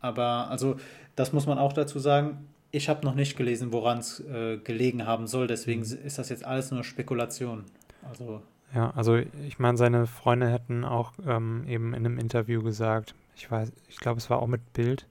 aber, 0.00 0.50
also, 0.50 0.76
das 1.14 1.32
muss 1.32 1.46
man 1.46 1.58
auch 1.58 1.72
dazu 1.72 1.98
sagen. 1.98 2.48
Ich 2.72 2.88
habe 2.88 3.06
noch 3.06 3.14
nicht 3.14 3.36
gelesen, 3.36 3.72
woran 3.72 3.98
es 3.98 4.20
äh, 4.20 4.58
gelegen 4.58 5.06
haben 5.06 5.26
soll. 5.26 5.46
Deswegen 5.46 5.80
mhm. 5.80 6.04
ist 6.04 6.18
das 6.18 6.28
jetzt 6.28 6.44
alles 6.44 6.70
nur 6.70 6.84
Spekulation. 6.84 7.64
Also. 8.08 8.42
Ja, 8.74 8.90
also 8.90 9.16
ich 9.16 9.58
meine, 9.58 9.78
seine 9.78 10.06
Freunde 10.06 10.50
hätten 10.50 10.84
auch 10.84 11.12
ähm, 11.26 11.64
eben 11.68 11.94
in 11.94 12.04
einem 12.04 12.18
Interview 12.18 12.62
gesagt, 12.62 13.14
ich 13.36 13.50
weiß, 13.50 13.72
ich 13.88 13.98
glaube, 13.98 14.18
es 14.18 14.28
war 14.28 14.42
auch 14.42 14.48
mit 14.48 14.72
Bild, 14.72 15.06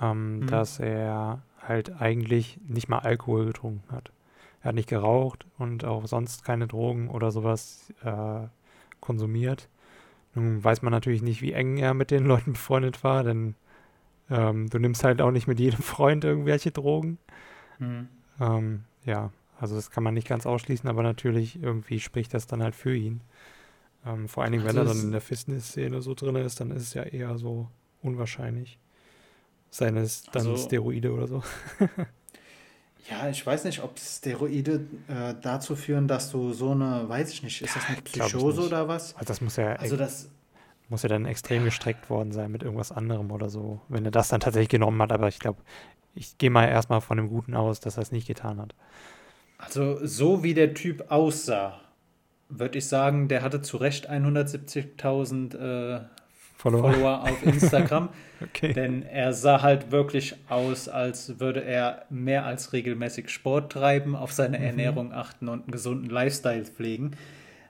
ähm, 0.00 0.40
mhm. 0.40 0.46
dass 0.46 0.78
er 0.78 1.42
halt 1.60 2.00
eigentlich 2.00 2.58
nicht 2.66 2.88
mal 2.88 3.00
Alkohol 3.00 3.46
getrunken 3.46 3.92
hat. 3.92 4.12
Er 4.62 4.68
hat 4.68 4.74
nicht 4.76 4.88
geraucht 4.88 5.46
und 5.58 5.84
auch 5.84 6.06
sonst 6.06 6.44
keine 6.44 6.66
Drogen 6.66 7.08
oder 7.08 7.30
sowas 7.30 7.92
äh, 8.04 8.46
konsumiert. 9.00 9.68
Nun 10.36 10.62
weiß 10.62 10.82
man 10.82 10.92
natürlich 10.92 11.22
nicht, 11.22 11.40
wie 11.40 11.52
eng 11.52 11.78
er 11.78 11.94
mit 11.94 12.10
den 12.10 12.26
Leuten 12.26 12.52
befreundet 12.52 13.02
war, 13.02 13.24
denn 13.24 13.54
ähm, 14.30 14.68
du 14.68 14.78
nimmst 14.78 15.02
halt 15.02 15.22
auch 15.22 15.30
nicht 15.30 15.46
mit 15.48 15.58
jedem 15.58 15.80
Freund 15.82 16.24
irgendwelche 16.24 16.70
Drogen. 16.70 17.18
Mhm. 17.78 18.08
Ähm, 18.38 18.84
ja, 19.04 19.32
also 19.58 19.74
das 19.74 19.90
kann 19.90 20.04
man 20.04 20.14
nicht 20.14 20.28
ganz 20.28 20.44
ausschließen, 20.44 20.88
aber 20.88 21.02
natürlich 21.02 21.60
irgendwie 21.60 22.00
spricht 22.00 22.34
das 22.34 22.46
dann 22.46 22.62
halt 22.62 22.74
für 22.74 22.94
ihn. 22.94 23.22
Ähm, 24.04 24.28
vor 24.28 24.42
allen 24.42 24.52
Dingen, 24.52 24.66
also 24.66 24.78
wenn 24.78 24.86
er 24.86 24.92
dann 24.92 25.02
in 25.02 25.12
der 25.12 25.22
Fitness-Szene 25.22 26.02
so 26.02 26.14
drin 26.14 26.36
ist, 26.36 26.60
dann 26.60 26.70
ist 26.70 26.82
es 26.82 26.94
ja 26.94 27.02
eher 27.02 27.38
so 27.38 27.68
unwahrscheinlich. 28.02 28.78
Seien 29.70 29.96
es 29.96 30.24
dann 30.24 30.46
also, 30.46 30.56
Steroide 30.56 31.12
oder 31.12 31.26
so. 31.26 31.42
Ja, 33.10 33.28
ich 33.28 33.46
weiß 33.46 33.64
nicht, 33.64 33.82
ob 33.82 33.98
Steroide 33.98 34.86
äh, 35.08 35.34
dazu 35.40 35.76
führen, 35.76 36.08
dass 36.08 36.30
du 36.30 36.52
so 36.52 36.72
eine, 36.72 37.08
weiß 37.08 37.30
ich 37.30 37.42
nicht, 37.42 37.62
ist 37.62 37.76
das 37.76 37.86
eine 37.86 38.02
Psychose 38.02 38.66
oder 38.66 38.88
was? 38.88 39.14
Also 39.14 39.26
das 39.26 39.40
muss 39.40 39.56
ja, 39.56 39.74
also 39.74 39.96
das, 39.96 40.28
muss 40.88 41.02
ja 41.02 41.08
dann 41.08 41.26
extrem 41.26 41.58
ja. 41.58 41.64
gestreckt 41.66 42.10
worden 42.10 42.32
sein 42.32 42.50
mit 42.50 42.62
irgendwas 42.62 42.92
anderem 42.92 43.30
oder 43.30 43.48
so, 43.48 43.80
wenn 43.88 44.04
er 44.04 44.10
das 44.10 44.28
dann 44.28 44.40
tatsächlich 44.40 44.68
genommen 44.68 45.00
hat. 45.02 45.12
Aber 45.12 45.28
ich 45.28 45.38
glaube, 45.38 45.60
ich 46.14 46.38
gehe 46.38 46.50
mal 46.50 46.66
erstmal 46.66 47.00
von 47.00 47.16
dem 47.16 47.28
Guten 47.28 47.54
aus, 47.54 47.80
dass 47.80 47.96
er 47.96 48.02
es 48.02 48.12
nicht 48.12 48.26
getan 48.26 48.60
hat. 48.60 48.74
Also 49.58 50.04
so 50.04 50.42
wie 50.42 50.54
der 50.54 50.74
Typ 50.74 51.10
aussah, 51.10 51.80
würde 52.48 52.78
ich 52.78 52.86
sagen, 52.86 53.28
der 53.28 53.42
hatte 53.42 53.62
zu 53.62 53.76
Recht 53.76 54.10
170.000 54.10 55.56
äh, 55.56 56.00
Follower. 56.56 56.92
Follower 56.92 57.22
auf 57.22 57.42
Instagram. 57.44 58.08
okay. 58.40 58.72
Denn 58.72 59.02
er 59.02 59.32
sah 59.32 59.62
halt 59.62 59.90
wirklich 59.92 60.34
aus, 60.48 60.88
als 60.88 61.38
würde 61.38 61.62
er 61.62 62.06
mehr 62.08 62.44
als 62.44 62.72
regelmäßig 62.72 63.28
Sport 63.28 63.72
treiben, 63.72 64.16
auf 64.16 64.32
seine 64.32 64.58
mhm. 64.58 64.64
Ernährung 64.64 65.12
achten 65.12 65.48
und 65.48 65.64
einen 65.64 65.70
gesunden 65.70 66.08
Lifestyle 66.08 66.64
pflegen. 66.64 67.12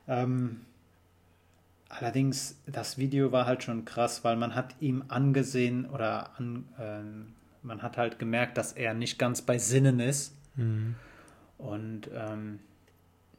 Ähm, 0.07 0.61
allerdings, 1.89 2.63
das 2.67 2.97
Video 2.97 3.33
war 3.33 3.47
halt 3.47 3.65
schon 3.65 3.85
krass, 3.85 4.25
weil 4.25 4.37
man 4.37 4.55
hat 4.55 4.77
ihm 4.81 5.05
angesehen 5.09 5.87
oder 5.87 6.31
an, 6.39 6.65
äh, 6.79 7.67
man 7.67 7.83
hat 7.83 7.97
halt 7.97 8.19
gemerkt, 8.19 8.57
dass 8.57 8.73
er 8.73 8.95
nicht 8.95 9.19
ganz 9.19 9.43
bei 9.43 9.59
Sinnen 9.59 9.99
ist. 9.99 10.37
Mhm. 10.55 10.95
Und 11.59 12.11
ähm, 12.15 12.61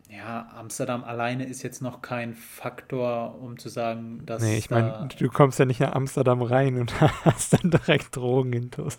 ja, 0.09 0.49
Amsterdam 0.55 1.03
alleine 1.03 1.45
ist 1.45 1.63
jetzt 1.63 1.81
noch 1.81 2.01
kein 2.01 2.33
Faktor, 2.33 3.39
um 3.41 3.57
zu 3.57 3.67
sagen, 3.67 4.25
dass. 4.25 4.41
Nee, 4.41 4.57
ich 4.57 4.69
meine, 4.69 5.09
du 5.17 5.27
kommst 5.29 5.59
ja 5.59 5.65
nicht 5.65 5.81
nach 5.81 5.93
Amsterdam 5.93 6.41
rein 6.41 6.79
und 6.79 6.99
hast 7.25 7.53
dann 7.53 7.71
direkt 7.71 8.15
Drogen 8.15 8.53
intus. 8.53 8.97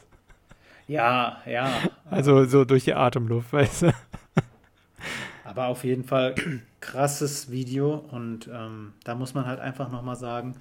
Ja, 0.86 1.38
ja. 1.46 1.70
Also 2.10 2.44
so 2.44 2.64
durch 2.64 2.84
die 2.84 2.94
Atemluft, 2.94 3.52
weißt 3.52 3.82
du. 3.82 3.92
Aber 5.44 5.66
auf 5.66 5.84
jeden 5.84 6.04
Fall 6.04 6.34
krasses 6.80 7.50
Video 7.50 7.94
und 7.94 8.48
ähm, 8.52 8.92
da 9.04 9.14
muss 9.14 9.32
man 9.32 9.46
halt 9.46 9.60
einfach 9.60 9.90
nochmal 9.90 10.16
sagen, 10.16 10.56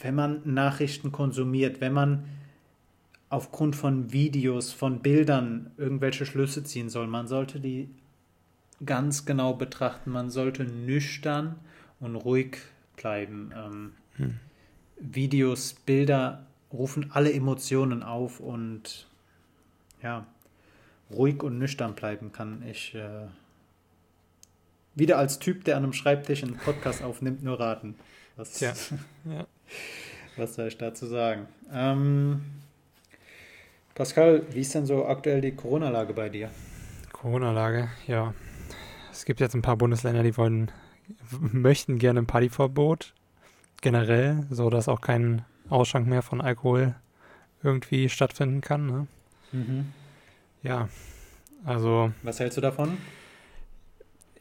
wenn 0.00 0.14
man 0.14 0.42
Nachrichten 0.44 1.12
konsumiert, 1.12 1.80
wenn 1.80 1.94
man 1.94 2.24
aufgrund 3.30 3.74
von 3.74 4.12
Videos, 4.12 4.72
von 4.72 5.00
Bildern 5.00 5.70
irgendwelche 5.78 6.26
Schlüsse 6.26 6.62
ziehen 6.62 6.90
soll, 6.90 7.06
man 7.06 7.26
sollte 7.26 7.58
die 7.58 7.88
ganz 8.86 9.26
genau 9.26 9.54
betrachten. 9.54 10.10
Man 10.10 10.30
sollte 10.30 10.64
nüchtern 10.64 11.56
und 12.00 12.16
ruhig 12.16 12.58
bleiben. 12.96 13.52
Ähm, 13.56 13.92
hm. 14.16 14.40
Videos, 14.98 15.74
Bilder 15.74 16.46
rufen 16.72 17.10
alle 17.12 17.32
Emotionen 17.32 18.02
auf 18.02 18.40
und 18.40 19.06
ja, 20.02 20.26
ruhig 21.10 21.42
und 21.42 21.58
nüchtern 21.58 21.94
bleiben 21.94 22.32
kann 22.32 22.62
ich 22.68 22.94
äh, 22.94 23.26
wieder 24.94 25.18
als 25.18 25.38
Typ, 25.38 25.64
der 25.64 25.76
an 25.76 25.84
einem 25.84 25.92
Schreibtisch 25.92 26.42
einen 26.42 26.56
Podcast 26.56 27.02
aufnimmt, 27.02 27.42
nur 27.42 27.58
raten. 27.58 27.96
Was, 28.36 28.60
ja. 28.60 28.72
ja. 29.24 29.46
was 30.36 30.54
soll 30.54 30.68
ich 30.68 30.78
dazu 30.78 31.06
sagen? 31.06 31.46
Ähm, 31.72 32.42
Pascal, 33.94 34.42
wie 34.50 34.60
ist 34.60 34.74
denn 34.74 34.86
so 34.86 35.06
aktuell 35.06 35.40
die 35.40 35.52
Corona-Lage 35.52 36.14
bei 36.14 36.28
dir? 36.28 36.50
Corona-Lage, 37.12 37.88
ja. 38.06 38.34
Es 39.14 39.24
gibt 39.24 39.38
jetzt 39.38 39.54
ein 39.54 39.62
paar 39.62 39.76
Bundesländer, 39.76 40.24
die 40.24 40.36
wollen 40.36 40.72
möchten 41.52 41.98
gerne 41.98 42.22
ein 42.22 42.26
Partyverbot 42.26 43.14
generell, 43.80 44.44
so 44.50 44.70
dass 44.70 44.88
auch 44.88 45.00
kein 45.00 45.44
Ausschank 45.68 46.08
mehr 46.08 46.22
von 46.22 46.40
Alkohol 46.40 46.96
irgendwie 47.62 48.08
stattfinden 48.08 48.60
kann. 48.60 48.86
Ne? 48.86 49.06
Mhm. 49.52 49.92
Ja, 50.64 50.88
also. 51.64 52.10
Was 52.24 52.40
hältst 52.40 52.56
du 52.56 52.60
davon? 52.60 52.98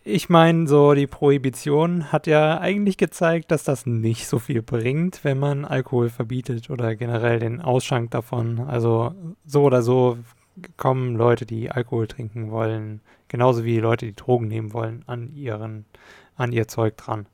Ich 0.04 0.28
meine, 0.28 0.68
so 0.68 0.96
die 0.96 1.08
Prohibition 1.08 2.12
hat 2.12 2.26
ja 2.26 2.60
eigentlich 2.60 2.98
gezeigt, 2.98 3.52
dass 3.52 3.64
das 3.64 3.86
nicht 3.86 4.28
so 4.28 4.40
viel 4.40 4.64
bringt, 4.64 5.24
wenn 5.24 5.38
man 5.38 5.66
Alkohol 5.66 6.10
verbietet 6.10 6.72
oder 6.72 6.96
generell 6.96 7.38
den 7.38 7.62
Ausschank 7.62 8.10
davon. 8.10 8.60
Also 8.60 9.14
so 9.46 9.64
oder 9.64 9.84
so 9.84 10.18
kommen 10.78 11.16
Leute, 11.16 11.46
die 11.46 11.70
Alkohol 11.70 12.08
trinken 12.08 12.50
wollen, 12.50 13.02
genauso 13.34 13.66
wie 13.66 13.80
Leute, 13.80 14.06
die 14.06 14.16
Drogen 14.16 14.48
nehmen 14.48 14.74
wollen, 14.74 15.04
an 15.08 15.34
ihren, 15.36 15.86
an 16.36 16.52
ihr 16.52 16.68
Zeug 16.68 16.98
dran. 16.98 17.26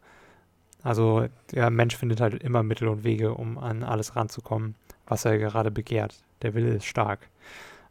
Also 0.81 1.27
der 1.51 1.69
Mensch 1.71 1.97
findet 1.97 2.21
halt 2.21 2.41
immer 2.41 2.63
Mittel 2.63 2.87
und 2.87 3.03
Wege, 3.03 3.33
um 3.33 3.57
an 3.57 3.83
alles 3.83 4.15
ranzukommen, 4.15 4.75
was 5.05 5.25
er 5.25 5.37
gerade 5.37 5.71
begehrt. 5.71 6.23
Der 6.41 6.53
Wille 6.53 6.69
ist 6.69 6.85
stark. 6.85 7.27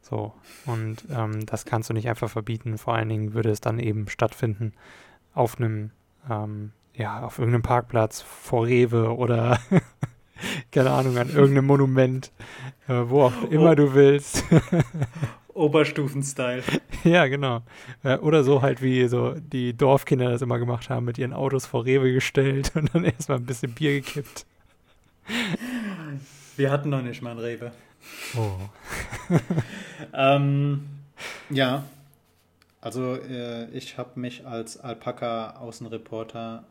So, 0.01 0.33
und 0.65 1.05
ähm, 1.11 1.45
das 1.45 1.67
kannst 1.67 1.91
du 1.91 1.93
nicht 1.93 2.09
einfach 2.09 2.31
verbieten. 2.31 2.79
Vor 2.79 2.95
allen 2.95 3.11
Dingen 3.11 3.35
würde 3.35 3.51
es 3.51 3.61
dann 3.61 3.79
eben 3.79 4.09
stattfinden 4.09 4.73
auf 5.35 5.59
einem, 5.59 5.91
ähm, 6.31 6.73
ja, 6.95 7.21
auf 7.21 7.39
irgendeinem 7.39 7.63
Parkplatz 7.63 8.23
vor 8.23 8.65
Rewe 8.65 9.15
oder 9.15 9.61
keine 10.73 10.93
Ahnung, 10.93 11.19
an 11.19 11.29
irgendeinem 11.29 11.67
Monument, 11.67 12.33
äh, 12.89 13.03
wo 13.05 13.25
auch 13.25 13.51
immer 13.51 13.73
oh. 13.73 13.75
du 13.75 13.93
willst. 13.93 14.45
Oberstufen-Style. 15.59 16.63
Ja, 17.05 17.29
genau. 17.29 17.63
Äh, 18.03 18.17
oder 18.19 18.43
so 18.43 18.61
halt, 18.61 18.83
wie 18.83 19.07
so 19.07 19.35
die 19.39 19.73
Dorfkinder 19.73 20.31
das 20.31 20.43
immer 20.43 20.59
gemacht 20.59 20.91
haben, 20.91 21.05
mit 21.05 21.17
ihren 21.17 21.33
Autos 21.33 21.65
vor 21.65 21.85
Rewe 21.85 22.13
gestellt 22.13 22.73
und 22.75 22.93
dann 22.93 23.05
erstmal 23.05 23.39
ein 23.39 23.47
bisschen 23.47 23.73
Bier 23.73 23.93
gekippt. 24.01 24.45
Wir 26.57 26.73
hatten 26.73 26.89
noch 26.91 27.03
nicht 27.03 27.23
mal 27.23 27.31
ein 27.31 27.39
Rewe. 27.39 27.71
Oh. 28.37 28.51
ähm, 30.13 30.89
ja, 31.51 31.85
also 32.81 33.15
äh, 33.15 33.71
ich 33.71 33.97
habe 33.97 34.19
mich 34.19 34.47
als 34.47 34.79
Alpaka-Außenreporter 34.79 36.65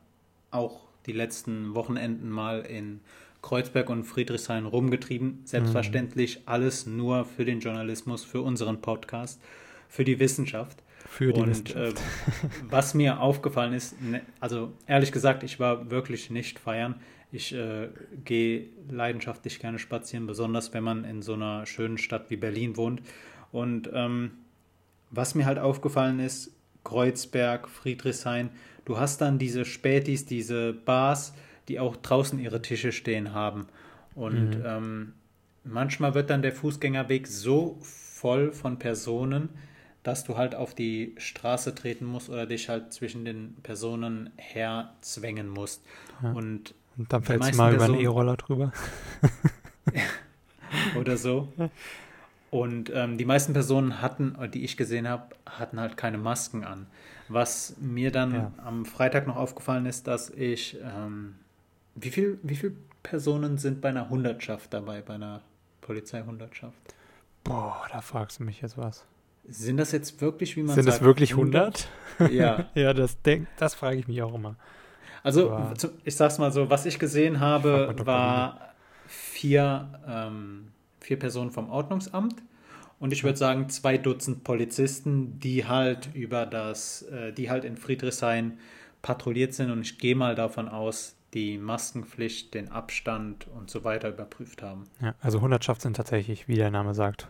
auch 0.51 0.81
die 1.05 1.13
letzten 1.13 1.73
Wochenenden 1.73 2.29
mal 2.29 2.61
in 2.61 2.99
Kreuzberg 3.41 3.89
und 3.89 4.03
Friedrichshain 4.03 4.65
rumgetrieben. 4.65 5.41
Selbstverständlich 5.45 6.39
mhm. 6.39 6.43
alles 6.45 6.85
nur 6.85 7.25
für 7.25 7.45
den 7.45 7.59
Journalismus, 7.59 8.23
für 8.23 8.41
unseren 8.41 8.81
Podcast, 8.81 9.41
für 9.87 10.03
die 10.03 10.19
Wissenschaft. 10.19 10.83
Für 11.07 11.31
die 11.31 11.41
und, 11.41 11.49
Wissenschaft. 11.49 11.97
Äh, 11.97 12.49
was 12.69 12.93
mir 12.93 13.21
aufgefallen 13.21 13.73
ist, 13.73 14.01
ne, 14.01 14.21
also 14.39 14.73
ehrlich 14.87 15.11
gesagt, 15.11 15.43
ich 15.43 15.59
war 15.59 15.89
wirklich 15.89 16.29
nicht 16.29 16.59
feiern. 16.59 16.95
Ich 17.31 17.53
äh, 17.53 17.89
gehe 18.23 18.69
leidenschaftlich 18.89 19.59
gerne 19.59 19.79
spazieren, 19.79 20.27
besonders 20.27 20.73
wenn 20.73 20.83
man 20.83 21.03
in 21.03 21.21
so 21.21 21.33
einer 21.33 21.65
schönen 21.65 21.97
Stadt 21.97 22.29
wie 22.29 22.37
Berlin 22.37 22.77
wohnt. 22.77 23.01
Und 23.51 23.89
ähm, 23.93 24.31
was 25.09 25.35
mir 25.35 25.45
halt 25.45 25.59
aufgefallen 25.59 26.19
ist, 26.19 26.51
Kreuzberg, 26.83 27.67
Friedrichshain, 27.67 28.49
du 28.85 28.97
hast 28.97 29.19
dann 29.19 29.39
diese 29.39 29.65
Spätis, 29.65 30.25
diese 30.25 30.73
Bars, 30.73 31.33
die 31.67 31.79
auch 31.79 31.95
draußen 31.95 32.39
ihre 32.39 32.61
Tische 32.61 32.91
stehen 32.91 33.33
haben. 33.33 33.67
Und 34.15 34.57
mhm. 34.57 34.63
ähm, 34.65 35.13
manchmal 35.63 36.13
wird 36.13 36.29
dann 36.29 36.41
der 36.41 36.53
Fußgängerweg 36.53 37.27
so 37.27 37.77
voll 37.81 38.51
von 38.51 38.79
Personen, 38.79 39.49
dass 40.03 40.23
du 40.23 40.37
halt 40.37 40.55
auf 40.55 40.73
die 40.73 41.13
Straße 41.17 41.75
treten 41.75 42.05
musst 42.05 42.29
oder 42.29 42.45
dich 42.45 42.69
halt 42.69 42.93
zwischen 42.93 43.25
den 43.25 43.55
Personen 43.63 44.29
herzwängen 44.37 45.49
musst. 45.49 45.83
Ja. 46.23 46.31
Und 46.31 46.73
und 46.97 47.13
dann 47.13 47.23
fällst 47.23 47.53
du 47.53 47.57
mal 47.57 47.73
über 47.73 47.85
einen 47.85 47.99
E-Roller 47.99 48.37
drüber. 48.37 48.71
Oder 50.99 51.17
so. 51.17 51.53
Und 52.49 52.91
ähm, 52.93 53.17
die 53.17 53.25
meisten 53.25 53.53
Personen 53.53 54.01
hatten, 54.01 54.35
die 54.53 54.63
ich 54.63 54.77
gesehen 54.77 55.07
habe, 55.07 55.35
hatten 55.45 55.79
halt 55.79 55.95
keine 55.95 56.17
Masken 56.17 56.63
an. 56.63 56.87
Was 57.27 57.75
mir 57.79 58.11
dann 58.11 58.33
ja. 58.33 58.51
am 58.63 58.85
Freitag 58.85 59.27
noch 59.27 59.35
aufgefallen 59.35 59.85
ist, 59.85 60.07
dass 60.07 60.29
ich, 60.29 60.77
ähm, 60.81 61.35
wie 61.99 62.09
viele 62.09 62.37
wie 62.43 62.55
viel 62.55 62.75
Personen 63.03 63.57
sind 63.57 63.81
bei 63.81 63.89
einer 63.89 64.09
Hundertschaft 64.09 64.73
dabei, 64.73 65.01
bei 65.01 65.15
einer 65.15 65.41
Polizeihundertschaft? 65.81 66.77
Boah, 67.43 67.85
da 67.91 68.01
fragst 68.01 68.39
du 68.39 68.43
mich 68.43 68.61
jetzt 68.61 68.77
was. 68.77 69.05
Sind 69.47 69.77
das 69.77 69.93
jetzt 69.93 70.19
wirklich, 70.19 70.57
wie 70.57 70.63
man 70.63 70.75
Sind 70.75 70.83
sagt? 70.83 70.95
Sind 70.95 71.01
das 71.01 71.07
wirklich 71.07 71.31
100? 71.31 71.87
100? 72.19 72.37
Ja. 72.37 72.65
ja, 72.75 72.93
das, 72.93 73.21
denk, 73.21 73.47
das 73.57 73.75
frage 73.75 73.97
ich 73.97 74.07
mich 74.07 74.21
auch 74.21 74.33
immer. 74.33 74.55
Also, 75.23 75.51
Aber 75.51 75.73
ich 76.03 76.15
sag's 76.15 76.37
mal 76.37 76.51
so, 76.51 76.69
was 76.69 76.85
ich 76.85 76.99
gesehen 76.99 77.39
habe, 77.39 77.95
war 78.05 78.73
vier, 79.07 80.01
ähm, 80.07 80.67
vier 80.99 81.17
Personen 81.17 81.51
vom 81.51 81.69
Ordnungsamt 81.69 82.35
und 82.99 83.13
ich 83.13 83.23
würde 83.23 83.37
sagen 83.37 83.69
zwei 83.69 83.97
Dutzend 83.97 84.43
Polizisten, 84.43 85.39
die 85.39 85.65
halt 85.65 86.09
über 86.13 86.45
das, 86.45 87.03
äh, 87.03 87.31
die 87.31 87.49
halt 87.49 87.63
in 87.63 87.77
Friedrichshain 87.77 88.59
patrouilliert 89.01 89.53
sind 89.53 89.71
und 89.71 89.81
ich 89.81 89.97
gehe 89.97 90.15
mal 90.15 90.35
davon 90.35 90.67
aus, 90.67 91.16
die 91.33 91.57
Maskenpflicht, 91.57 92.53
den 92.53 92.71
Abstand 92.71 93.47
und 93.47 93.69
so 93.69 93.83
weiter 93.83 94.09
überprüft 94.09 94.61
haben. 94.61 94.85
Ja, 95.01 95.15
also 95.21 95.41
Hundertschaft 95.41 95.81
sind 95.81 95.95
tatsächlich, 95.95 96.47
wie 96.47 96.55
der 96.55 96.71
Name 96.71 96.93
sagt, 96.93 97.27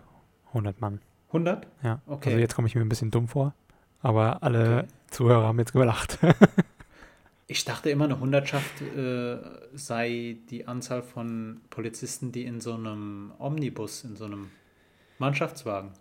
100 0.50 0.80
Mann. 0.82 1.02
100? 1.28 1.68
Ja, 1.84 2.02
okay. 2.06 2.30
Also 2.30 2.40
jetzt 2.40 2.56
komme 2.56 2.68
ich 2.68 2.76
mir 2.76 2.82
ein 2.82 2.90
bisschen 2.90 3.12
dumm 3.12 3.28
vor, 3.28 3.54
aber 4.02 4.44
alle 4.44 4.80
okay. 4.80 4.88
Zuhörer 5.10 5.48
haben 5.48 5.60
jetzt 5.60 5.74
gelacht. 5.74 6.20
Ich 7.50 7.64
dachte 7.64 7.90
immer, 7.90 8.04
eine 8.04 8.20
Hundertschaft 8.20 8.82
äh, 8.82 9.38
sei 9.74 10.36
die 10.50 10.68
Anzahl 10.68 11.02
von 11.02 11.62
Polizisten, 11.70 12.34
die 12.34 12.44
in 12.44 12.60
so 12.60 12.74
einem 12.74 13.32
Omnibus, 13.40 14.04
in 14.04 14.18
so 14.18 14.26
einem 14.26 14.52
Mannschaftswagen, 15.18 15.92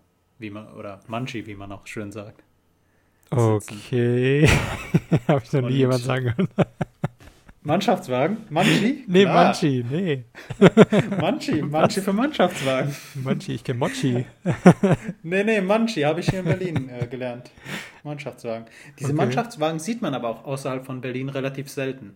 wie 0.40 0.50
man, 0.50 0.72
oder 0.72 0.98
Manchi, 1.06 1.46
wie 1.46 1.54
man 1.54 1.70
auch 1.70 1.86
schön 1.86 2.10
sagt. 2.10 2.42
Okay. 3.30 4.48
Habe 5.28 5.42
ich 5.44 5.52
noch 5.52 5.62
nie 5.62 5.76
jemand 5.76 6.02
sagen 6.02 6.34
hören. 6.36 6.48
Mannschaftswagen? 7.66 8.38
Manchi? 8.48 9.04
Nee, 9.08 9.22
Klar. 9.22 9.44
Manchi, 9.44 9.84
nee. 9.90 10.24
Manchi, 11.20 11.62
Manchi 11.62 12.00
für 12.00 12.12
Mannschaftswagen. 12.12 12.94
Manchi, 13.14 13.54
ich 13.54 13.64
kenne 13.64 13.78
Mochi. 13.78 14.24
nee, 15.22 15.44
nee, 15.44 15.60
Manchi 15.60 16.02
habe 16.02 16.20
ich 16.20 16.30
hier 16.30 16.40
in 16.40 16.44
Berlin 16.44 16.88
äh, 16.88 17.06
gelernt. 17.06 17.50
Mannschaftswagen. 18.04 18.66
Diese 18.98 19.10
okay. 19.10 19.16
Mannschaftswagen 19.16 19.80
sieht 19.80 20.00
man 20.00 20.14
aber 20.14 20.28
auch 20.30 20.44
außerhalb 20.44 20.86
von 20.86 21.00
Berlin 21.00 21.28
relativ 21.28 21.68
selten. 21.68 22.14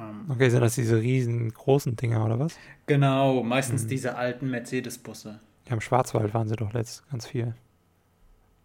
Ähm, 0.00 0.24
okay, 0.30 0.48
sind 0.48 0.62
das 0.62 0.74
diese 0.74 1.00
riesengroßen 1.00 1.96
Dinger 1.96 2.24
oder 2.24 2.38
was? 2.38 2.56
Genau, 2.86 3.42
meistens 3.42 3.82
hm. 3.82 3.88
diese 3.88 4.16
alten 4.16 4.50
Mercedes-Busse. 4.50 5.40
Ja, 5.66 5.74
im 5.74 5.80
Schwarzwald 5.80 6.32
waren 6.32 6.48
sie 6.48 6.56
doch 6.56 6.72
letzt 6.72 7.08
ganz 7.10 7.26
viel. 7.26 7.54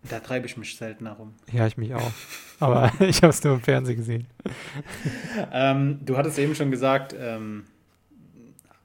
Da 0.10 0.20
treibe 0.20 0.46
ich 0.46 0.58
mich 0.58 0.76
selten 0.76 1.06
herum. 1.08 1.34
Ja, 1.52 1.66
ich 1.66 1.78
mich 1.78 1.94
auch. 1.96 2.12
Aber 2.60 2.92
ich 3.00 3.18
habe 3.18 3.30
es 3.30 3.44
nur 3.44 3.56
im 3.56 3.62
Fernsehen 3.62 3.98
gesehen. 3.98 4.28
ähm, 5.52 6.00
du 6.04 6.18
hattest 6.18 6.38
eben 6.40 6.56
schon 6.56 6.72
gesagt, 6.72 7.16
ähm, 7.18 7.66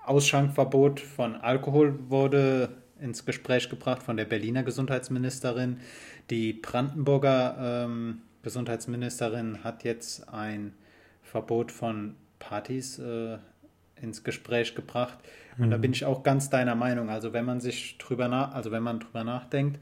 Ausschankverbot 0.05 1.01
von 1.01 1.37
Alkohol 1.37 1.99
wurde 2.09 2.71
ins 3.01 3.25
Gespräch 3.25 3.69
gebracht 3.69 4.03
von 4.03 4.17
der 4.17 4.25
Berliner 4.25 4.63
Gesundheitsministerin. 4.63 5.81
Die 6.31 6.53
Brandenburger 6.53 7.85
ähm, 7.87 8.23
Gesundheitsministerin 8.43 9.65
hat 9.65 9.85
jetzt 9.85 10.29
ein 10.33 10.73
Verbot 11.23 11.73
von 11.73 12.15
Partys 12.39 12.99
äh, 12.99 13.39
ins 14.01 14.25
Gespräch 14.25 14.75
gebracht. 14.75 15.19
Und 15.59 15.67
mhm. 15.67 15.71
da 15.71 15.77
bin 15.77 15.93
ich 15.93 16.05
auch 16.05 16.23
ganz 16.23 16.51
deiner 16.51 16.75
Meinung. 16.75 17.11
Also 17.11 17.33
wenn 17.33 17.45
man 17.45 17.61
sich 17.61 17.99
drüber 17.99 18.29
nach, 18.29 18.55
also 18.55 18.71
wenn 18.71 18.83
man 18.83 19.01
drüber 19.01 19.25
nachdenkt, 19.25 19.79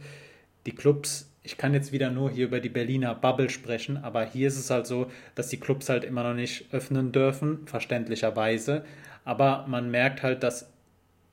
die 0.67 0.75
Clubs, 0.75 1.31
ich 1.43 1.57
kann 1.57 1.75
jetzt 1.75 1.93
wieder 1.93 2.11
nur 2.11 2.31
hier 2.31 2.47
über 2.47 2.61
die 2.61 2.69
Berliner 2.69 3.15
Bubble 3.15 3.49
sprechen, 3.49 3.97
aber 3.99 4.25
hier 4.25 4.49
ist 4.49 4.59
es 4.59 4.69
halt 4.69 4.87
so, 4.87 5.11
dass 5.35 5.49
die 5.49 5.61
Clubs 5.61 5.89
halt 5.89 6.05
immer 6.05 6.25
noch 6.25 6.35
nicht 6.35 6.67
öffnen 6.73 7.13
dürfen, 7.13 7.67
verständlicherweise. 7.67 8.85
Aber 9.25 9.65
man 9.69 9.91
merkt 9.91 10.23
halt, 10.23 10.43
dass 10.43 10.71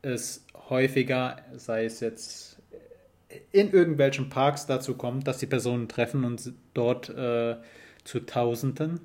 es 0.04 0.46
häufiger, 0.70 1.38
sei 1.56 1.86
es 1.86 2.00
jetzt 2.00 2.58
in 3.52 3.72
irgendwelchen 3.72 4.30
Parks 4.30 4.68
dazu 4.68 4.96
kommt, 4.96 5.28
dass 5.28 5.40
die 5.40 5.48
Personen 5.48 5.88
treffen 5.88 6.24
und 6.24 6.54
dort 6.74 7.10
äh, 7.10 7.58
zu 8.04 8.20
Tausenden 8.20 9.00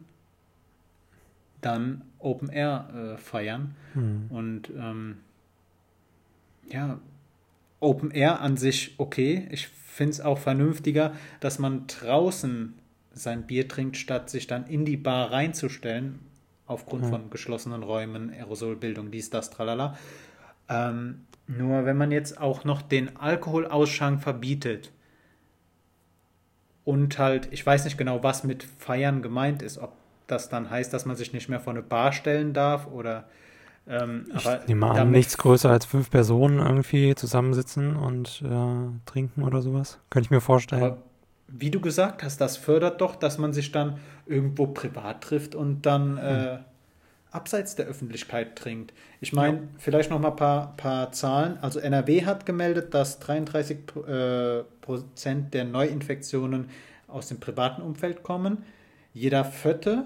dann 1.60 2.02
Open 2.18 2.50
Air 2.50 3.14
äh, 3.14 3.18
feiern. 3.18 3.74
Hm. 3.94 4.26
Und 4.28 4.70
ähm, 4.76 5.18
ja, 6.70 7.00
Open 7.80 8.10
Air 8.10 8.40
an 8.40 8.56
sich 8.56 8.94
okay. 8.98 9.48
Ich 9.50 9.68
finde 9.68 10.12
es 10.12 10.20
auch 10.20 10.38
vernünftiger, 10.38 11.12
dass 11.40 11.58
man 11.58 11.86
draußen 11.86 12.74
sein 13.12 13.46
Bier 13.46 13.68
trinkt, 13.68 13.96
statt 13.96 14.30
sich 14.30 14.46
dann 14.46 14.66
in 14.66 14.84
die 14.84 14.96
Bar 14.96 15.32
reinzustellen, 15.32 16.20
aufgrund 16.66 17.04
ja. 17.04 17.10
von 17.10 17.30
geschlossenen 17.30 17.82
Räumen, 17.82 18.30
Aerosolbildung, 18.30 19.10
dies, 19.10 19.30
das, 19.30 19.50
tralala. 19.50 19.96
Ähm, 20.68 21.26
nur 21.46 21.84
wenn 21.84 21.96
man 21.96 22.12
jetzt 22.12 22.40
auch 22.40 22.64
noch 22.64 22.82
den 22.82 23.16
Alkoholausschank 23.16 24.22
verbietet 24.22 24.92
und 26.84 27.18
halt, 27.18 27.48
ich 27.52 27.64
weiß 27.64 27.84
nicht 27.84 27.98
genau, 27.98 28.22
was 28.22 28.44
mit 28.44 28.62
Feiern 28.62 29.22
gemeint 29.22 29.62
ist, 29.62 29.78
ob 29.78 29.92
das 30.26 30.48
dann 30.48 30.70
heißt, 30.70 30.92
dass 30.92 31.06
man 31.06 31.16
sich 31.16 31.32
nicht 31.32 31.48
mehr 31.48 31.60
vor 31.60 31.72
eine 31.72 31.82
Bar 31.82 32.12
stellen 32.12 32.52
darf 32.52 32.86
oder 32.86 33.28
ähm, 33.88 34.26
ich 34.36 34.46
nehme 34.66 34.90
an, 34.90 35.10
nichts 35.10 35.38
größer 35.38 35.70
als 35.70 35.86
fünf 35.86 36.10
Personen 36.10 36.58
irgendwie 36.58 37.14
zusammensitzen 37.14 37.96
und 37.96 38.42
äh, 38.44 39.10
trinken 39.10 39.42
oder 39.42 39.62
sowas. 39.62 39.98
Könnte 40.10 40.26
ich 40.26 40.30
mir 40.30 40.40
vorstellen. 40.40 40.82
Aber 40.82 40.98
wie 41.48 41.70
du 41.70 41.80
gesagt 41.80 42.22
hast, 42.22 42.40
das 42.40 42.56
fördert 42.56 43.00
doch, 43.00 43.16
dass 43.16 43.38
man 43.38 43.52
sich 43.52 43.72
dann 43.72 43.98
irgendwo 44.26 44.66
privat 44.66 45.22
trifft 45.22 45.54
und 45.54 45.82
dann 45.86 46.18
äh, 46.18 46.56
hm. 46.56 46.58
abseits 47.30 47.74
der 47.74 47.86
Öffentlichkeit 47.86 48.56
trinkt. 48.56 48.92
Ich 49.20 49.32
meine, 49.32 49.56
ja. 49.56 49.62
vielleicht 49.78 50.10
noch 50.10 50.18
mal 50.18 50.30
ein 50.30 50.36
paar, 50.36 50.76
paar 50.76 51.12
Zahlen. 51.12 51.56
Also 51.62 51.80
NRW 51.80 52.26
hat 52.26 52.44
gemeldet, 52.44 52.92
dass 52.92 53.18
33 53.20 53.78
äh, 54.06 54.64
Prozent 54.82 55.54
der 55.54 55.64
Neuinfektionen 55.64 56.68
aus 57.06 57.28
dem 57.28 57.40
privaten 57.40 57.80
Umfeld 57.80 58.22
kommen. 58.22 58.64
Jeder 59.14 59.46
vierte 59.46 60.04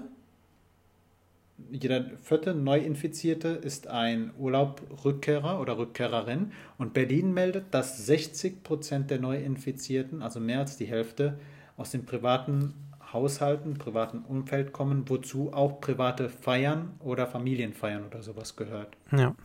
jeder 1.71 2.05
vierte 2.21 2.53
Neuinfizierte 2.53 3.49
ist 3.49 3.87
ein 3.87 4.31
Urlaubrückkehrer 4.37 5.59
oder 5.59 5.77
Rückkehrerin 5.77 6.51
und 6.77 6.93
Berlin 6.93 7.33
meldet, 7.33 7.73
dass 7.73 8.05
60 8.05 8.63
Prozent 8.63 9.11
der 9.11 9.19
Neuinfizierten, 9.19 10.21
also 10.21 10.39
mehr 10.39 10.59
als 10.59 10.77
die 10.77 10.85
Hälfte, 10.85 11.39
aus 11.77 11.91
den 11.91 12.05
privaten 12.05 12.73
Haushalten, 13.11 13.75
privaten 13.77 14.19
Umfeld 14.19 14.73
kommen, 14.73 15.07
wozu 15.07 15.53
auch 15.53 15.79
private 15.79 16.29
Feiern 16.29 16.93
oder 16.99 17.27
Familienfeiern 17.27 18.05
oder 18.05 18.23
sowas 18.23 18.55
gehört. 18.55 18.97
Ja. 19.11 19.35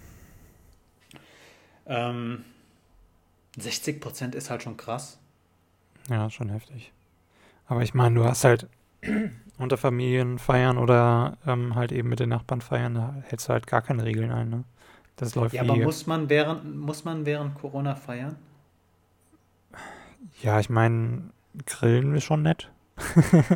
Ähm, 1.86 2.44
60 3.58 4.00
Prozent 4.00 4.34
ist 4.34 4.50
halt 4.50 4.62
schon 4.62 4.76
krass. 4.76 5.18
Ja, 6.08 6.30
schon 6.30 6.48
heftig. 6.48 6.92
Aber 7.66 7.82
ich 7.82 7.92
meine, 7.92 8.14
du 8.14 8.24
hast 8.24 8.44
halt 8.44 8.66
unter 9.58 9.76
Familien 9.76 10.38
feiern 10.38 10.78
oder 10.78 11.36
ähm, 11.46 11.74
halt 11.74 11.92
eben 11.92 12.08
mit 12.08 12.20
den 12.20 12.28
Nachbarn 12.28 12.60
feiern, 12.60 12.94
da 12.94 13.16
hältst 13.26 13.48
du 13.48 13.52
halt 13.52 13.66
gar 13.66 13.82
keine 13.82 14.04
Regeln 14.04 14.30
ein. 14.30 14.48
Ne? 14.48 14.64
Das 15.16 15.34
läuft 15.34 15.54
Ja, 15.54 15.62
aber 15.62 15.76
muss 15.76 16.06
man, 16.06 16.28
während, 16.28 16.76
muss 16.76 17.04
man 17.04 17.26
während 17.26 17.54
Corona 17.56 17.96
feiern? 17.96 18.36
Ja, 20.42 20.60
ich 20.60 20.70
meine, 20.70 21.30
grillen 21.66 22.14
ist 22.14 22.24
schon 22.24 22.42
nett. 22.42 22.70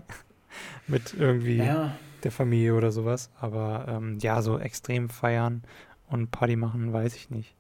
mit 0.89 1.15
irgendwie 1.15 1.59
ja. 1.59 1.93
der 2.25 2.33
Familie 2.33 2.75
oder 2.75 2.91
sowas. 2.91 3.31
Aber 3.41 3.87
ähm, 3.89 4.19
ja, 4.21 4.43
so 4.43 4.59
extrem 4.59 5.09
feiern 5.09 5.63
und 6.09 6.31
Party 6.31 6.57
machen, 6.57 6.93
weiß 6.93 7.15
ich 7.15 7.31
nicht. 7.31 7.55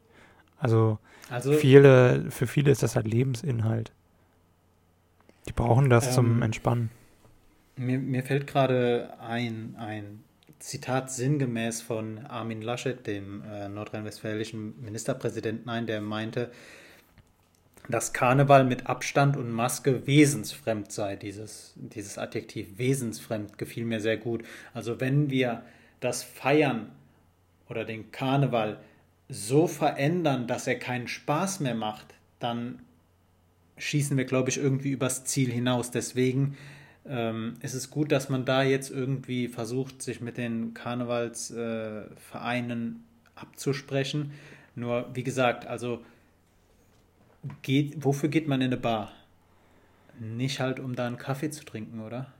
Also, 0.58 0.98
also 1.30 1.52
viele, 1.52 2.30
für 2.30 2.46
viele 2.46 2.70
ist 2.70 2.82
das 2.82 2.96
halt 2.96 3.06
Lebensinhalt. 3.06 3.92
Die 5.48 5.52
brauchen 5.52 5.90
das 5.90 6.08
ähm, 6.08 6.12
zum 6.12 6.42
Entspannen. 6.42 6.90
Mir, 7.76 7.98
mir 7.98 8.22
fällt 8.22 8.46
gerade 8.46 9.18
ein, 9.20 9.74
ein 9.78 10.22
Zitat 10.58 11.10
sinngemäß 11.10 11.82
von 11.82 12.18
Armin 12.26 12.62
Laschet, 12.62 13.06
dem 13.06 13.42
äh, 13.44 13.68
nordrhein-westfälischen 13.68 14.80
Ministerpräsidenten, 14.80 15.68
ein, 15.68 15.86
der 15.86 16.00
meinte, 16.00 16.52
dass 17.88 18.12
Karneval 18.12 18.64
mit 18.64 18.86
Abstand 18.86 19.36
und 19.36 19.50
Maske 19.50 20.06
wesensfremd 20.06 20.92
sei. 20.92 21.16
Dieses, 21.16 21.74
dieses 21.76 22.16
Adjektiv 22.16 22.78
wesensfremd 22.78 23.58
gefiel 23.58 23.84
mir 23.84 24.00
sehr 24.00 24.16
gut. 24.16 24.44
Also 24.72 25.00
wenn 25.00 25.30
wir 25.30 25.62
das 26.00 26.22
Feiern 26.22 26.92
oder 27.68 27.84
den 27.84 28.12
Karneval 28.12 28.78
so 29.28 29.66
verändern, 29.66 30.46
dass 30.46 30.66
er 30.66 30.78
keinen 30.78 31.08
Spaß 31.08 31.60
mehr 31.60 31.74
macht, 31.74 32.14
dann 32.38 32.82
schießen 33.78 34.16
wir, 34.16 34.26
glaube 34.26 34.50
ich, 34.50 34.58
irgendwie 34.58 34.90
übers 34.90 35.24
Ziel 35.24 35.50
hinaus. 35.50 35.90
Deswegen 35.90 36.56
ähm, 37.08 37.54
es 37.60 37.74
ist 37.74 37.90
gut, 37.90 38.12
dass 38.12 38.28
man 38.28 38.44
da 38.44 38.62
jetzt 38.62 38.90
irgendwie 38.90 39.48
versucht, 39.48 40.02
sich 40.02 40.20
mit 40.20 40.36
den 40.36 40.74
Karnevalsvereinen 40.74 42.96
äh, 42.96 43.40
abzusprechen. 43.40 44.32
Nur, 44.74 45.06
wie 45.14 45.24
gesagt, 45.24 45.66
also 45.66 46.00
geht, 47.62 48.04
wofür 48.04 48.28
geht 48.28 48.48
man 48.48 48.60
in 48.60 48.66
eine 48.68 48.76
Bar? 48.76 49.12
Nicht 50.20 50.60
halt, 50.60 50.78
um 50.78 50.94
da 50.94 51.06
einen 51.06 51.18
Kaffee 51.18 51.50
zu 51.50 51.64
trinken, 51.64 52.00
oder? 52.00 52.32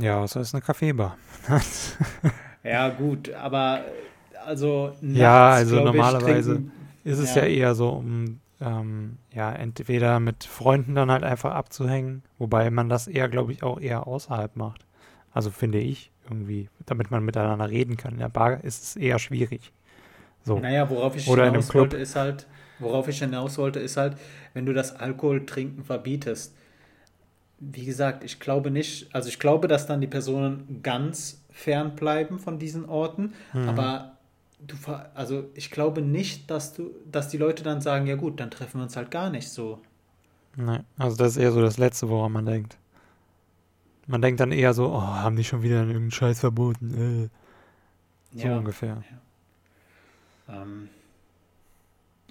Ja, 0.00 0.24
es 0.24 0.34
ist 0.34 0.54
eine 0.54 0.62
Kaffeebar. 0.62 1.18
ja, 2.64 2.88
gut, 2.88 3.32
aber 3.32 3.84
also 4.44 4.94
nachts, 5.00 5.18
Ja, 5.18 5.50
also 5.50 5.80
normalerweise 5.80 6.54
trinken, 6.54 6.72
ist 7.04 7.18
es 7.18 7.34
ja. 7.34 7.42
ja 7.42 7.48
eher 7.48 7.74
so, 7.74 7.90
um 7.90 8.40
ähm, 8.60 9.18
ja, 9.32 9.52
entweder 9.52 10.20
mit 10.20 10.44
Freunden 10.44 10.94
dann 10.94 11.10
halt 11.10 11.24
einfach 11.24 11.54
abzuhängen, 11.54 12.22
wobei 12.38 12.70
man 12.70 12.88
das 12.88 13.06
eher, 13.06 13.28
glaube 13.28 13.52
ich, 13.52 13.62
auch 13.62 13.80
eher 13.80 14.06
außerhalb 14.06 14.56
macht. 14.56 14.86
Also 15.32 15.50
finde 15.50 15.78
ich 15.78 16.10
irgendwie, 16.24 16.70
damit 16.86 17.10
man 17.10 17.24
miteinander 17.24 17.68
reden 17.68 17.96
kann. 17.96 18.14
In 18.14 18.20
der 18.20 18.28
Bar 18.28 18.64
ist 18.64 18.82
es 18.82 18.96
eher 18.96 19.18
schwierig. 19.18 19.72
So. 20.44 20.58
Naja, 20.58 20.88
worauf 20.88 21.16
ich 21.16 21.28
Oder 21.28 21.46
hinaus 21.46 21.74
wollte, 21.74 21.96
ist 21.96 22.16
halt, 22.16 22.46
worauf 22.78 23.08
ich 23.08 23.18
hinaus 23.18 23.58
wollte, 23.58 23.80
ist 23.80 23.96
halt, 23.96 24.16
wenn 24.54 24.64
du 24.64 24.72
das 24.72 24.94
Alkoholtrinken 24.94 25.84
verbietest. 25.84 26.56
Wie 27.58 27.84
gesagt, 27.84 28.22
ich 28.22 28.38
glaube 28.38 28.70
nicht, 28.70 29.14
also 29.14 29.28
ich 29.28 29.38
glaube, 29.38 29.66
dass 29.66 29.86
dann 29.86 30.00
die 30.00 30.06
Personen 30.06 30.80
ganz 30.82 31.44
fern 31.50 31.96
bleiben 31.96 32.38
von 32.38 32.58
diesen 32.58 32.84
Orten, 32.88 33.32
mhm. 33.52 33.68
aber 33.68 34.15
du 34.60 34.76
also 35.14 35.44
ich 35.54 35.70
glaube 35.70 36.02
nicht, 36.02 36.50
dass 36.50 36.74
du, 36.74 36.90
dass 37.10 37.28
die 37.28 37.38
Leute 37.38 37.62
dann 37.62 37.80
sagen, 37.80 38.06
ja 38.06 38.16
gut, 38.16 38.40
dann 38.40 38.50
treffen 38.50 38.78
wir 38.80 38.84
uns 38.84 38.96
halt 38.96 39.10
gar 39.10 39.30
nicht 39.30 39.48
so. 39.48 39.80
Nein, 40.56 40.84
also 40.96 41.16
das 41.16 41.32
ist 41.32 41.36
eher 41.36 41.52
so 41.52 41.60
das 41.60 41.76
Letzte, 41.78 42.08
woran 42.08 42.32
man 42.32 42.46
denkt. 42.46 42.78
Man 44.06 44.22
denkt 44.22 44.40
dann 44.40 44.52
eher 44.52 44.72
so, 44.72 44.92
oh, 44.92 45.02
haben 45.02 45.36
die 45.36 45.44
schon 45.44 45.62
wieder 45.62 45.80
irgendeinen 45.80 46.10
Scheiß 46.10 46.40
verboten. 46.40 47.30
Äh. 48.32 48.38
So 48.38 48.48
ja, 48.48 48.58
ungefähr. 48.58 49.02
Ja. 50.48 50.62
Ähm, 50.62 50.88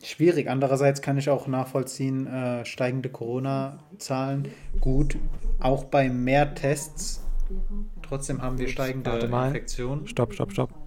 schwierig. 0.02 0.50
Andererseits 0.50 1.02
kann 1.02 1.18
ich 1.18 1.30
auch 1.30 1.48
nachvollziehen, 1.48 2.28
äh, 2.28 2.66
steigende 2.66 3.10
Corona-Zahlen. 3.10 4.48
Gut, 4.80 5.18
auch 5.60 5.86
bei 5.86 6.10
mehr 6.10 6.56
Tests. 6.56 7.22
Trotzdem 8.02 8.42
haben 8.42 8.58
wir 8.58 8.68
steigende 8.68 9.20
Infektionen. 9.20 10.08
Stopp, 10.08 10.34
stopp, 10.34 10.52
stopp. 10.52 10.85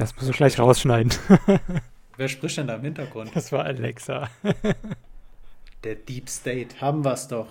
Das 0.00 0.16
musst 0.16 0.30
du 0.30 0.32
gleich 0.32 0.58
rausschneiden. 0.58 1.12
Wer 2.16 2.28
spricht 2.28 2.56
denn 2.56 2.66
da 2.66 2.76
im 2.76 2.80
Hintergrund? 2.80 3.32
Das 3.34 3.52
war 3.52 3.66
Alexa. 3.66 4.30
Der 5.84 5.94
Deep 5.94 6.26
State. 6.30 6.80
Haben 6.80 7.04
wir 7.04 7.12
es 7.12 7.28
doch. 7.28 7.48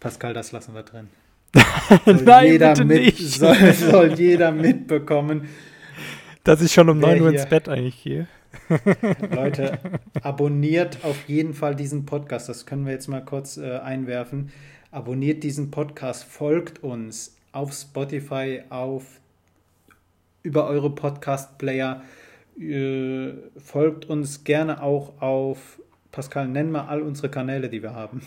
Pascal, 0.00 0.32
das 0.32 0.52
lassen 0.52 0.74
wir 0.74 0.84
drin. 0.84 1.08
Soll 2.06 2.14
Nein, 2.24 2.52
jeder 2.52 2.82
mit, 2.82 3.02
nicht. 3.02 3.18
Soll, 3.18 3.72
soll, 3.74 4.18
jeder 4.18 4.52
mitbekommen. 4.52 5.50
Dass 6.44 6.62
ich 6.62 6.72
schon 6.72 6.88
um 6.88 6.98
9 6.98 7.20
Uhr 7.20 7.28
ins 7.28 7.46
Bett 7.46 7.68
eigentlich 7.68 8.02
gehe. 8.02 8.26
Leute, 9.30 9.78
abonniert 10.22 11.04
auf 11.04 11.28
jeden 11.28 11.52
Fall 11.52 11.76
diesen 11.76 12.06
Podcast. 12.06 12.48
Das 12.48 12.64
können 12.64 12.86
wir 12.86 12.92
jetzt 12.92 13.08
mal 13.08 13.22
kurz 13.22 13.58
äh, 13.58 13.80
einwerfen. 13.80 14.50
Abonniert 14.90 15.42
diesen 15.42 15.70
Podcast, 15.70 16.24
folgt 16.24 16.82
uns 16.82 17.36
auf 17.52 17.74
Spotify, 17.74 18.62
auf 18.70 19.20
über 20.46 20.68
eure 20.68 20.90
Podcast-Player. 20.90 22.02
Äh, 22.58 23.32
folgt 23.58 24.04
uns 24.06 24.44
gerne 24.44 24.80
auch 24.80 25.20
auf, 25.20 25.80
Pascal, 26.12 26.46
nenn 26.46 26.70
mal 26.70 26.86
all 26.86 27.02
unsere 27.02 27.28
Kanäle, 27.28 27.68
die 27.68 27.82
wir 27.82 27.94
haben. 27.94 28.22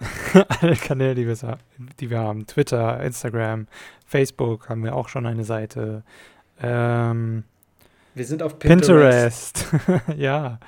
Alle 0.60 0.76
Kanäle, 0.76 1.14
die 1.14 1.26
wir, 1.26 1.58
die 1.98 2.08
wir 2.08 2.20
haben. 2.20 2.46
Twitter, 2.46 3.02
Instagram, 3.02 3.66
Facebook 4.06 4.68
haben 4.68 4.82
wir 4.82 4.94
auch 4.94 5.08
schon 5.08 5.26
eine 5.26 5.44
Seite. 5.44 6.04
Ähm, 6.62 7.44
wir 8.14 8.24
sind 8.24 8.42
auf 8.42 8.58
Pinterest. 8.58 9.68
Pinterest. 9.70 10.08
ja. 10.16 10.58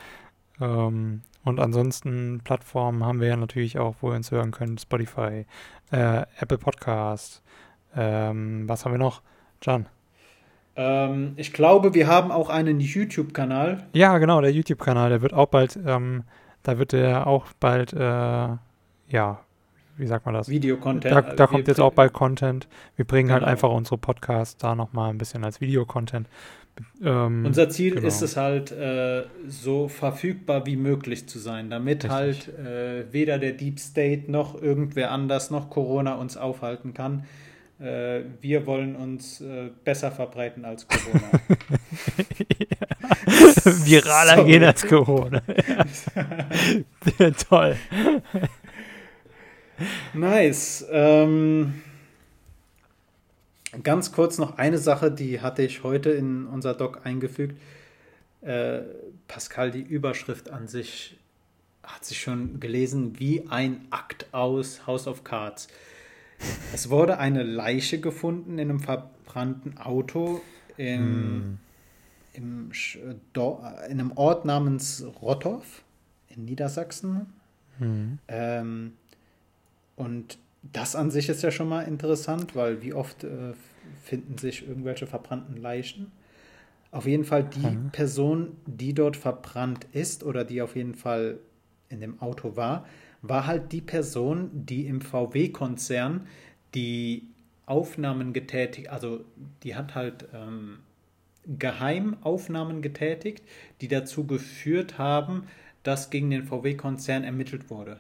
Ähm, 0.61 1.23
und 1.45 1.61
ansonsten 1.61 2.41
Plattformen 2.45 3.05
haben 3.05 3.21
wir 3.21 3.29
ja 3.29 3.37
natürlich 3.37 3.79
auch, 3.79 3.97
wo 4.01 4.11
ihr 4.11 4.17
uns 4.17 4.31
hören 4.31 4.51
könnt. 4.51 4.81
Spotify, 4.81 5.47
äh, 5.93 6.23
Apple 6.39 6.59
Podcast. 6.59 7.43
Ähm, 7.97 8.69
was 8.69 8.85
haben 8.85 8.93
wir 8.93 8.99
noch? 8.99 9.23
John. 9.63 9.87
Ähm, 10.75 11.33
ich 11.37 11.53
glaube, 11.53 11.95
wir 11.95 12.07
haben 12.07 12.31
auch 12.31 12.49
einen 12.49 12.81
YouTube-Kanal. 12.81 13.85
Ja, 13.93 14.19
genau, 14.19 14.41
der 14.41 14.53
YouTube-Kanal, 14.53 15.11
der 15.11 15.23
wird 15.23 15.35
auch 15.35 15.49
bald, 15.49 15.79
ähm, 15.87 16.25
da 16.63 16.79
wird 16.79 16.93
der 16.93 17.27
auch 17.27 17.47
bald, 17.61 17.93
äh, 17.93 17.99
ja, 17.99 19.41
wie 19.97 20.07
sagt 20.07 20.25
man 20.25 20.35
das? 20.35 20.49
Videocontent. 20.49 21.15
Da, 21.15 21.21
da 21.21 21.47
kommt 21.47 21.69
jetzt 21.69 21.81
auch 21.81 21.93
bald 21.93 22.13
Content. 22.15 22.67
Wir 22.97 23.05
bringen 23.05 23.31
halt 23.31 23.41
genau. 23.41 23.49
halt 23.49 23.57
einfach 23.57 23.71
unsere 23.71 23.99
Podcasts 23.99 24.57
da 24.57 24.75
nochmal 24.75 25.11
ein 25.11 25.19
bisschen 25.19 25.45
als 25.45 25.61
Videocontent. 25.61 26.29
Ähm, 27.05 27.45
Unser 27.45 27.69
Ziel 27.69 27.97
genau. 27.97 28.07
ist 28.07 28.23
es 28.23 28.39
halt, 28.39 28.73
äh, 28.73 29.25
so 29.47 29.89
verfügbar 29.89 30.65
wie 30.65 30.77
möglich 30.77 31.29
zu 31.29 31.39
sein, 31.39 31.69
damit 31.69 32.05
Richtig. 32.05 32.11
halt 32.11 32.49
äh, 32.59 33.13
weder 33.13 33.39
der 33.39 33.53
Deep 33.53 33.79
State 33.79 34.31
noch 34.33 34.61
irgendwer 34.61 35.11
anders 35.11 35.51
noch 35.51 35.69
Corona 35.69 36.15
uns 36.15 36.39
aufhalten 36.39 36.95
kann 36.95 37.25
äh, 37.83 38.23
wir 38.41 38.65
wollen 38.67 38.95
uns 38.95 39.41
äh, 39.41 39.71
besser 39.85 40.13
verbreiten 40.13 40.65
als 40.65 40.87
Corona. 40.87 41.31
Viraler 43.85 44.37
Sorry. 44.37 44.51
gehen 44.51 44.65
als 44.65 44.87
Corona. 44.87 45.43
Toll. 47.49 47.77
nice. 50.15 50.87
Ähm, 50.91 51.83
ganz 53.83 54.13
kurz 54.13 54.39
noch 54.39 54.59
eine 54.59 54.79
Sache, 54.79 55.11
die 55.11 55.41
hatte 55.41 55.63
ich 55.63 55.83
heute 55.83 56.11
in 56.11 56.47
unser 56.47 56.75
Doc 56.75 57.01
eingefügt. 57.05 57.61
Äh, 58.43 58.83
Pascal, 59.27 59.73
die 59.73 59.83
Überschrift 59.83 60.51
an 60.51 60.69
sich 60.69 61.17
hat 61.83 62.05
sich 62.05 62.21
schon 62.21 62.61
gelesen 62.61 63.19
wie 63.19 63.49
ein 63.49 63.89
Akt 63.91 64.27
aus 64.33 64.87
House 64.87 65.09
of 65.09 65.25
Cards. 65.25 65.67
Es 66.73 66.91
wurde 66.91 67.19
eine 67.19 67.43
Leiche 67.43 68.01
gefunden 68.01 68.59
in 68.59 68.71
einem 68.71 68.81
verbrannten 68.81 69.79
Auto 69.79 70.41
im, 70.77 70.99
hm. 71.01 71.59
im, 72.33 72.73
in 73.89 74.01
einem 74.01 74.13
Ort 74.17 74.45
namens 74.45 75.05
Rottorf 75.21 75.83
in 76.29 76.45
Niedersachsen. 76.45 77.27
Hm. 77.79 78.19
Ähm, 78.29 78.93
und 79.97 80.39
das 80.73 80.97
an 80.97 81.11
sich 81.11 81.29
ist 81.29 81.43
ja 81.43 81.51
schon 81.51 81.69
mal 81.69 81.83
interessant, 81.83 82.55
weil 82.55 82.83
wie 82.83 82.93
oft 82.93 83.25
äh, 83.25 83.53
finden 84.03 84.39
sich 84.39 84.67
irgendwelche 84.67 85.07
verbrannten 85.07 85.57
Leichen? 85.57 86.13
Auf 86.91 87.07
jeden 87.07 87.25
Fall 87.25 87.45
die 87.45 87.67
mhm. 87.67 87.91
Person, 87.91 88.57
die 88.67 88.93
dort 88.93 89.17
verbrannt 89.17 89.87
ist 89.93 90.25
oder 90.25 90.45
die 90.45 90.61
auf 90.61 90.77
jeden 90.77 90.95
Fall 90.95 91.39
in 91.89 92.01
dem 92.01 92.21
Auto 92.21 92.55
war, 92.55 92.87
war 93.23 93.47
halt 93.47 93.73
die 93.73 93.81
Person, 93.81 94.51
die 94.53 94.87
im 94.87 95.01
VW-Konzern 95.01 96.27
die 96.75 97.29
Aufnahmen 97.67 98.33
getätigt, 98.33 98.89
also 98.91 99.25
die 99.63 99.77
hat 99.77 99.95
halt 99.95 100.27
ähm, 100.35 100.81
geheim 101.47 102.17
Aufnahmen 102.23 102.83
getätigt, 102.83 103.45
die 103.81 103.89
dazu 103.89 104.27
geführt 104.27 104.99
haben, 104.99 105.47
dass 105.83 106.11
gegen 106.11 106.31
den 106.31 106.45
VW-Konzern 106.45 107.25
ermittelt 107.25 107.71
wurde 107.71 107.99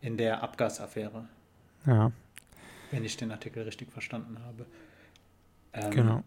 in 0.00 0.16
der 0.16 0.42
Abgasaffäre. 0.42 1.28
Ja. 1.86 2.12
Wenn 2.90 3.04
ich 3.04 3.16
den 3.16 3.30
Artikel 3.30 3.62
richtig 3.64 3.90
verstanden 3.92 4.38
habe. 4.44 4.66
Ähm, 5.72 5.90
genau. 5.90 6.22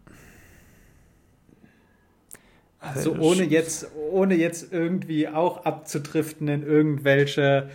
Also 2.78 3.14
ohne 3.16 3.42
jetzt, 3.44 3.88
ohne 3.94 4.34
jetzt 4.34 4.72
irgendwie 4.72 5.28
auch 5.28 5.64
abzudriften 5.64 6.48
in 6.48 6.62
irgendwelche 6.62 7.70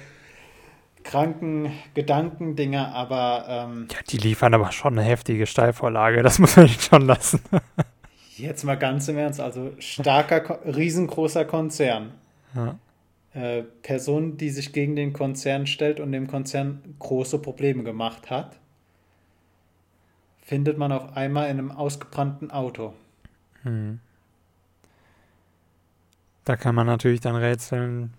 kranken 1.06 1.72
Gedankendinger, 1.94 2.94
aber 2.94 3.46
ähm, 3.48 3.88
ja, 3.92 4.00
die 4.10 4.18
liefern 4.18 4.54
aber 4.54 4.74
schon 4.74 4.98
eine 5.00 5.08
heftige 5.08 5.48
Steilvorlage, 5.48 6.22
das 6.24 6.40
muss 6.40 6.58
man 6.58 6.66
nicht 6.66 6.84
schon 6.84 7.04
lassen. 7.04 7.40
jetzt 8.36 8.66
mal 8.66 8.76
ganz 8.76 9.08
im 9.08 9.18
Ernst, 9.18 9.40
also 9.40 9.72
starker, 9.80 10.60
riesengroßer 10.66 11.46
Konzern. 11.46 12.12
Ja. 12.54 12.78
Äh, 13.34 13.64
Person, 13.82 14.38
die 14.38 14.50
sich 14.50 14.74
gegen 14.74 14.96
den 14.96 15.14
Konzern 15.14 15.68
stellt 15.68 16.00
und 16.00 16.12
dem 16.12 16.28
Konzern 16.28 16.82
große 17.00 17.40
Probleme 17.40 17.84
gemacht 17.84 18.30
hat, 18.30 18.58
findet 20.42 20.78
man 20.78 20.92
auf 20.92 21.16
einmal 21.16 21.50
in 21.50 21.60
einem 21.60 21.72
ausgebrannten 21.72 22.52
Auto. 22.52 22.94
Hm. 23.64 24.00
Da 26.46 26.56
kann 26.56 26.76
man 26.76 26.86
natürlich 26.86 27.22
dann 27.22 27.36
rätseln, 27.36 28.14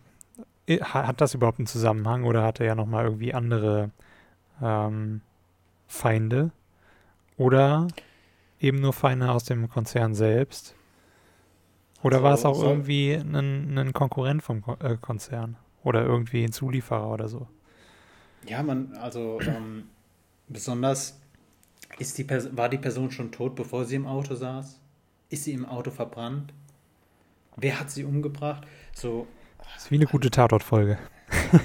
hat 0.68 1.20
das 1.20 1.34
überhaupt 1.34 1.58
einen 1.58 1.66
Zusammenhang 1.66 2.24
oder 2.24 2.42
hat 2.42 2.60
er 2.60 2.66
ja 2.66 2.74
nochmal 2.74 3.04
irgendwie 3.04 3.34
andere 3.34 3.90
ähm, 4.62 5.20
Feinde? 5.86 6.50
Oder 7.36 7.88
eben 8.60 8.80
nur 8.80 8.92
Feinde 8.92 9.30
aus 9.30 9.44
dem 9.44 9.68
Konzern 9.68 10.14
selbst? 10.14 10.74
Oder 12.02 12.18
so, 12.18 12.22
war 12.24 12.34
es 12.34 12.44
auch 12.44 12.54
so 12.54 12.66
irgendwie 12.66 13.12
ein, 13.12 13.78
ein, 13.78 13.92
Konkurrent 13.92 14.42
vom 14.42 14.62
äh, 14.80 14.96
Konzern? 14.96 15.56
Oder 15.82 16.04
irgendwie 16.04 16.44
ein 16.44 16.52
Zulieferer 16.52 17.10
oder 17.10 17.28
so? 17.28 17.46
Ja, 18.48 18.62
man, 18.62 18.94
also 18.96 19.40
ähm, 19.42 19.84
besonders 20.48 21.20
ist 21.98 22.18
die 22.18 22.28
war 22.28 22.68
die 22.68 22.78
Person 22.78 23.10
schon 23.10 23.32
tot, 23.32 23.54
bevor 23.54 23.84
sie 23.84 23.96
im 23.96 24.06
Auto 24.06 24.34
saß? 24.34 24.80
Ist 25.28 25.44
sie 25.44 25.52
im 25.52 25.66
Auto 25.66 25.90
verbrannt? 25.90 26.52
Wer 27.56 27.80
hat 27.80 27.90
sie 27.90 28.04
umgebracht? 28.04 28.66
So. 28.94 29.26
Das 29.74 29.84
ist 29.84 29.90
wie 29.90 29.96
eine 29.96 30.06
gute 30.06 30.30
Tatortfolge. 30.30 30.98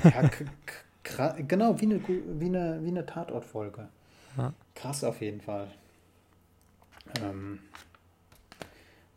Ja, 0.03 1.35
genau, 1.47 1.79
wie 1.79 1.85
eine, 1.85 2.01
wie 2.07 2.45
eine, 2.45 2.79
wie 2.83 2.89
eine 2.89 3.05
Tatortfolge. 3.05 3.87
Ja. 4.37 4.53
Krass 4.75 5.03
auf 5.03 5.21
jeden 5.21 5.41
Fall. 5.41 5.67
Ähm, 7.21 7.59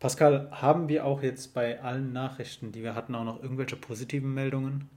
Pascal, 0.00 0.48
haben 0.50 0.88
wir 0.88 1.04
auch 1.06 1.22
jetzt 1.22 1.54
bei 1.54 1.80
allen 1.80 2.12
Nachrichten, 2.12 2.72
die 2.72 2.82
wir 2.82 2.94
hatten, 2.94 3.14
auch 3.14 3.24
noch 3.24 3.42
irgendwelche 3.42 3.76
positiven 3.76 4.34
Meldungen? 4.34 4.88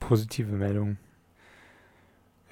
Positive 0.00 0.50
Meldungen. 0.50 0.98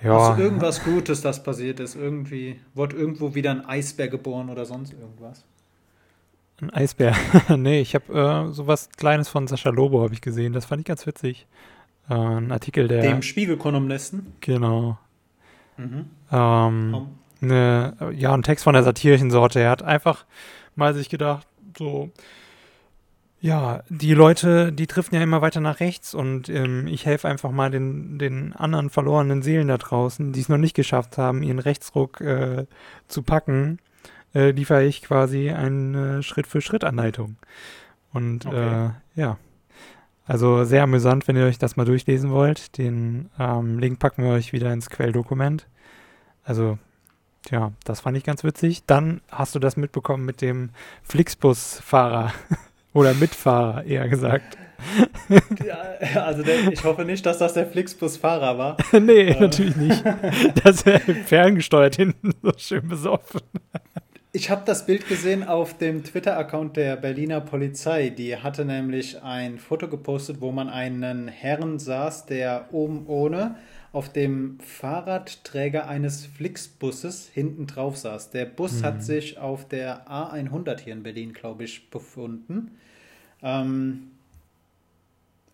Ja. 0.03 0.31
Hast 0.31 0.39
du 0.39 0.43
irgendwas 0.43 0.85
Gutes, 0.85 1.21
das 1.21 1.43
passiert 1.43 1.81
ist? 1.81 1.95
Irgendwie, 1.95 2.61
wurde 2.75 2.97
irgendwo 2.97 3.35
wieder 3.35 3.51
ein 3.51 3.65
Eisbär 3.67 4.09
geboren 4.09 4.51
oder 4.51 4.65
sonst 4.65 4.93
irgendwas? 4.93 5.45
Ein 6.61 6.71
Eisbär. 6.71 7.15
nee, 7.57 7.81
ich 7.81 7.95
habe 7.95 8.49
äh, 8.49 8.53
sowas 8.53 8.91
Kleines 8.97 9.29
von 9.29 9.47
Sascha 9.47 9.71
Lobo 9.71 10.03
habe 10.03 10.13
ich 10.13 10.21
gesehen. 10.21 10.53
Das 10.53 10.67
fand 10.67 10.81
ich 10.81 10.87
ganz 10.87 11.07
witzig. 11.07 11.47
Äh, 12.09 12.15
ein 12.15 12.53
Artikel 12.53 12.89
der. 12.89 13.03
Dem 13.03 13.23
Spiegelkolumnisten? 13.23 14.35
Genau. 14.41 14.99
Mhm. 15.77 16.07
Ähm, 16.31 17.07
ne, 17.41 17.97
ja, 18.15 18.35
ein 18.35 18.43
Text 18.43 18.65
von 18.65 18.75
der 18.75 18.83
satirischen 18.83 19.31
Sorte. 19.31 19.61
Er 19.61 19.71
hat 19.71 19.83
einfach 19.83 20.27
mal 20.77 20.93
sich 20.95 21.09
gedacht, 21.09 21.47
so, 21.79 22.11
ja, 23.41 23.83
die 23.89 24.13
Leute, 24.13 24.71
die 24.71 24.87
driften 24.87 25.17
ja 25.17 25.23
immer 25.23 25.41
weiter 25.41 25.61
nach 25.61 25.81
rechts 25.81 26.15
und 26.15 26.51
ähm, 26.51 26.87
ich 26.87 27.07
helfe 27.07 27.29
einfach 27.29 27.51
mal 27.51 27.71
den, 27.71 28.19
den 28.19 28.53
anderen 28.53 28.91
verlorenen 28.91 29.41
Seelen 29.41 29.69
da 29.69 29.79
draußen, 29.79 30.33
die 30.33 30.41
es 30.41 30.51
noch 30.51 30.59
nicht 30.59 30.75
geschafft 30.75 31.17
haben, 31.17 31.43
ihren 31.43 31.59
Rechtsruck 31.59 32.21
äh, 32.21 32.67
zu 33.09 33.23
packen 33.23 33.79
äh, 34.35 34.51
liefere 34.51 34.85
ich 34.85 35.03
quasi 35.03 35.51
eine 35.51 36.23
Schritt-für-Schritt-Anleitung. 36.23 37.37
Und 38.13 38.47
okay. 38.47 38.87
äh, 38.87 39.21
ja, 39.21 39.39
also 40.27 40.65
sehr 40.65 40.85
amüsant, 40.85 41.27
wenn 41.27 41.37
ihr 41.37 41.45
euch 41.45 41.59
das 41.59 41.77
mal 41.77 41.85
durchlesen 41.85 42.31
wollt. 42.31 42.79
Den 42.79 43.31
ähm, 43.39 43.79
Link 43.79 43.99
packen 43.99 44.23
wir 44.23 44.31
euch 44.31 44.53
wieder 44.53 44.73
ins 44.73 44.89
Quelldokument. 44.89 45.67
Also, 46.45 46.79
ja, 47.51 47.73
das 47.85 48.01
fand 48.01 48.17
ich 48.17 48.25
ganz 48.25 48.45
witzig. 48.45 48.85
Dann 48.87 49.23
hast 49.31 49.55
du 49.55 49.59
das 49.59 49.77
mitbekommen 49.77 50.25
mit 50.25 50.41
dem 50.41 50.71
Flixbus-Fahrer 51.03 52.33
oder 52.93 53.15
Mitfahrer, 53.15 53.85
eher 53.85 54.09
gesagt. 54.09 54.57
Ja, 55.65 56.23
also 56.23 56.43
der, 56.43 56.73
ich 56.73 56.83
hoffe 56.85 57.05
nicht, 57.05 57.25
dass 57.27 57.39
das 57.39 57.53
der 57.53 57.67
Flixbus-Fahrer 57.67 58.59
war. 58.59 58.77
nee, 59.01 59.29
äh. 59.29 59.41
natürlich 59.41 59.77
nicht. 59.77 60.03
Das 60.65 60.87
wäre 60.87 61.15
ferngesteuert 61.15 61.97
hinten 61.97 62.33
so 62.43 62.53
schön 62.57 62.89
besoffen. 62.89 63.43
Ich 64.33 64.49
habe 64.49 64.63
das 64.65 64.87
Bild 64.87 65.09
gesehen 65.09 65.43
auf 65.43 65.77
dem 65.77 66.05
Twitter-Account 66.05 66.77
der 66.77 66.95
Berliner 66.95 67.41
Polizei. 67.41 68.11
Die 68.11 68.37
hatte 68.37 68.65
nämlich 68.65 69.21
ein 69.23 69.59
Foto 69.59 69.89
gepostet, 69.89 70.41
wo 70.41 70.53
man 70.53 70.69
einen 70.69 71.27
Herrn 71.27 71.81
saß, 71.81 72.27
der 72.27 72.69
oben 72.71 73.09
ohne 73.09 73.57
auf 73.93 74.13
dem 74.13 74.61
Fahrradträger 74.61 75.89
eines 75.89 76.27
Flixbusses 76.27 77.29
hinten 77.29 77.67
drauf 77.67 77.97
saß. 77.97 78.31
Der 78.31 78.45
Bus 78.45 78.81
mhm. 78.81 78.85
hat 78.85 79.03
sich 79.03 79.39
auf 79.39 79.67
der 79.67 80.07
A100 80.09 80.79
hier 80.79 80.93
in 80.93 81.03
Berlin, 81.03 81.33
glaube 81.33 81.65
ich, 81.65 81.91
befunden. 81.91 82.79
Ähm, 83.43 84.13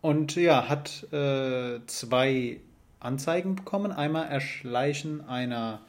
und 0.02 0.36
ja, 0.36 0.68
hat 0.68 1.10
äh, 1.14 1.80
zwei 1.86 2.60
Anzeigen 3.00 3.56
bekommen. 3.56 3.90
Einmal 3.90 4.28
Erschleichen 4.28 5.26
einer, 5.26 5.80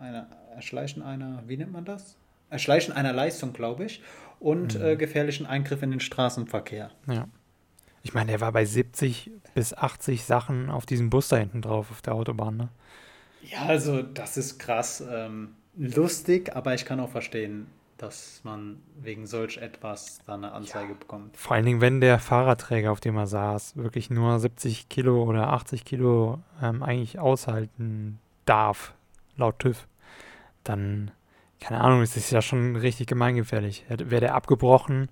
einer 0.00 0.28
Erschleichen 0.56 1.02
einer, 1.02 1.42
wie 1.46 1.56
nennt 1.56 1.72
man 1.72 1.84
das? 1.84 2.16
Erschleichen 2.50 2.92
einer 2.92 3.12
Leistung, 3.12 3.52
glaube 3.52 3.84
ich, 3.84 4.02
und 4.40 4.78
mhm. 4.78 4.84
äh, 4.84 4.96
gefährlichen 4.96 5.46
Eingriff 5.46 5.82
in 5.82 5.90
den 5.90 6.00
Straßenverkehr. 6.00 6.90
Ja. 7.06 7.28
Ich 8.02 8.14
meine, 8.14 8.32
er 8.32 8.40
war 8.40 8.52
bei 8.52 8.64
70 8.64 9.30
bis 9.54 9.74
80 9.74 10.24
Sachen 10.24 10.70
auf 10.70 10.86
diesem 10.86 11.10
Bus 11.10 11.28
da 11.28 11.36
hinten 11.36 11.62
drauf 11.62 11.90
auf 11.90 12.02
der 12.02 12.14
Autobahn, 12.14 12.56
ne? 12.56 12.68
Ja, 13.42 13.66
also 13.66 14.02
das 14.02 14.36
ist 14.36 14.58
krass 14.58 15.02
ähm, 15.08 15.54
lustig, 15.76 16.54
aber 16.56 16.74
ich 16.74 16.84
kann 16.84 16.98
auch 17.00 17.10
verstehen, 17.10 17.66
dass 17.98 18.40
man 18.44 18.82
wegen 19.00 19.26
solch 19.26 19.58
etwas 19.58 20.20
da 20.26 20.34
eine 20.34 20.52
Anzeige 20.52 20.92
ja. 20.92 20.98
bekommt. 20.98 21.36
Vor 21.36 21.56
allen 21.56 21.64
Dingen, 21.64 21.80
wenn 21.80 22.00
der 22.00 22.18
Fahrradträger, 22.18 22.92
auf 22.92 23.00
dem 23.00 23.16
er 23.16 23.26
saß, 23.26 23.76
wirklich 23.76 24.10
nur 24.10 24.38
70 24.38 24.88
Kilo 24.88 25.22
oder 25.22 25.52
80 25.52 25.84
Kilo 25.84 26.40
ähm, 26.62 26.82
eigentlich 26.82 27.18
aushalten 27.18 28.18
darf, 28.44 28.94
laut 29.36 29.58
TÜV 29.58 29.86
dann, 30.68 31.10
keine 31.60 31.80
Ahnung, 31.80 32.02
ist 32.02 32.16
das 32.16 32.30
ja 32.30 32.42
schon 32.42 32.76
richtig 32.76 33.06
gemeingefährlich. 33.06 33.84
Wäre 33.88 34.20
der 34.20 34.34
abgebrochen 34.34 35.08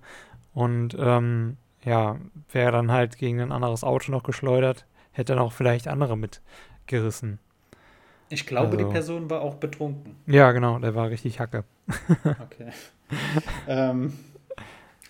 und 0.53 0.95
ähm, 0.99 1.57
ja, 1.83 2.17
wäre 2.51 2.71
dann 2.71 2.91
halt 2.91 3.17
gegen 3.17 3.41
ein 3.41 3.51
anderes 3.51 3.83
Auto 3.83 4.11
noch 4.11 4.23
geschleudert, 4.23 4.85
hätte 5.11 5.33
dann 5.33 5.41
auch 5.41 5.53
vielleicht 5.53 5.87
andere 5.87 6.17
mitgerissen. 6.17 7.39
Ich 8.29 8.47
glaube, 8.47 8.71
also, 8.71 8.77
die 8.77 8.91
Person 8.91 9.29
war 9.29 9.41
auch 9.41 9.55
betrunken. 9.55 10.15
Ja, 10.25 10.51
genau, 10.51 10.79
der 10.79 10.95
war 10.95 11.09
richtig 11.09 11.39
Hacke. 11.39 11.63
okay. 12.41 12.71
ähm, 13.67 14.13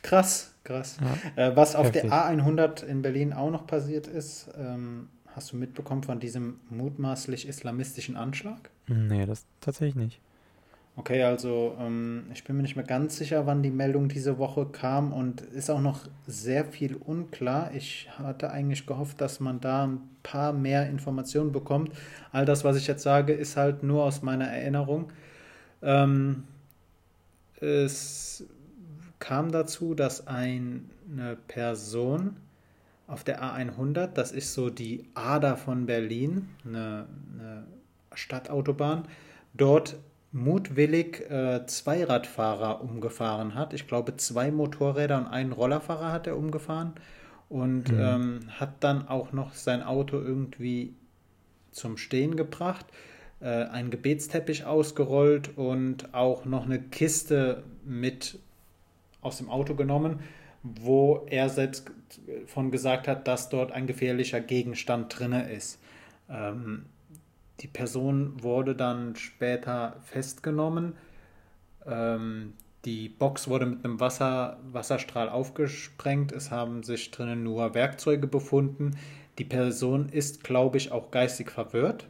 krass, 0.02 0.54
krass. 0.66 0.98
Ja, 1.38 1.48
äh, 1.48 1.56
was 1.56 1.76
auf 1.76 1.88
heftig. 1.88 2.04
der 2.04 2.12
A100 2.12 2.84
in 2.84 3.02
Berlin 3.02 3.32
auch 3.32 3.52
noch 3.52 3.66
passiert 3.66 4.08
ist, 4.08 4.50
ähm, 4.58 5.08
hast 5.28 5.54
du 5.54 5.58
mitbekommen 5.58 6.04
von 6.04 6.20
diesem 6.20 6.60
mutmaßlich 6.70 7.48
islamistischen 7.48 8.18
Anschlag? 8.18 8.70
Nee, 8.88 9.26
das 9.26 9.46
tatsächlich 9.62 9.96
nicht. 9.96 10.22
Okay, 10.98 11.24
also 11.24 11.76
ähm, 11.78 12.28
ich 12.34 12.46
bin 12.46 12.56
mir 12.56 12.62
nicht 12.62 12.78
mehr 12.78 12.86
ganz 12.86 13.18
sicher, 13.18 13.46
wann 13.46 13.62
die 13.62 13.70
Meldung 13.70 14.08
diese 14.08 14.38
Woche 14.38 14.66
kam 14.66 15.12
und 15.12 15.42
ist 15.42 15.70
auch 15.70 15.82
noch 15.82 16.08
sehr 16.26 16.64
viel 16.64 16.96
unklar. 16.96 17.72
Ich 17.74 18.10
hatte 18.18 18.50
eigentlich 18.50 18.86
gehofft, 18.86 19.20
dass 19.20 19.42
man 19.42 19.60
da 19.60 19.88
ein 19.88 20.00
paar 20.24 20.54
mehr 20.54 20.90
Informationen 20.90 21.52
bekommt. 21.52 21.92
All 22.32 22.46
das, 22.46 22.64
was 22.64 22.78
ich 22.78 22.88
jetzt 22.88 23.04
sage, 23.04 23.34
ist 23.34 23.58
halt 23.58 23.84
nur 23.84 24.06
aus 24.06 24.22
meiner 24.22 24.48
Erinnerung. 24.48 25.12
Ähm, 25.82 26.46
es 27.60 28.46
kam 29.20 29.52
dazu, 29.52 29.96
dass 29.96 30.28
eine 30.28 30.82
Person 31.50 32.38
auf 33.08 33.26
der 33.26 33.44
A100, 33.44 34.08
das 34.08 34.32
ist 34.32 34.54
so 34.54 34.70
die 34.70 35.06
Ader 35.14 35.58
von 35.58 35.88
Berlin, 35.88 36.48
eine, 36.66 37.06
eine 37.34 37.66
Stadtautobahn, 38.14 39.04
dort 39.54 39.98
mutwillig 40.36 41.22
äh, 41.32 41.66
zwei 41.66 42.04
Radfahrer 42.04 42.82
umgefahren 42.82 43.56
hat. 43.56 43.74
Ich 43.74 43.88
glaube, 43.88 44.18
zwei 44.18 44.52
Motorräder 44.52 45.18
und 45.18 45.28
einen 45.28 45.54
Rollerfahrer 45.54 46.12
hat 46.12 46.28
er 46.28 46.36
umgefahren 46.36 46.92
und 47.48 47.90
mhm. 47.90 48.00
ähm, 48.00 48.40
hat 48.60 48.84
dann 48.84 49.08
auch 49.08 49.32
noch 49.32 49.54
sein 49.54 49.82
Auto 49.82 50.18
irgendwie 50.18 50.94
zum 51.72 51.96
Stehen 51.96 52.36
gebracht, 52.36 52.86
äh, 53.40 53.48
einen 53.48 53.92
Gebetsteppich 53.92 54.66
ausgerollt 54.66 55.58
und 55.58 56.14
auch 56.14 56.44
noch 56.44 56.66
eine 56.66 56.82
Kiste 56.82 57.64
mit 57.86 58.38
aus 59.22 59.38
dem 59.38 59.50
Auto 59.50 59.74
genommen, 59.74 60.20
wo 60.64 61.26
er 61.30 61.48
selbst 61.48 61.92
von 62.46 62.72
gesagt 62.72 63.08
hat, 63.08 63.26
dass 63.30 63.48
dort 63.48 63.72
ein 63.72 63.88
gefährlicher 63.88 64.42
Gegenstand 64.42 65.18
drinne 65.18 65.50
ist. 65.50 65.80
Ähm, 66.30 66.88
die 67.62 67.68
Person 67.68 68.44
wurde 68.44 68.76
dann 68.76 69.16
später 69.16 69.98
festgenommen. 70.04 70.94
Ähm, 71.86 72.54
die 72.84 73.10
Box 73.10 73.48
wurde 73.48 73.66
mit 73.66 73.84
einem 73.84 74.00
Wasser, 74.00 74.60
Wasserstrahl 74.72 75.30
aufgesprengt. 75.30 76.32
Es 76.32 76.52
haben 76.52 76.84
sich 76.84 77.12
drinnen 77.12 77.44
nur 77.44 77.74
Werkzeuge 77.74 78.28
befunden. 78.28 78.98
Die 79.40 79.46
Person 79.46 80.10
ist, 80.10 80.44
glaube 80.44 80.78
ich, 80.78 80.92
auch 80.92 81.12
geistig 81.12 81.50
verwirrt. 81.50 82.08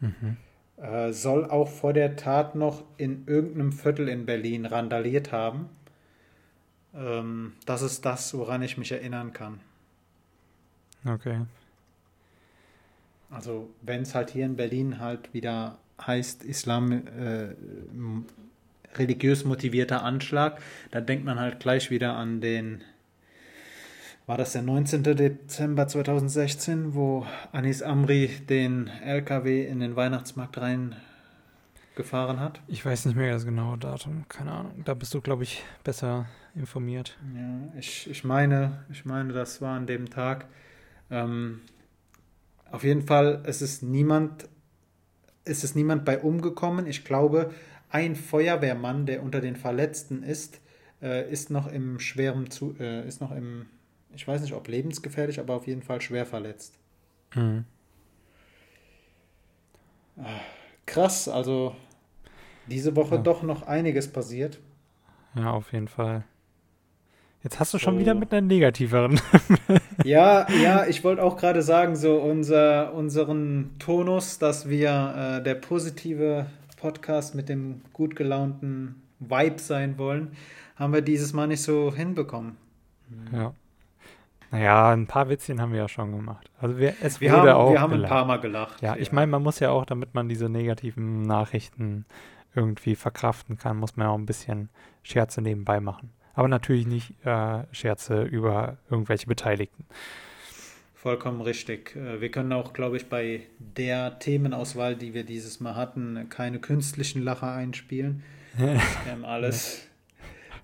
Mhm. 0.00 0.36
Äh, 0.76 1.12
soll 1.12 1.46
auch 1.46 1.68
vor 1.68 1.92
der 1.92 2.16
Tat 2.16 2.54
noch 2.54 2.84
in 2.98 3.26
irgendeinem 3.26 3.72
Viertel 3.72 4.08
in 4.08 4.26
Berlin 4.26 4.66
randaliert 4.66 5.32
haben. 5.32 5.70
Ähm, 6.94 7.54
das 7.64 7.82
ist 7.82 8.04
das, 8.04 8.36
woran 8.36 8.62
ich 8.62 8.76
mich 8.76 8.92
erinnern 8.92 9.32
kann. 9.32 9.60
Okay. 11.06 11.40
Also 13.30 13.70
wenn 13.82 14.02
es 14.02 14.14
halt 14.14 14.30
hier 14.30 14.46
in 14.46 14.56
Berlin 14.56 15.00
halt 15.00 15.32
wieder 15.34 15.78
heißt 16.00 16.44
Islam 16.44 16.92
äh, 16.92 17.48
religiös 18.96 19.44
motivierter 19.44 20.02
Anschlag, 20.02 20.60
dann 20.90 21.06
denkt 21.06 21.24
man 21.24 21.38
halt 21.38 21.60
gleich 21.60 21.90
wieder 21.90 22.14
an 22.16 22.40
den, 22.40 22.82
war 24.26 24.36
das 24.36 24.52
der 24.52 24.62
19. 24.62 25.02
Dezember 25.02 25.88
2016, 25.88 26.94
wo 26.94 27.26
Anis 27.52 27.82
Amri 27.82 28.28
den 28.48 28.88
LKW 28.88 29.66
in 29.66 29.80
den 29.80 29.96
Weihnachtsmarkt 29.96 30.58
rein 30.58 30.96
gefahren 31.94 32.40
hat? 32.40 32.60
Ich 32.68 32.84
weiß 32.84 33.06
nicht 33.06 33.16
mehr 33.16 33.32
das 33.32 33.44
genaue 33.44 33.78
Datum, 33.78 34.26
keine 34.28 34.52
Ahnung. 34.52 34.82
Da 34.84 34.94
bist 34.94 35.14
du, 35.14 35.20
glaube 35.20 35.44
ich, 35.44 35.64
besser 35.82 36.26
informiert. 36.54 37.16
Ja, 37.34 37.78
ich, 37.78 38.08
ich 38.10 38.24
meine, 38.24 38.84
ich 38.90 39.04
meine, 39.04 39.32
das 39.32 39.62
war 39.62 39.76
an 39.76 39.86
dem 39.86 40.10
Tag. 40.10 40.46
Ähm, 41.10 41.60
auf 42.76 42.84
jeden 42.84 43.00
Fall, 43.00 43.42
es 43.46 43.62
ist 43.62 43.82
niemand, 43.82 44.50
es 45.44 45.64
ist 45.64 45.76
niemand 45.76 46.04
bei 46.04 46.18
umgekommen. 46.18 46.86
Ich 46.86 47.06
glaube, 47.06 47.50
ein 47.88 48.14
Feuerwehrmann, 48.14 49.06
der 49.06 49.22
unter 49.22 49.40
den 49.40 49.56
Verletzten 49.56 50.22
ist, 50.22 50.60
äh, 51.00 51.30
ist 51.30 51.50
noch 51.50 51.68
im 51.68 51.98
schweren 52.00 52.50
zu 52.50 52.76
äh, 52.78 53.08
ist 53.08 53.22
noch 53.22 53.32
im, 53.32 53.64
ich 54.14 54.28
weiß 54.28 54.42
nicht, 54.42 54.52
ob 54.52 54.68
lebensgefährlich, 54.68 55.40
aber 55.40 55.54
auf 55.54 55.66
jeden 55.66 55.80
Fall 55.80 56.02
schwer 56.02 56.26
verletzt. 56.26 56.74
Mhm. 57.34 57.64
Ah, 60.18 60.40
krass, 60.84 61.28
also 61.28 61.74
diese 62.66 62.94
Woche 62.94 63.14
ja. 63.14 63.22
doch 63.22 63.42
noch 63.42 63.62
einiges 63.62 64.12
passiert. 64.12 64.60
Ja, 65.34 65.50
auf 65.50 65.72
jeden 65.72 65.88
Fall. 65.88 66.24
Jetzt 67.46 67.60
hast 67.60 67.72
du 67.74 67.78
schon 67.78 67.94
so. 67.94 68.00
wieder 68.00 68.14
mit 68.14 68.32
einer 68.32 68.44
negativeren. 68.44 69.20
ja, 70.04 70.50
ja, 70.50 70.84
ich 70.84 71.04
wollte 71.04 71.22
auch 71.22 71.36
gerade 71.36 71.62
sagen, 71.62 71.94
so 71.94 72.16
unser, 72.16 72.92
unseren 72.92 73.70
Tonus, 73.78 74.40
dass 74.40 74.68
wir 74.68 75.38
äh, 75.38 75.42
der 75.44 75.54
positive 75.54 76.46
Podcast 76.76 77.36
mit 77.36 77.48
dem 77.48 77.82
gut 77.92 78.16
gelaunten 78.16 79.00
Vibe 79.20 79.60
sein 79.60 79.96
wollen, 79.96 80.32
haben 80.74 80.92
wir 80.92 81.02
dieses 81.02 81.34
Mal 81.34 81.46
nicht 81.46 81.62
so 81.62 81.94
hinbekommen. 81.94 82.56
Ja. 83.32 83.52
Naja, 84.50 84.90
ein 84.90 85.06
paar 85.06 85.28
Witzchen 85.28 85.60
haben 85.60 85.70
wir 85.70 85.78
ja 85.78 85.88
schon 85.88 86.16
gemacht. 86.16 86.50
Also 86.60 86.78
wir, 86.78 86.94
es 87.00 87.20
wir 87.20 87.30
wurde 87.30 87.52
haben, 87.52 87.60
auch. 87.60 87.70
Wir 87.70 87.80
haben 87.80 87.92
gelacht. 87.92 88.10
ein 88.10 88.16
paar 88.16 88.24
Mal 88.24 88.40
gelacht. 88.40 88.82
Ja, 88.82 88.96
ich 88.96 89.12
meine, 89.12 89.28
man 89.28 89.44
muss 89.44 89.60
ja 89.60 89.70
auch, 89.70 89.86
damit 89.86 90.14
man 90.14 90.28
diese 90.28 90.48
negativen 90.48 91.22
Nachrichten 91.22 92.06
irgendwie 92.56 92.96
verkraften 92.96 93.56
kann, 93.56 93.76
muss 93.76 93.96
man 93.96 94.08
ja 94.08 94.10
auch 94.10 94.18
ein 94.18 94.26
bisschen 94.26 94.68
Scherze 95.04 95.40
nebenbei 95.42 95.78
machen 95.78 96.10
aber 96.36 96.48
natürlich 96.48 96.86
nicht 96.86 97.14
äh, 97.24 97.64
Scherze 97.72 98.22
über 98.22 98.76
irgendwelche 98.90 99.26
Beteiligten. 99.26 99.84
Vollkommen 100.94 101.40
richtig. 101.40 101.96
Äh, 101.96 102.20
wir 102.20 102.30
können 102.30 102.52
auch, 102.52 102.74
glaube 102.74 102.98
ich, 102.98 103.08
bei 103.08 103.40
der 103.58 104.18
Themenauswahl, 104.18 104.96
die 104.96 105.14
wir 105.14 105.24
dieses 105.24 105.60
Mal 105.60 105.74
hatten, 105.74 106.28
keine 106.28 106.60
künstlichen 106.60 107.22
Lacher 107.22 107.52
einspielen. 107.52 108.22
Wir 108.56 108.80
haben 109.10 109.24
alles 109.24 109.88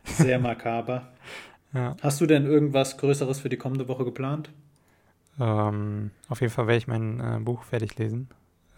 sehr 0.05 0.39
makaber. 0.39 1.09
Ja. 1.73 1.97
Hast 2.03 2.21
du 2.21 2.27
denn 2.27 2.45
irgendwas 2.45 2.99
Größeres 2.99 3.41
für 3.41 3.49
die 3.49 3.57
kommende 3.57 3.89
Woche 3.89 4.05
geplant? 4.05 4.51
Ähm, 5.41 6.11
auf 6.29 6.43
jeden 6.43 6.53
Fall 6.53 6.67
werde 6.67 6.79
ich 6.79 6.87
mein 6.87 7.21
äh, 7.21 7.39
Buch 7.41 7.63
fertig 7.63 7.97
lesen. 7.97 8.29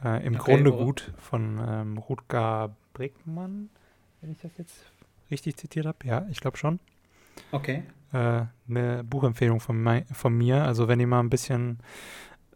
Äh, 0.05 0.25
Im 0.25 0.37
okay, 0.37 0.53
Grunde 0.53 0.71
worum? 0.71 0.87
gut 0.87 1.13
von 1.19 1.61
ähm, 1.67 1.99
Rutger 1.99 2.77
Brickmann, 2.93 3.71
wenn 4.21 4.31
ich 4.31 4.39
das 4.39 4.53
jetzt 4.59 4.77
richtig 5.31 5.57
zitiert 5.57 5.87
habe. 5.87 5.99
Ja, 6.05 6.27
ich 6.31 6.41
glaube 6.41 6.57
schon. 6.57 6.81
Okay. 7.53 7.83
Äh, 8.13 8.47
eine 8.69 9.05
Buchempfehlung 9.05 9.61
von, 9.61 10.05
von, 10.13 10.37
mir. 10.37 10.65
Also 10.65 10.89
wenn 10.89 11.01
ihr 11.01 11.07
mal 11.07 11.21
ein 11.21 11.31
bisschen 11.31 11.79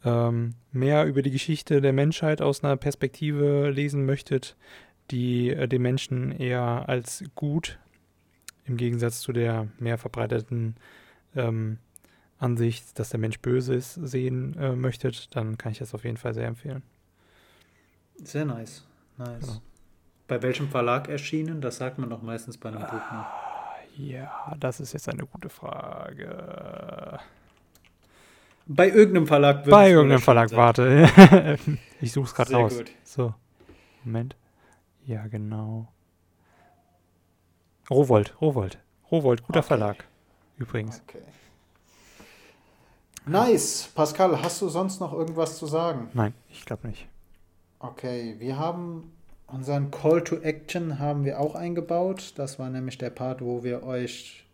ähm, 0.04 0.54
mehr 0.72 1.06
über 1.06 1.22
die 1.22 1.30
Geschichte 1.30 1.80
der 1.80 1.92
Menschheit 1.92 2.40
aus 2.40 2.62
einer 2.62 2.76
Perspektive 2.76 3.70
lesen 3.70 4.06
möchtet, 4.06 4.56
die 5.10 5.50
äh, 5.50 5.66
den 5.66 5.82
Menschen 5.82 6.32
eher 6.32 6.88
als 6.88 7.24
gut 7.34 7.78
im 8.66 8.76
Gegensatz 8.76 9.20
zu 9.20 9.32
der 9.32 9.68
mehr 9.78 9.98
verbreiteten 9.98 10.76
ähm, 11.34 11.78
Ansicht, 12.38 12.98
dass 12.98 13.10
der 13.10 13.18
Mensch 13.18 13.40
böse 13.40 13.74
ist, 13.74 13.94
sehen 13.94 14.56
äh, 14.58 14.76
möchtet, 14.76 15.34
dann 15.34 15.58
kann 15.58 15.72
ich 15.72 15.78
das 15.78 15.94
auf 15.94 16.04
jeden 16.04 16.18
Fall 16.18 16.34
sehr 16.34 16.46
empfehlen. 16.46 16.82
Sehr 18.22 18.44
nice. 18.44 18.86
Nice. 19.16 19.40
Genau. 19.40 19.62
Bei 20.28 20.42
welchem 20.42 20.68
Verlag 20.68 21.08
erschienen? 21.08 21.62
Das 21.62 21.78
sagt 21.78 21.98
man 21.98 22.10
doch 22.10 22.20
meistens 22.20 22.58
bei 22.58 22.68
einem 22.68 22.80
Buch 22.82 22.92
noch. 22.92 23.26
Ja, 23.96 24.54
das 24.60 24.78
ist 24.78 24.92
jetzt 24.92 25.08
eine 25.08 25.24
gute 25.26 25.48
Frage. 25.48 27.18
Bei 28.66 28.88
irgendeinem 28.90 29.26
Verlag. 29.26 29.64
Bei 29.64 29.90
irgendeinem 29.90 30.20
Verlag, 30.20 30.50
sein. 30.50 30.58
warte. 30.58 31.58
ich 32.00 32.12
suche 32.12 32.26
es 32.26 32.34
gerade 32.34 32.52
raus. 32.52 32.76
Gut. 32.76 32.90
So, 33.02 33.34
Moment. 34.04 34.36
Ja, 35.06 35.26
genau. 35.26 35.88
Rowold, 37.90 38.38
Rowold. 38.42 38.78
Rowold, 39.10 39.42
guter 39.42 39.60
okay. 39.60 39.68
Verlag. 39.68 40.04
Übrigens. 40.58 41.02
Okay. 41.08 41.22
Nice. 43.24 43.90
Pascal, 43.94 44.42
hast 44.42 44.60
du 44.60 44.68
sonst 44.68 45.00
noch 45.00 45.14
irgendwas 45.14 45.56
zu 45.56 45.66
sagen? 45.66 46.10
Nein, 46.12 46.34
ich 46.50 46.66
glaube 46.66 46.88
nicht. 46.88 47.08
Okay, 47.78 48.36
wir 48.38 48.58
haben 48.58 49.10
Unseren 49.48 49.90
Call 49.90 50.22
to 50.22 50.36
Action 50.42 50.98
haben 50.98 51.24
wir 51.24 51.40
auch 51.40 51.54
eingebaut. 51.54 52.34
Das 52.36 52.58
war 52.58 52.68
nämlich 52.68 52.98
der 52.98 53.08
Part, 53.08 53.40
wo 53.40 53.64
wir 53.64 53.82
euch 53.82 54.44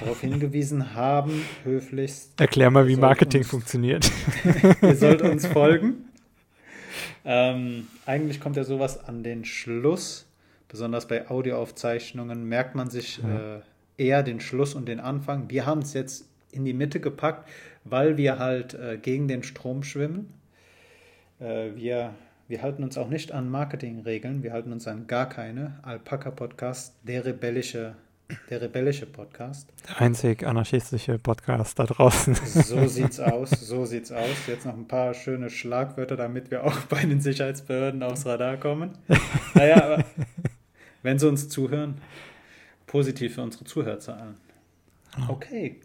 darauf 0.00 0.20
hingewiesen 0.22 0.94
haben, 0.94 1.42
höflichst. 1.64 2.38
Erklär 2.38 2.70
mal, 2.70 2.86
wie 2.86 2.96
Marketing 2.96 3.40
uns, 3.40 3.50
funktioniert. 3.50 4.10
ihr 4.82 4.96
sollt 4.96 5.22
uns 5.22 5.46
folgen. 5.52 6.10
Ähm, 7.24 7.88
eigentlich 8.04 8.38
kommt 8.38 8.56
ja 8.56 8.64
sowas 8.64 9.02
an 9.02 9.22
den 9.22 9.46
Schluss. 9.46 10.26
Besonders 10.68 11.08
bei 11.08 11.30
Audioaufzeichnungen 11.30 12.44
merkt 12.44 12.74
man 12.74 12.90
sich 12.90 13.20
ja. 13.22 13.56
äh, 13.56 13.60
eher 13.96 14.22
den 14.22 14.40
Schluss 14.40 14.74
und 14.74 14.86
den 14.86 15.00
Anfang. 15.00 15.48
Wir 15.48 15.64
haben 15.64 15.80
es 15.80 15.94
jetzt 15.94 16.26
in 16.52 16.66
die 16.66 16.74
Mitte 16.74 17.00
gepackt, 17.00 17.48
weil 17.84 18.18
wir 18.18 18.38
halt 18.38 18.74
äh, 18.74 18.98
gegen 19.00 19.26
den 19.26 19.42
Strom 19.42 19.82
schwimmen. 19.82 20.34
Äh, 21.40 21.70
wir 21.74 22.12
wir 22.48 22.62
halten 22.62 22.82
uns 22.82 22.96
auch 22.96 23.08
nicht 23.08 23.32
an 23.32 23.50
Marketingregeln, 23.50 24.42
wir 24.42 24.52
halten 24.52 24.72
uns 24.72 24.88
an 24.88 25.06
gar 25.06 25.28
keine. 25.28 25.78
Alpaka 25.82 26.30
Podcast, 26.30 26.94
der 27.02 27.24
rebellische 27.24 27.94
der 28.50 28.60
rebellische 28.60 29.06
Podcast. 29.06 29.70
Der 29.88 30.02
einzig 30.02 30.46
anarchistische 30.46 31.18
Podcast 31.18 31.78
da 31.78 31.84
draußen. 31.84 32.34
So 32.34 32.86
sieht's 32.86 33.20
aus, 33.20 33.50
so 33.50 33.86
sieht's 33.86 34.12
aus. 34.12 34.46
Jetzt 34.46 34.66
noch 34.66 34.74
ein 34.74 34.86
paar 34.86 35.14
schöne 35.14 35.48
Schlagwörter, 35.48 36.16
damit 36.16 36.50
wir 36.50 36.64
auch 36.64 36.78
bei 36.90 37.04
den 37.04 37.20
Sicherheitsbehörden 37.20 38.02
aufs 38.02 38.26
Radar 38.26 38.56
kommen. 38.58 38.98
Naja, 39.54 39.82
aber 39.82 40.04
wenn 41.02 41.18
sie 41.18 41.26
uns 41.28 41.48
zuhören, 41.48 42.00
positiv 42.86 43.34
für 43.34 43.42
unsere 43.42 43.64
Zuhörerzahlen. 43.64 44.34
Okay. 45.28 45.80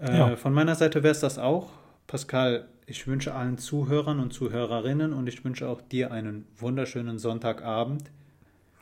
Äh, 0.00 0.16
ja. 0.16 0.36
Von 0.36 0.52
meiner 0.52 0.74
Seite 0.74 1.02
wäre 1.02 1.12
es 1.12 1.20
das 1.20 1.38
auch. 1.38 1.70
Pascal, 2.06 2.66
ich 2.90 3.06
wünsche 3.06 3.34
allen 3.34 3.56
Zuhörern 3.56 4.18
und 4.18 4.32
Zuhörerinnen 4.32 5.12
und 5.12 5.28
ich 5.28 5.44
wünsche 5.44 5.68
auch 5.68 5.80
dir 5.80 6.10
einen 6.10 6.46
wunderschönen 6.58 7.18
Sonntagabend. 7.18 8.10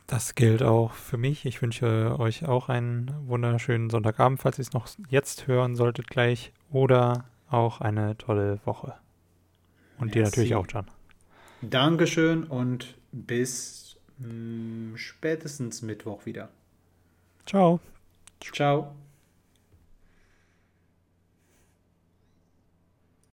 Das 0.07 0.33
gilt 0.33 0.63
auch 0.63 0.93
für 0.93 1.17
mich. 1.17 1.45
Ich 1.45 1.61
wünsche 1.61 2.15
euch 2.17 2.45
auch 2.45 2.67
einen 2.67 3.13
wunderschönen 3.27 3.91
Sonntagabend, 3.91 4.41
falls 4.41 4.57
ihr 4.57 4.63
es 4.63 4.73
noch 4.73 4.87
jetzt 5.09 5.45
hören 5.45 5.75
solltet 5.75 6.07
gleich. 6.07 6.51
Oder 6.71 7.25
auch 7.49 7.81
eine 7.81 8.17
tolle 8.17 8.59
Woche. 8.65 8.95
Und 9.99 10.07
Merci. 10.07 10.11
dir 10.13 10.23
natürlich 10.23 10.55
auch, 10.55 10.65
Jan. 10.67 10.87
Dankeschön 11.61 12.45
und 12.45 12.95
bis 13.11 13.97
mh, 14.17 14.93
mm, 14.93 14.97
spätestens 14.97 15.83
Mittwoch 15.83 16.25
wieder. 16.25 16.49
Ciao. 17.45 17.79
Ciao. 18.41 18.95